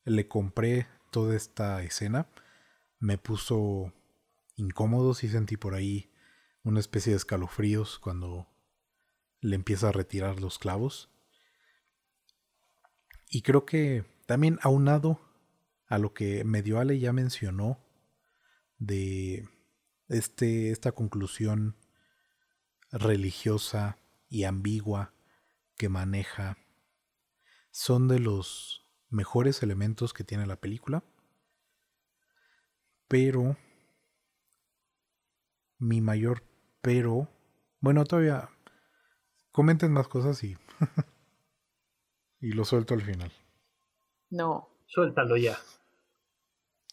[0.05, 2.29] le compré toda esta escena.
[2.99, 3.95] Me puso
[4.57, 6.11] incómodo, sí sentí por ahí
[6.65, 8.49] una especie de escalofríos cuando
[9.41, 11.09] le empieza a retirar los clavos.
[13.31, 15.21] Y creo que también aunado
[15.87, 17.79] a lo que Medio Ale ya mencionó
[18.79, 19.49] de
[20.09, 21.77] este, esta conclusión
[22.91, 23.99] religiosa
[24.29, 25.16] y ambigua
[25.77, 26.59] que maneja
[27.71, 31.05] son de los mejores elementos que tiene la película.
[33.09, 33.57] Pero
[35.79, 36.43] mi mayor
[36.87, 37.29] pero,
[37.81, 38.49] bueno, todavía
[39.51, 40.57] comenten más cosas y
[42.41, 43.33] y lo suelto al final.
[44.31, 44.69] No.
[44.87, 45.59] Suéltalo ya.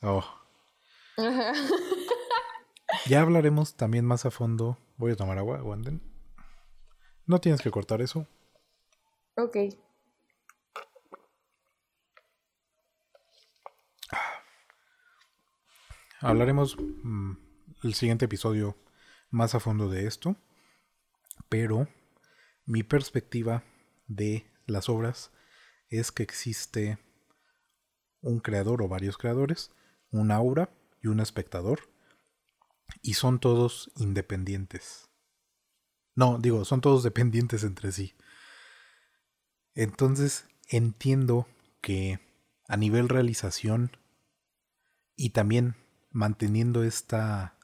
[0.02, 0.26] Oh.
[3.06, 4.80] ya hablaremos también más a fondo.
[4.98, 6.02] Voy a tomar agua, Wanden.
[7.28, 8.28] No tienes que cortar eso.
[9.36, 9.58] Ok.
[16.20, 17.34] Hablaremos mm,
[17.84, 18.78] el siguiente episodio
[19.30, 20.38] más a fondo de esto,
[21.50, 21.88] pero
[22.66, 23.64] mi perspectiva
[24.08, 25.32] de las obras
[25.90, 26.98] es que existe
[28.22, 29.72] un creador o varios creadores,
[30.12, 30.70] un aura
[31.02, 31.90] y un espectador,
[33.02, 35.10] y son todos independientes.
[36.16, 38.16] No, digo, son todos dependientes entre sí.
[39.76, 41.48] Entonces entiendo
[41.82, 42.20] que
[42.68, 43.92] a nivel realización
[45.16, 45.76] y también
[46.12, 47.58] manteniendo esta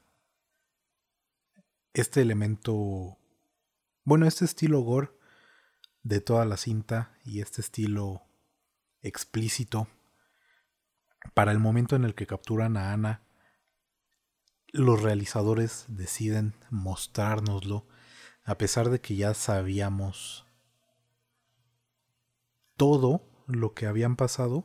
[1.94, 3.18] este elemento
[4.04, 5.10] bueno este estilo gore
[6.02, 8.22] de toda la cinta y este estilo
[9.02, 9.88] explícito
[11.34, 13.22] para el momento en el que capturan a Ana
[14.72, 17.86] los realizadores deciden mostrárnoslo
[18.44, 20.46] a pesar de que ya sabíamos
[22.80, 24.64] todo lo que habían pasado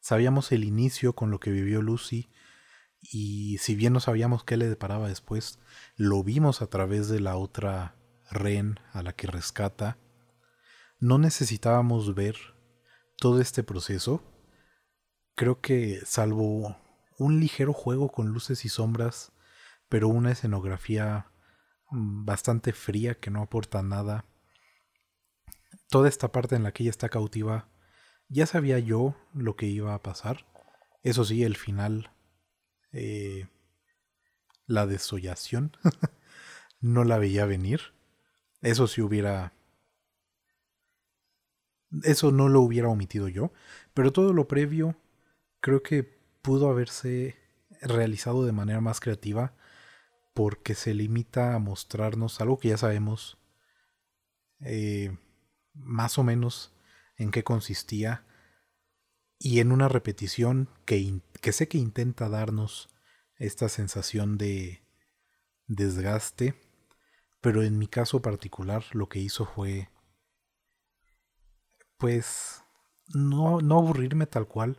[0.00, 2.28] sabíamos el inicio con lo que vivió Lucy
[3.00, 5.60] y si bien no sabíamos qué le deparaba después,
[5.94, 7.94] lo vimos a través de la otra
[8.32, 9.96] Ren a la que rescata.
[10.98, 12.34] No necesitábamos ver
[13.16, 14.24] todo este proceso.
[15.36, 16.76] Creo que salvo
[17.16, 19.30] un ligero juego con luces y sombras,
[19.88, 21.30] pero una escenografía
[21.92, 24.24] mm, bastante fría que no aporta nada.
[25.92, 27.68] Toda esta parte en la que ella está cautiva,
[28.28, 30.46] ya sabía yo lo que iba a pasar.
[31.02, 32.10] Eso sí, el final
[32.92, 33.46] eh,
[34.64, 35.76] la desollación.
[36.80, 37.92] no la veía venir.
[38.62, 39.52] Eso si hubiera...
[42.04, 43.52] Eso no lo hubiera omitido yo.
[43.92, 44.96] Pero todo lo previo
[45.60, 46.04] creo que
[46.40, 47.36] pudo haberse
[47.82, 49.52] realizado de manera más creativa
[50.32, 53.36] porque se limita a mostrarnos algo que ya sabemos
[54.60, 55.18] eh,
[55.74, 56.72] más o menos
[57.16, 58.24] en qué consistía
[59.38, 62.88] y en una repetición que, que sé que intenta darnos
[63.36, 64.82] esta sensación de
[65.66, 66.54] desgaste,
[67.40, 69.88] pero en mi caso particular lo que hizo fue
[71.96, 72.64] pues
[73.14, 74.78] no, no aburrirme tal cual,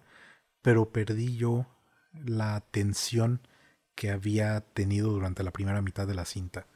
[0.61, 1.65] pero perdí yo
[2.13, 3.47] la tensión
[3.95, 6.67] que había tenido durante la primera mitad de la cinta.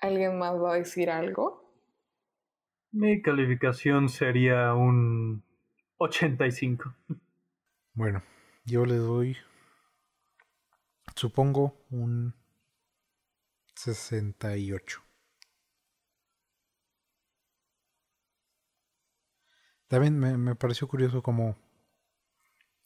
[0.00, 1.60] ¿Alguien más va a decir algo?
[2.92, 5.44] Mi calificación sería un
[5.98, 6.94] 85.
[7.92, 8.22] Bueno,
[8.64, 9.36] yo le doy,
[11.14, 12.34] supongo, un
[13.74, 15.02] 68.
[19.86, 21.56] También me, me pareció curioso como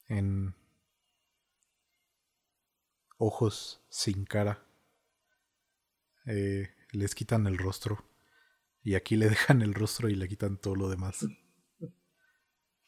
[0.08, 0.54] en
[3.18, 4.64] ojos sin cara
[6.26, 8.04] eh, les quitan el rostro
[8.82, 11.26] y aquí le dejan el rostro y le quitan todo lo demás.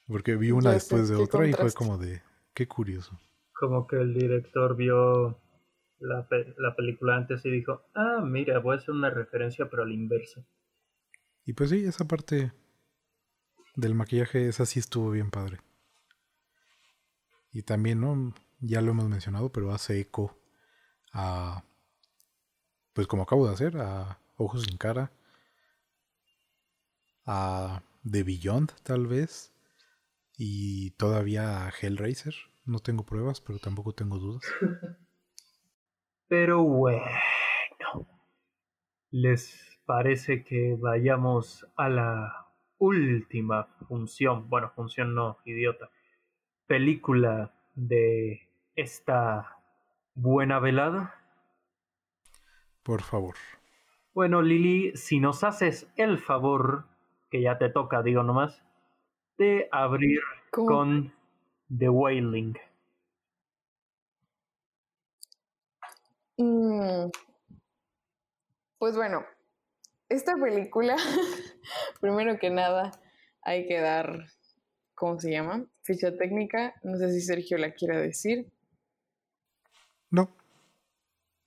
[0.06, 2.22] Porque vi una después de otra y fue como de,
[2.54, 3.18] qué curioso.
[3.52, 5.40] Como que el director vio
[5.98, 6.28] la,
[6.58, 9.94] la, película antes y dijo, ah, mira, voy a hacer una referencia pero a la
[9.94, 10.46] inversa.
[11.44, 12.52] Y pues sí, esa parte
[13.74, 15.58] del maquillaje, esa sí estuvo bien padre.
[17.50, 18.34] Y también, ¿no?
[18.60, 20.38] Ya lo hemos mencionado, pero hace eco
[21.12, 21.64] a,
[22.96, 25.12] pues como acabo de hacer, a Ojos sin cara,
[27.26, 29.52] a The Beyond, tal vez.
[30.38, 32.34] Y todavía a Hellraiser.
[32.64, 34.42] No tengo pruebas, pero tampoco tengo dudas.
[36.28, 38.08] Pero bueno.
[39.10, 42.48] ¿Les parece que vayamos a la
[42.78, 44.48] última función?
[44.48, 45.90] Bueno, función no, idiota.
[46.66, 49.58] Película de esta
[50.14, 51.25] buena velada.
[52.86, 53.34] Por favor.
[54.14, 56.84] Bueno, Lili, si nos haces el favor,
[57.30, 58.62] que ya te toca, digo nomás,
[59.38, 60.20] de abrir
[60.52, 61.12] con
[61.76, 62.56] The Wailing.
[66.36, 67.10] Mm.
[68.78, 69.26] Pues bueno,
[70.08, 70.94] esta película,
[72.00, 72.92] primero que nada,
[73.42, 74.28] hay que dar,
[74.94, 75.66] ¿cómo se llama?
[75.82, 76.76] Ficha técnica.
[76.84, 78.46] No sé si Sergio la quiera decir.
[80.08, 80.30] No.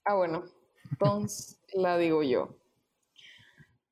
[0.04, 0.44] Ah, bueno,
[0.92, 2.56] entonces la digo yo.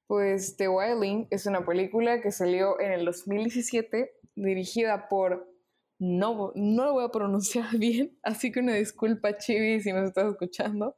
[0.07, 5.51] Pues The Wilding es una película que salió en el 2017, dirigida por,
[5.99, 10.31] no, no lo voy a pronunciar bien, así que una disculpa Chibi si nos estás
[10.31, 10.97] escuchando,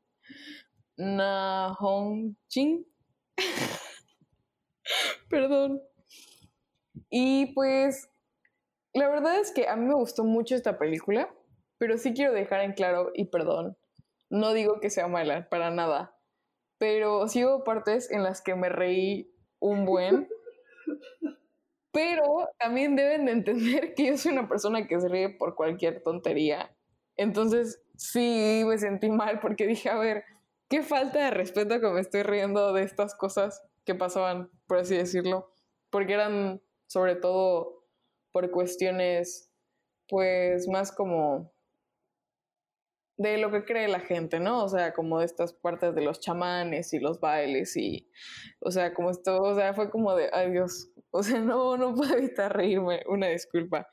[0.95, 2.85] Na Hong Jin.
[5.29, 5.81] Perdón.
[7.09, 8.09] Y pues,
[8.93, 11.33] la verdad es que a mí me gustó mucho esta película,
[11.79, 13.77] pero sí quiero dejar en claro, y perdón,
[14.29, 16.19] no digo que sea mala, para nada
[16.79, 20.27] pero sí hubo partes en las que me reí un buen.
[21.91, 26.01] Pero también deben de entender que yo soy una persona que se ríe por cualquier
[26.01, 26.73] tontería.
[27.17, 30.23] Entonces sí me sentí mal porque dije, a ver,
[30.69, 34.95] qué falta de respeto que me estoy riendo de estas cosas que pasaban, por así
[34.95, 35.51] decirlo.
[35.89, 37.83] Porque eran sobre todo
[38.31, 39.51] por cuestiones,
[40.07, 41.51] pues más como
[43.19, 44.63] de lo que cree la gente, ¿no?
[44.63, 48.09] O sea, como de estas partes de los chamanes y los bailes y,
[48.61, 51.93] o sea, como esto, o sea, fue como de, ay Dios, o sea, no, no
[51.93, 53.89] puedo evitar reírme, una disculpa.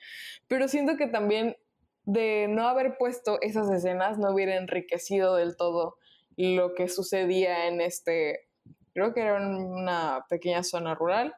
[0.46, 1.56] Pero siento que también
[2.04, 5.96] de no haber puesto esas escenas no hubiera enriquecido del todo
[6.36, 8.48] lo que sucedía en este,
[8.94, 11.34] creo que era una pequeña zona rural,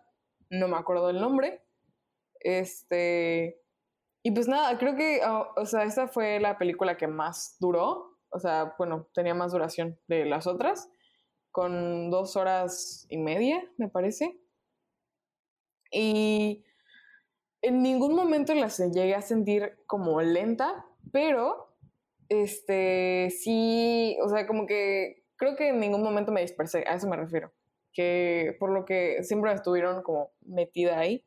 [0.50, 1.62] no me acuerdo el nombre,
[2.40, 3.62] este,
[4.22, 8.18] y pues nada, creo que, ah, o sea, esta fue la película que más duró.
[8.30, 10.90] O sea, bueno, tenía más duración de las otras,
[11.50, 14.38] con dos horas y media, me parece.
[15.90, 16.64] Y
[17.62, 21.76] en ningún momento la llegué a sentir como lenta, pero
[22.28, 27.08] este sí, o sea, como que creo que en ningún momento me dispersé, a eso
[27.08, 27.52] me refiero.
[27.94, 31.24] Que por lo que siempre estuvieron como metida ahí.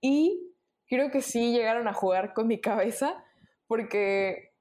[0.00, 0.51] Y
[0.92, 3.24] creo que sí llegaron a jugar con mi cabeza
[3.66, 4.52] porque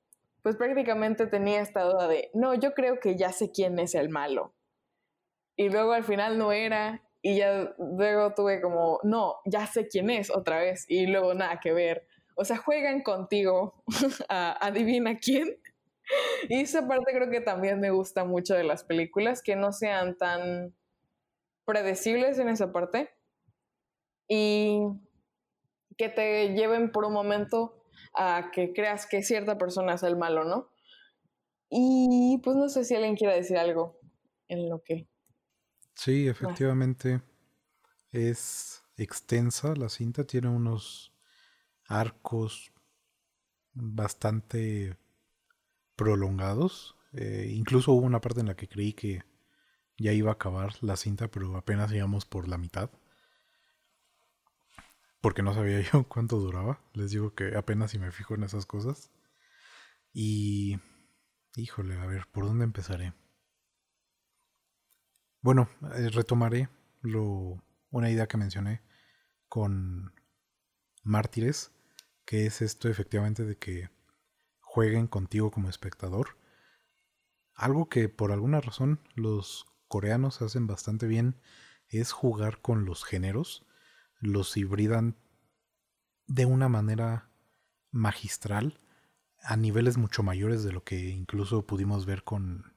[0.41, 4.07] pues prácticamente tenía esta duda de, no, yo creo que ya sé quién es el
[4.07, 4.55] malo.
[5.57, 10.09] Y luego al final no era y ya luego tuve como, no, ya sé quién
[10.09, 12.07] es otra vez y luego nada que ver.
[12.35, 13.83] O sea, juegan contigo,
[14.29, 15.57] adivina quién.
[16.49, 20.17] Y esa parte creo que también me gusta mucho de las películas, que no sean
[20.17, 20.73] tan
[21.63, 23.11] predecibles en esa parte.
[24.27, 24.79] Y
[26.01, 27.75] que te lleven por un momento
[28.15, 30.71] a que creas que cierta persona es el malo, ¿no?
[31.69, 33.99] Y pues no sé si alguien quiera decir algo
[34.47, 35.07] en lo que...
[35.93, 37.21] Sí, efectivamente
[38.11, 41.13] es extensa la cinta, tiene unos
[41.85, 42.71] arcos
[43.73, 44.97] bastante
[45.95, 46.95] prolongados.
[47.13, 49.21] Eh, incluso hubo una parte en la que creí que
[49.99, 52.89] ya iba a acabar la cinta, pero apenas íbamos por la mitad
[55.21, 56.81] porque no sabía yo cuánto duraba.
[56.93, 59.11] Les digo que apenas si me fijo en esas cosas.
[60.13, 60.79] Y...
[61.57, 63.13] Híjole, a ver, ¿por dónde empezaré?
[65.41, 66.69] Bueno, eh, retomaré
[67.01, 68.81] lo, una idea que mencioné
[69.49, 70.13] con
[71.03, 71.73] Mártires,
[72.23, 73.89] que es esto efectivamente de que
[74.61, 76.37] jueguen contigo como espectador.
[77.53, 81.35] Algo que por alguna razón los coreanos hacen bastante bien
[81.89, 83.65] es jugar con los géneros
[84.21, 85.17] los hibridan
[86.27, 87.29] de una manera
[87.91, 88.79] magistral
[89.43, 92.73] a niveles mucho mayores de lo que incluso pudimos ver con,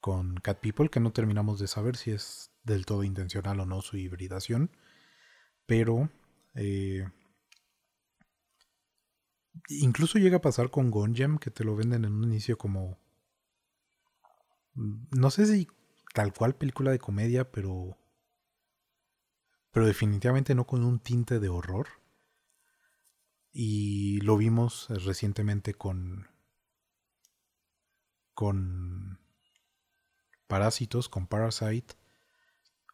[0.00, 3.82] con Cat People, que no terminamos de saber si es del todo intencional o no
[3.82, 4.70] su hibridación,
[5.66, 6.10] pero
[6.54, 7.06] eh,
[9.68, 12.98] incluso llega a pasar con Gonjam, que te lo venden en un inicio como,
[14.74, 15.68] no sé si
[16.14, 17.98] tal cual película de comedia, pero
[19.72, 21.88] pero definitivamente no con un tinte de horror.
[23.50, 26.28] Y lo vimos recientemente con
[28.34, 29.18] con
[30.46, 31.94] Parásitos, con Parasite,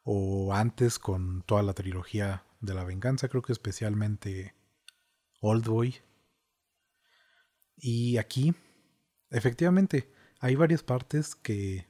[0.02, 4.54] o antes con toda la trilogía de la venganza, creo que especialmente
[5.40, 5.96] Old Boy.
[7.76, 8.54] Y aquí,
[9.30, 11.86] efectivamente, hay varias partes que,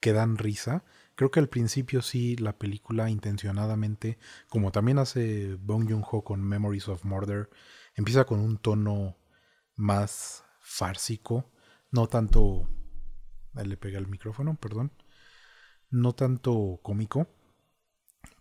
[0.00, 0.84] que dan risa.
[1.22, 4.18] Creo que al principio sí la película intencionadamente,
[4.48, 7.48] como también hace Bong Joon-ho con Memories of Murder,
[7.94, 9.16] empieza con un tono
[9.76, 11.48] más fársico,
[11.92, 12.68] no tanto...
[13.54, 14.90] Le pegué el micrófono, perdón.
[15.90, 17.28] No tanto cómico,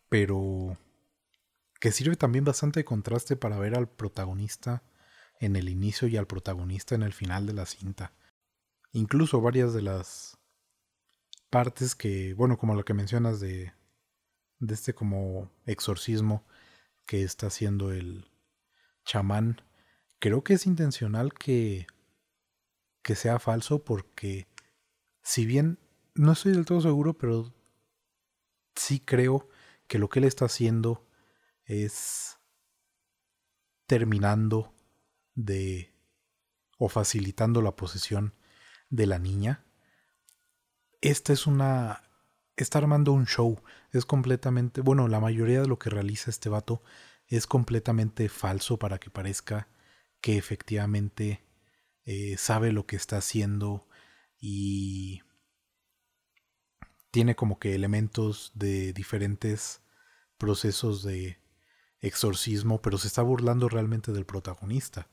[0.09, 0.75] pero
[1.79, 4.81] que sirve también bastante de contraste para ver al protagonista
[5.39, 8.15] en el inicio y al protagonista en el final de la cinta.
[8.91, 10.40] Incluso varias de las
[11.51, 13.73] partes que, bueno, como lo que mencionas de,
[14.59, 16.43] de este como exorcismo
[17.05, 18.25] que está haciendo el
[19.05, 19.61] chamán,
[20.19, 21.85] creo que es intencional que,
[23.03, 24.47] que sea falso porque
[25.21, 25.77] si bien
[26.15, 27.53] no estoy del todo seguro, pero
[28.75, 29.47] sí creo
[29.87, 31.05] que lo que él está haciendo
[31.65, 32.37] es
[33.85, 34.73] terminando
[35.35, 35.93] de
[36.77, 38.33] o facilitando la posesión
[38.89, 39.65] de la niña.
[41.01, 42.03] Esta es una...
[42.55, 43.61] Está armando un show.
[43.91, 44.81] Es completamente...
[44.81, 46.83] Bueno, la mayoría de lo que realiza este vato
[47.27, 49.67] es completamente falso para que parezca
[50.21, 51.43] que efectivamente
[52.05, 53.87] eh, sabe lo que está haciendo
[54.39, 55.21] y
[57.09, 59.81] tiene como que elementos de diferentes
[60.37, 61.39] procesos de
[61.99, 65.09] exorcismo, pero se está burlando realmente del protagonista.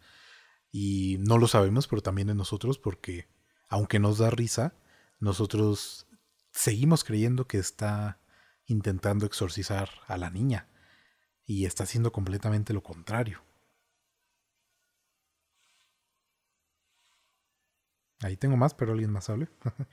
[0.71, 3.29] Y no lo sabemos, pero también de nosotros, porque
[3.69, 4.75] aunque nos da risa,
[5.21, 6.07] nosotros
[6.51, 8.21] seguimos creyendo que está
[8.67, 10.69] intentando exorcizar a la niña.
[11.45, 13.43] Y está haciendo completamente lo contrario.
[18.23, 19.49] Ahí tengo más, pero alguien más hable.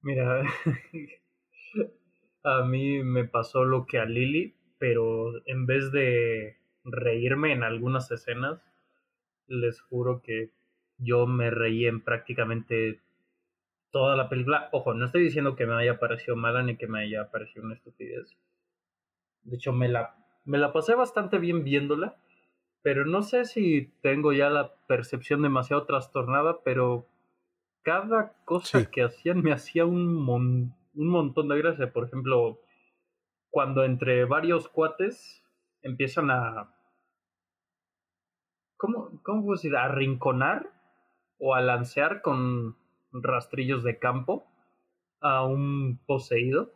[0.00, 0.42] Mira,
[2.44, 8.10] a mí me pasó lo que a Lily, pero en vez de reírme en algunas
[8.12, 8.62] escenas,
[9.48, 10.52] les juro que
[10.98, 13.00] yo me reí en prácticamente
[13.90, 14.68] toda la película.
[14.72, 17.74] Ojo, no estoy diciendo que me haya parecido mala ni que me haya parecido una
[17.74, 18.36] estupidez.
[19.42, 22.16] De hecho, me la, me la pasé bastante bien viéndola,
[22.82, 27.08] pero no sé si tengo ya la percepción demasiado trastornada, pero
[27.82, 31.92] cada cosa que hacían me hacía un, un montón de gracia.
[31.92, 32.60] Por ejemplo,
[33.50, 35.44] cuando entre varios cuates
[35.82, 36.72] empiezan a.
[38.76, 39.76] ¿Cómo, cómo puedo decir?
[39.76, 40.68] A rinconar
[41.38, 42.76] o a lancear con
[43.22, 44.46] rastrillos de campo
[45.20, 46.72] a un poseído.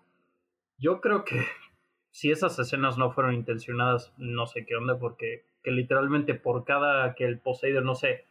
[0.79, 1.37] Yo creo que
[2.11, 7.15] si esas escenas no fueron intencionadas, no sé qué onda, porque que literalmente por cada
[7.15, 8.25] que el poseído, no sé,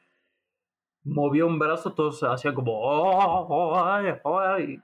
[1.04, 4.82] movió un brazo, todos hacían como, oh, oh, oh, y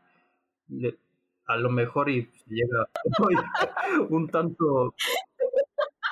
[1.48, 2.90] a lo mejor y llega
[4.10, 4.94] un tanto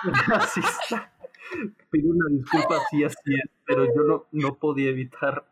[0.28, 1.12] racista.
[1.90, 5.46] Pido una disculpa si así es, pero yo no, no podía evitar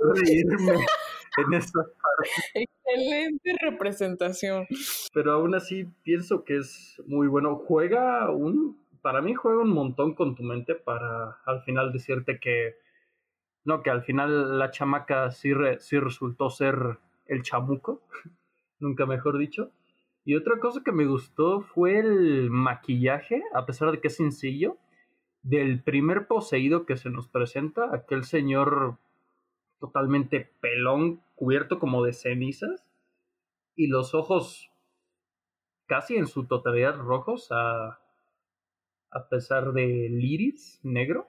[0.00, 0.56] reírme
[1.38, 2.30] en esa parte.
[2.54, 4.66] Excelente representación.
[5.12, 7.56] Pero aún así pienso que es muy bueno.
[7.56, 12.76] Juega un, para mí juega un montón con tu mente para al final decirte que,
[13.64, 18.02] no, que al final la chamaca sí, sí resultó ser el chamuco
[18.78, 19.70] nunca mejor dicho.
[20.24, 24.76] Y otra cosa que me gustó fue el maquillaje, a pesar de que es sencillo,
[25.42, 28.98] del primer poseído que se nos presenta, aquel señor
[29.80, 32.84] totalmente pelón, cubierto como de cenizas,
[33.74, 34.70] y los ojos
[35.86, 38.00] casi en su totalidad rojos, a,
[39.10, 41.28] a pesar del iris negro.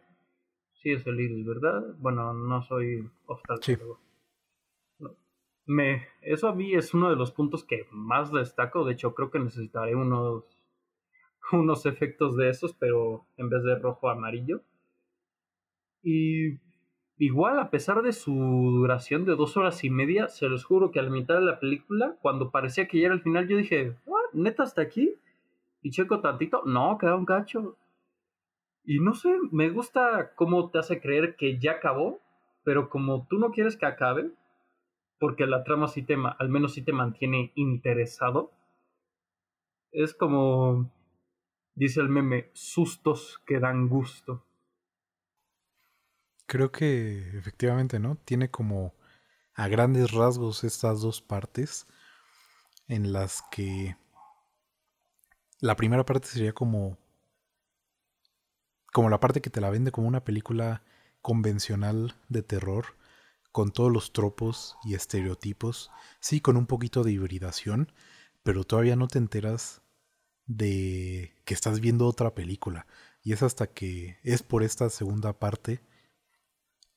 [0.73, 1.83] Sí, es el iris, ¿verdad?
[1.97, 3.99] Bueno, no soy oftalmólogo
[5.67, 8.85] me, eso a mí es uno de los puntos que más destaco.
[8.85, 10.45] De hecho, creo que necesitaré unos,
[11.51, 14.63] unos efectos de esos, pero en vez de rojo amarillo.
[16.01, 16.57] Y
[17.17, 20.99] igual, a pesar de su duración de dos horas y media, se los juro que
[20.99, 23.95] a la mitad de la película, cuando parecía que ya era el final, yo dije,
[24.07, 25.15] ah, ¿neta hasta aquí?
[25.81, 27.77] Y checo tantito, no, queda un cacho.
[28.83, 32.19] Y no sé, me gusta cómo te hace creer que ya acabó,
[32.63, 34.31] pero como tú no quieres que acabe,
[35.19, 38.51] porque la trama sí te, al menos sí te mantiene interesado.
[39.91, 40.91] Es como,
[41.75, 44.43] dice el meme, sustos que dan gusto.
[46.47, 48.15] Creo que efectivamente, ¿no?
[48.25, 48.95] Tiene como
[49.53, 51.85] a grandes rasgos estas dos partes
[52.87, 53.97] en las que
[55.59, 56.97] la primera parte sería como
[58.93, 60.83] como la parte que te la vende como una película
[61.21, 62.95] convencional de terror
[63.51, 67.91] con todos los tropos y estereotipos, sí, con un poquito de hibridación,
[68.43, 69.81] pero todavía no te enteras
[70.45, 72.87] de que estás viendo otra película.
[73.21, 75.81] Y es hasta que es por esta segunda parte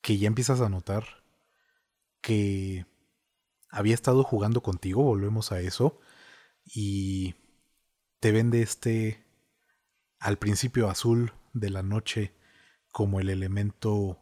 [0.01, 1.23] que ya empiezas a notar
[2.21, 2.85] que
[3.69, 5.99] había estado jugando contigo, volvemos a eso,
[6.65, 7.35] y
[8.19, 9.25] te vende este
[10.19, 12.35] al principio azul de la noche
[12.91, 14.19] como el elemento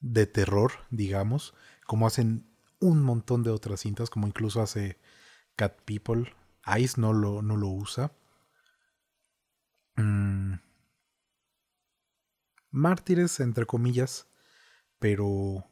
[0.00, 1.54] de terror, digamos,
[1.86, 4.98] como hacen un montón de otras cintas, como incluso hace
[5.56, 6.34] Cat People.
[6.78, 8.12] Ice no lo, no lo usa.
[9.96, 10.54] Mm.
[12.72, 14.28] Mártires, entre comillas,
[14.98, 15.64] pero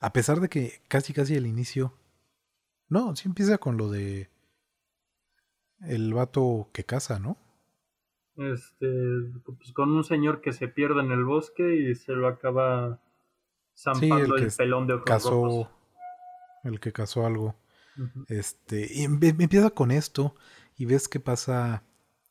[0.00, 1.94] a pesar de que casi casi el inicio...
[2.88, 4.28] No, sí empieza con lo de
[5.80, 7.38] el vato que caza, ¿no?
[8.36, 8.86] Este,
[9.44, 13.00] pues con un señor que se pierde en el bosque y se lo acaba
[13.76, 15.68] zampando el, pelón de ojos
[16.64, 17.56] El que cazó algo.
[18.28, 20.34] Este, y empieza con esto
[20.76, 21.84] y ves que pasa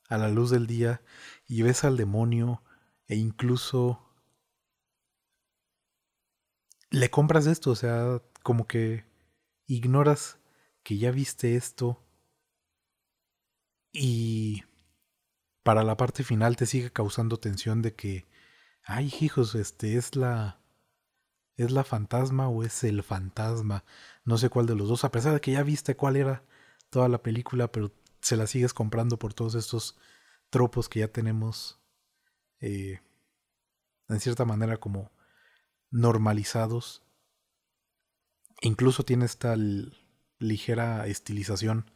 [0.08, 1.02] a la luz del día
[1.46, 2.62] y ves al demonio
[3.12, 4.00] e incluso
[6.88, 9.04] le compras esto, o sea, como que
[9.66, 10.38] ignoras
[10.82, 12.02] que ya viste esto
[13.92, 14.62] y
[15.62, 18.26] para la parte final te sigue causando tensión de que,
[18.82, 20.62] ay hijos, este es la
[21.58, 23.84] ¿Es la fantasma o es el fantasma?
[24.24, 26.44] No sé cuál de los dos, a pesar de que ya viste cuál era
[26.88, 29.98] toda la película, pero se la sigues comprando por todos estos
[30.48, 31.81] tropos que ya tenemos
[32.62, 33.00] eh,
[34.08, 35.12] en cierta manera como
[35.90, 37.02] normalizados.
[38.62, 39.56] Incluso tiene esta
[40.38, 41.90] ligera estilización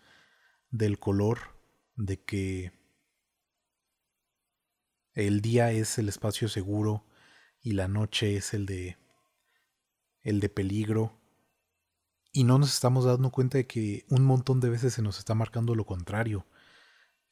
[0.70, 1.56] del color,
[1.94, 2.72] de que
[5.14, 7.06] el día es el espacio seguro
[7.62, 8.98] y la noche es el de
[10.22, 11.18] el de peligro,
[12.32, 15.34] y no nos estamos dando cuenta de que un montón de veces se nos está
[15.34, 16.44] marcando lo contrario.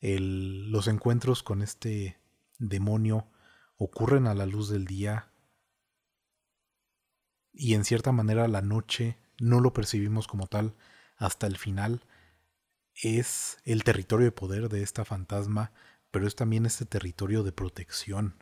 [0.00, 2.23] Los encuentros con este
[2.58, 3.28] demonio
[3.76, 5.30] ocurren a la luz del día
[7.52, 10.74] y en cierta manera la noche no lo percibimos como tal
[11.16, 12.04] hasta el final.
[13.02, 15.72] Es el territorio de poder de esta fantasma,
[16.10, 18.36] pero es también este territorio de protección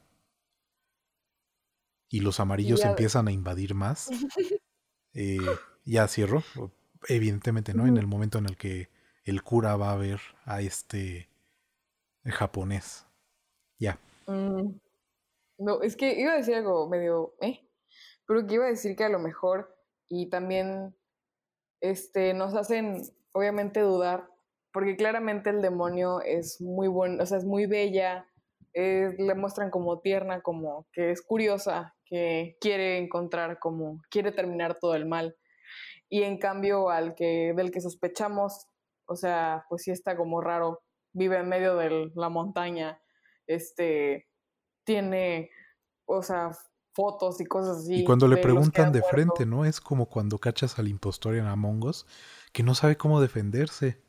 [2.13, 4.11] y los amarillos empiezan a invadir más,
[5.15, 5.39] eh,
[5.87, 6.45] ya cierro,
[7.09, 7.87] evidentemente, ¿no?
[7.87, 8.91] En el momento en el que
[9.25, 11.31] el cura va a ver a este
[12.25, 13.07] japonés.
[13.83, 13.99] Ya.
[14.29, 14.79] Mm,
[15.59, 17.69] no, es que iba a decir algo medio, ¿eh?
[18.27, 19.77] Pero que iba a decir que a lo mejor
[20.09, 20.95] y también
[21.81, 23.03] este, nos hacen
[23.33, 24.29] obviamente dudar,
[24.73, 28.25] porque claramente el demonio es muy bueno, o sea, es muy bella,
[28.73, 34.95] le muestran como tierna, como que es curiosa, que quiere encontrar como, quiere terminar todo
[34.95, 35.37] el mal.
[36.09, 38.69] Y en cambio al que, del que sospechamos,
[39.07, 40.83] o sea, pues sí está como raro,
[41.13, 43.02] vive en medio de la montaña,
[43.47, 44.29] este,
[44.85, 45.51] tiene,
[46.07, 46.51] o sea,
[46.95, 48.01] fotos y cosas así.
[48.01, 49.65] Y cuando le preguntan de frente, ¿no?
[49.65, 52.07] Es como cuando cachas al impostor en Among Us,
[52.53, 54.03] que no sabe cómo defenderse.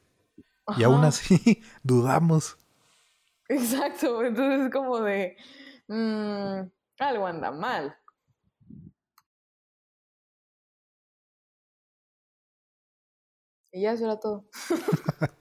[0.78, 2.58] Y aún así dudamos.
[3.50, 5.36] Exacto, entonces es como de,
[5.88, 6.62] mmm,
[7.00, 7.98] algo anda mal.
[13.72, 14.46] Y ya eso era todo.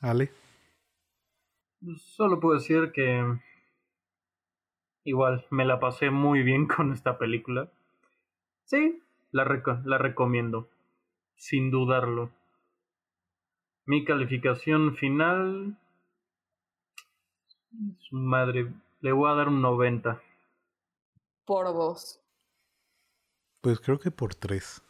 [0.00, 0.30] Ale.
[1.98, 3.38] Solo puedo decir que
[5.04, 7.70] igual me la pasé muy bien con esta película.
[8.64, 9.00] Sí,
[9.30, 9.44] la,
[9.84, 10.68] la recomiendo,
[11.36, 12.30] sin dudarlo.
[13.84, 15.76] Mi calificación final
[17.98, 20.20] su madre, le voy a dar un 90.
[21.44, 22.20] Por dos.
[23.60, 24.82] Pues creo que por tres.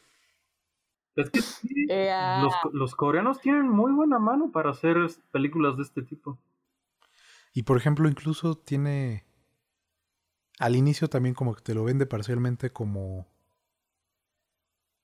[1.16, 1.40] Es que
[2.42, 4.96] los, los, coreanos tienen muy buena mano para hacer
[5.32, 6.38] películas de este tipo.
[7.56, 9.24] Y por ejemplo, incluso tiene.
[10.58, 13.26] Al inicio también como que te lo vende parcialmente como.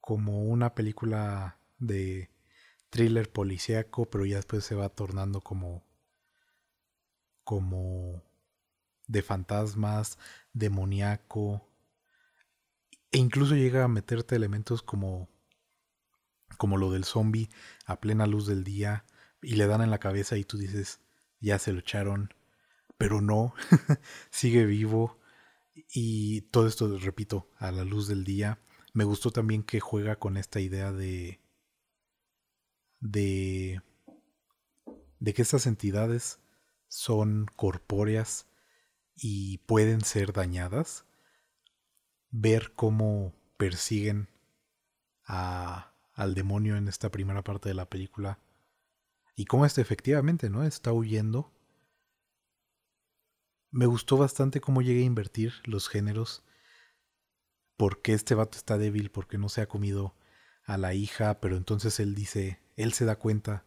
[0.02, 2.30] como una película de
[2.90, 5.82] thriller policíaco, pero ya después se va tornando como
[7.42, 8.22] como
[9.06, 10.18] de fantasmas,
[10.52, 11.66] demoníaco,
[13.12, 15.30] e incluso llega a meterte elementos como
[16.58, 17.48] como lo del zombie
[17.86, 19.06] a plena luz del día
[19.40, 21.00] y le dan en la cabeza y tú dices,
[21.40, 22.34] ya se lo echaron,
[23.02, 23.52] pero no,
[24.30, 25.18] sigue vivo
[25.92, 28.60] y todo esto, repito, a la luz del día.
[28.92, 31.40] Me gustó también que juega con esta idea de
[33.00, 33.82] de
[35.18, 36.38] de que estas entidades
[36.86, 38.46] son corpóreas
[39.16, 41.04] y pueden ser dañadas,
[42.30, 44.28] ver cómo persiguen
[45.24, 48.38] a, al demonio en esta primera parte de la película
[49.34, 50.62] Y cómo este efectivamente, ¿no?
[50.62, 51.52] Está huyendo.
[53.74, 56.44] Me gustó bastante cómo llegué a invertir los géneros.
[57.78, 60.14] Porque este vato está débil, porque no se ha comido
[60.66, 63.64] a la hija, pero entonces él dice, él se da cuenta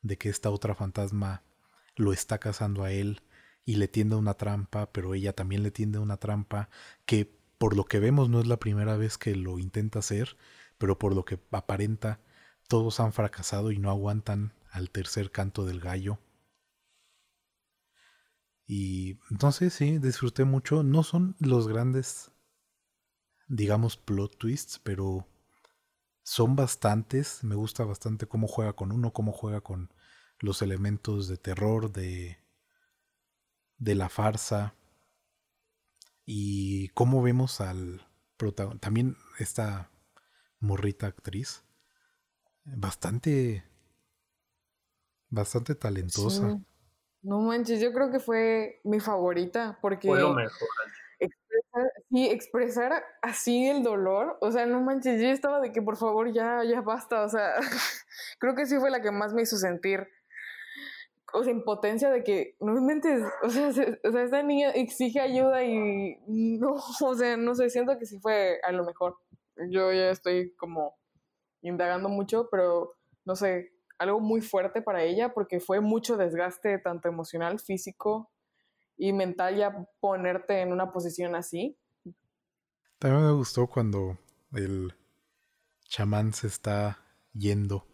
[0.00, 1.42] de que esta otra fantasma
[1.96, 3.22] lo está cazando a él
[3.64, 6.70] y le tiende una trampa, pero ella también le tiende una trampa
[7.04, 10.36] que por lo que vemos no es la primera vez que lo intenta hacer,
[10.78, 12.20] pero por lo que aparenta
[12.68, 16.20] todos han fracasado y no aguantan al tercer canto del gallo.
[18.70, 20.82] Y entonces sí, disfruté mucho.
[20.82, 22.30] No son los grandes,
[23.48, 25.26] digamos, plot twists, pero
[26.22, 27.42] son bastantes.
[27.42, 29.90] Me gusta bastante cómo juega con uno, cómo juega con
[30.38, 32.36] los elementos de terror, de,
[33.78, 34.74] de la farsa.
[36.26, 38.84] Y cómo vemos al protagonista.
[38.84, 39.90] También esta
[40.60, 41.64] morrita actriz.
[42.64, 43.64] Bastante.
[45.30, 46.60] Bastante talentosa.
[47.22, 49.78] No manches, yo creo que fue mi favorita.
[49.80, 50.08] Porque.
[50.08, 50.68] Fue lo mejor.
[51.20, 54.38] Expresar, sí, expresar así el dolor.
[54.40, 57.22] O sea, no manches, yo estaba de que por favor ya, ya basta.
[57.22, 57.54] O sea,
[58.38, 60.06] creo que sí fue la que más me hizo sentir
[61.32, 65.62] o sea, impotencia de que no mentes, o sea, o sea, esta niña exige ayuda
[65.64, 69.16] y no, o sea, no sé, siento que sí fue a lo mejor.
[69.70, 70.96] Yo ya estoy como
[71.62, 77.08] indagando mucho, pero no sé, algo muy fuerte para ella porque fue mucho desgaste tanto
[77.08, 78.30] emocional, físico
[78.96, 81.78] y mental ya ponerte en una posición así.
[82.98, 84.18] También me gustó cuando
[84.52, 84.94] el
[85.84, 86.98] chamán se está
[87.32, 87.86] yendo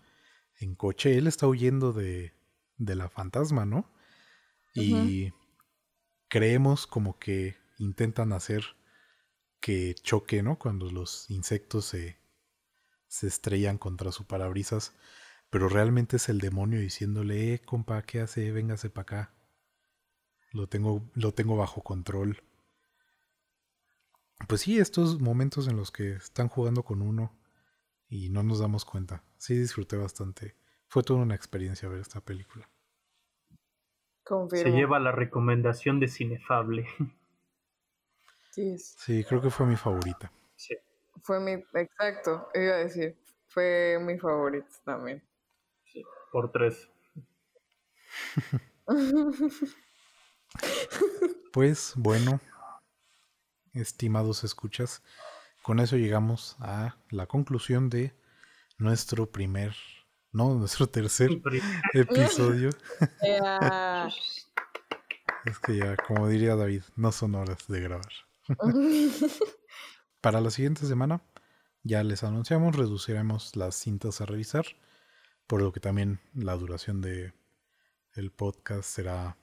[0.58, 2.34] en coche, él está huyendo de
[2.76, 3.90] de la fantasma, ¿no?
[4.74, 5.32] Y
[6.28, 8.64] creemos como que intentan hacer
[9.60, 10.58] que choque, ¿no?
[10.58, 12.18] Cuando los insectos se,
[13.06, 14.92] se estrellan contra su parabrisas,
[15.54, 18.50] pero realmente es el demonio diciéndole, eh, compa, ¿qué hace?
[18.50, 19.34] Véngase para acá.
[20.50, 22.42] Lo tengo, lo tengo bajo control.
[24.48, 27.38] Pues sí, estos momentos en los que están jugando con uno
[28.08, 29.22] y no nos damos cuenta.
[29.38, 30.56] Sí, disfruté bastante
[30.88, 32.68] fue toda una experiencia ver esta película.
[34.50, 36.86] Se lleva la recomendación de Cinefable.
[38.50, 40.30] Sí, sí, creo que fue mi favorita.
[40.54, 40.76] Sí.
[41.22, 43.16] Fue mi, exacto, iba a decir,
[43.48, 45.20] fue mi favorita también.
[46.34, 46.88] Por tres.
[51.52, 52.40] pues bueno,
[53.72, 55.04] estimados escuchas,
[55.62, 58.16] con eso llegamos a la conclusión de
[58.78, 59.76] nuestro primer
[60.32, 61.30] no, nuestro tercer
[61.94, 62.70] episodio.
[65.44, 68.12] es que ya, como diría David, no son horas de grabar.
[70.20, 71.22] Para la siguiente semana,
[71.84, 74.64] ya les anunciamos, reduciremos las cintas a revisar,
[75.46, 77.32] por lo que también la duración de
[78.14, 79.36] el podcast será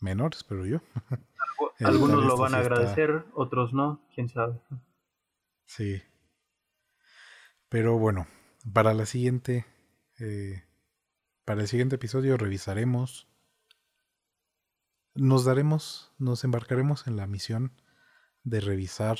[0.00, 0.80] menor, espero yo.
[1.80, 4.60] Algunos lo van a agradecer, otros no, quién sabe.
[5.66, 6.02] Sí.
[7.68, 8.26] Pero bueno,
[8.72, 9.64] para la siguiente
[10.18, 10.62] eh,
[11.50, 13.26] para el siguiente episodio revisaremos,
[15.14, 17.72] nos daremos, nos embarcaremos en la misión
[18.44, 19.18] de revisar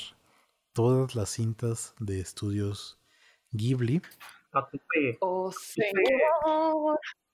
[0.71, 3.01] todas las cintas de estudios
[3.51, 4.01] Ghibli.
[5.19, 5.51] Oh,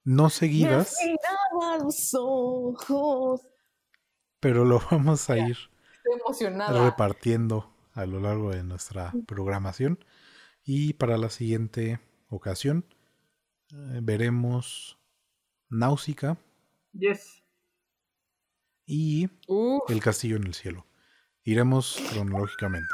[0.04, 0.96] no seguidas.
[4.40, 5.58] Pero lo vamos a ir
[6.70, 10.00] repartiendo a lo largo de nuestra programación.
[10.64, 12.00] Y para la siguiente
[12.30, 12.86] ocasión
[13.72, 15.00] eh, veremos
[15.70, 16.38] Náusica.
[16.94, 17.44] Yes.
[18.86, 19.30] Y
[19.90, 20.86] El Castillo en el Cielo.
[21.44, 22.88] Iremos cronológicamente.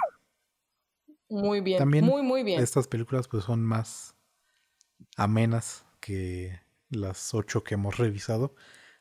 [1.33, 1.79] Muy bien.
[1.79, 2.61] También muy, muy bien.
[2.61, 4.15] Estas películas pues son más
[5.17, 8.53] amenas que las ocho que hemos revisado.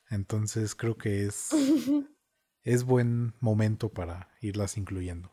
[0.09, 1.51] Entonces creo que es,
[2.63, 5.31] es buen momento para irlas incluyendo.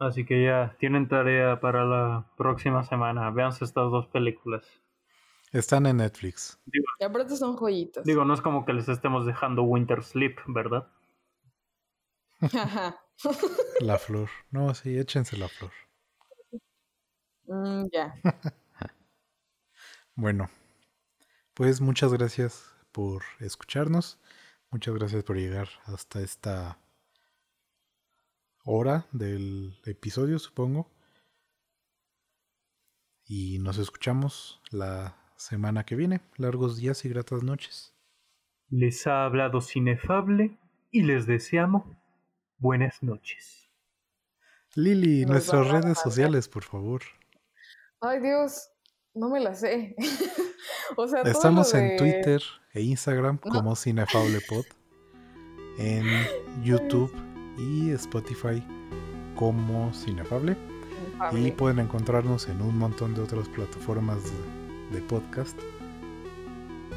[0.00, 3.30] Así que ya tienen tarea para la próxima semana.
[3.30, 4.64] Veanse estas dos películas.
[5.52, 6.60] Están en Netflix.
[7.00, 8.04] y aparte son joyitas.
[8.04, 10.88] Digo, no es como que les estemos dejando Winter Sleep, ¿verdad?
[13.80, 14.28] La flor.
[14.50, 15.72] No, sí, échense la flor.
[17.46, 18.14] Mm, ya.
[20.14, 20.50] bueno,
[21.54, 24.20] pues muchas gracias por escucharnos.
[24.70, 26.78] Muchas gracias por llegar hasta esta
[28.64, 30.90] hora del episodio, supongo.
[33.24, 36.20] Y nos escuchamos la semana que viene.
[36.36, 37.94] Largos días y gratas noches.
[38.68, 40.58] Les ha hablado Cinefable
[40.90, 41.84] y les deseamos
[42.58, 43.70] buenas noches.
[44.74, 47.02] Lili, nuestras redes sociales, por favor.
[48.00, 48.70] Ay Dios,
[49.14, 49.94] no me las sé.
[50.96, 53.52] O sea, todo Estamos en Twitter e Instagram No.
[53.52, 54.64] como CinefablePod,
[55.78, 56.04] en
[56.64, 57.12] YouTube
[57.58, 58.62] y Spotify
[59.36, 60.56] como Cinefable.
[61.32, 64.18] Y pueden encontrarnos en un montón de otras plataformas
[64.90, 65.58] de, de podcast.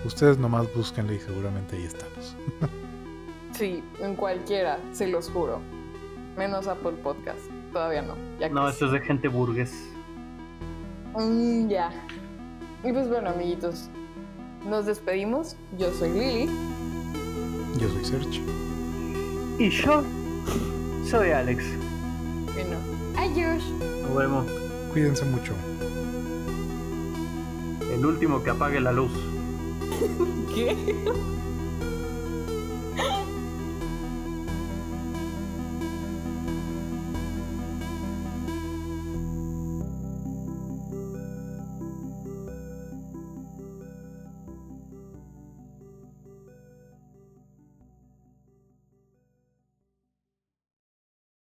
[0.06, 2.36] Ustedes nomás búsquenle y seguramente ahí estamos.
[3.54, 5.60] Sí, en cualquiera, se los juro.
[6.38, 7.40] Menos Apple Podcast.
[7.74, 8.16] Todavía no.
[8.40, 8.74] Ya No, casi.
[8.74, 9.74] esto es de gente burgués.
[11.18, 11.92] Mm, ya.
[12.84, 13.90] Y pues bueno, amiguitos.
[14.68, 15.56] Nos despedimos.
[15.78, 16.50] Yo soy Lili.
[17.78, 18.42] Yo soy Serge.
[19.60, 20.04] Y yo
[21.10, 21.64] soy Alex.
[22.54, 22.78] Bueno,
[23.18, 23.64] adiós.
[24.04, 24.46] Nos vemos.
[24.92, 25.54] Cuídense mucho.
[27.94, 29.12] El último que apague la luz.
[30.56, 30.76] ¿Qué?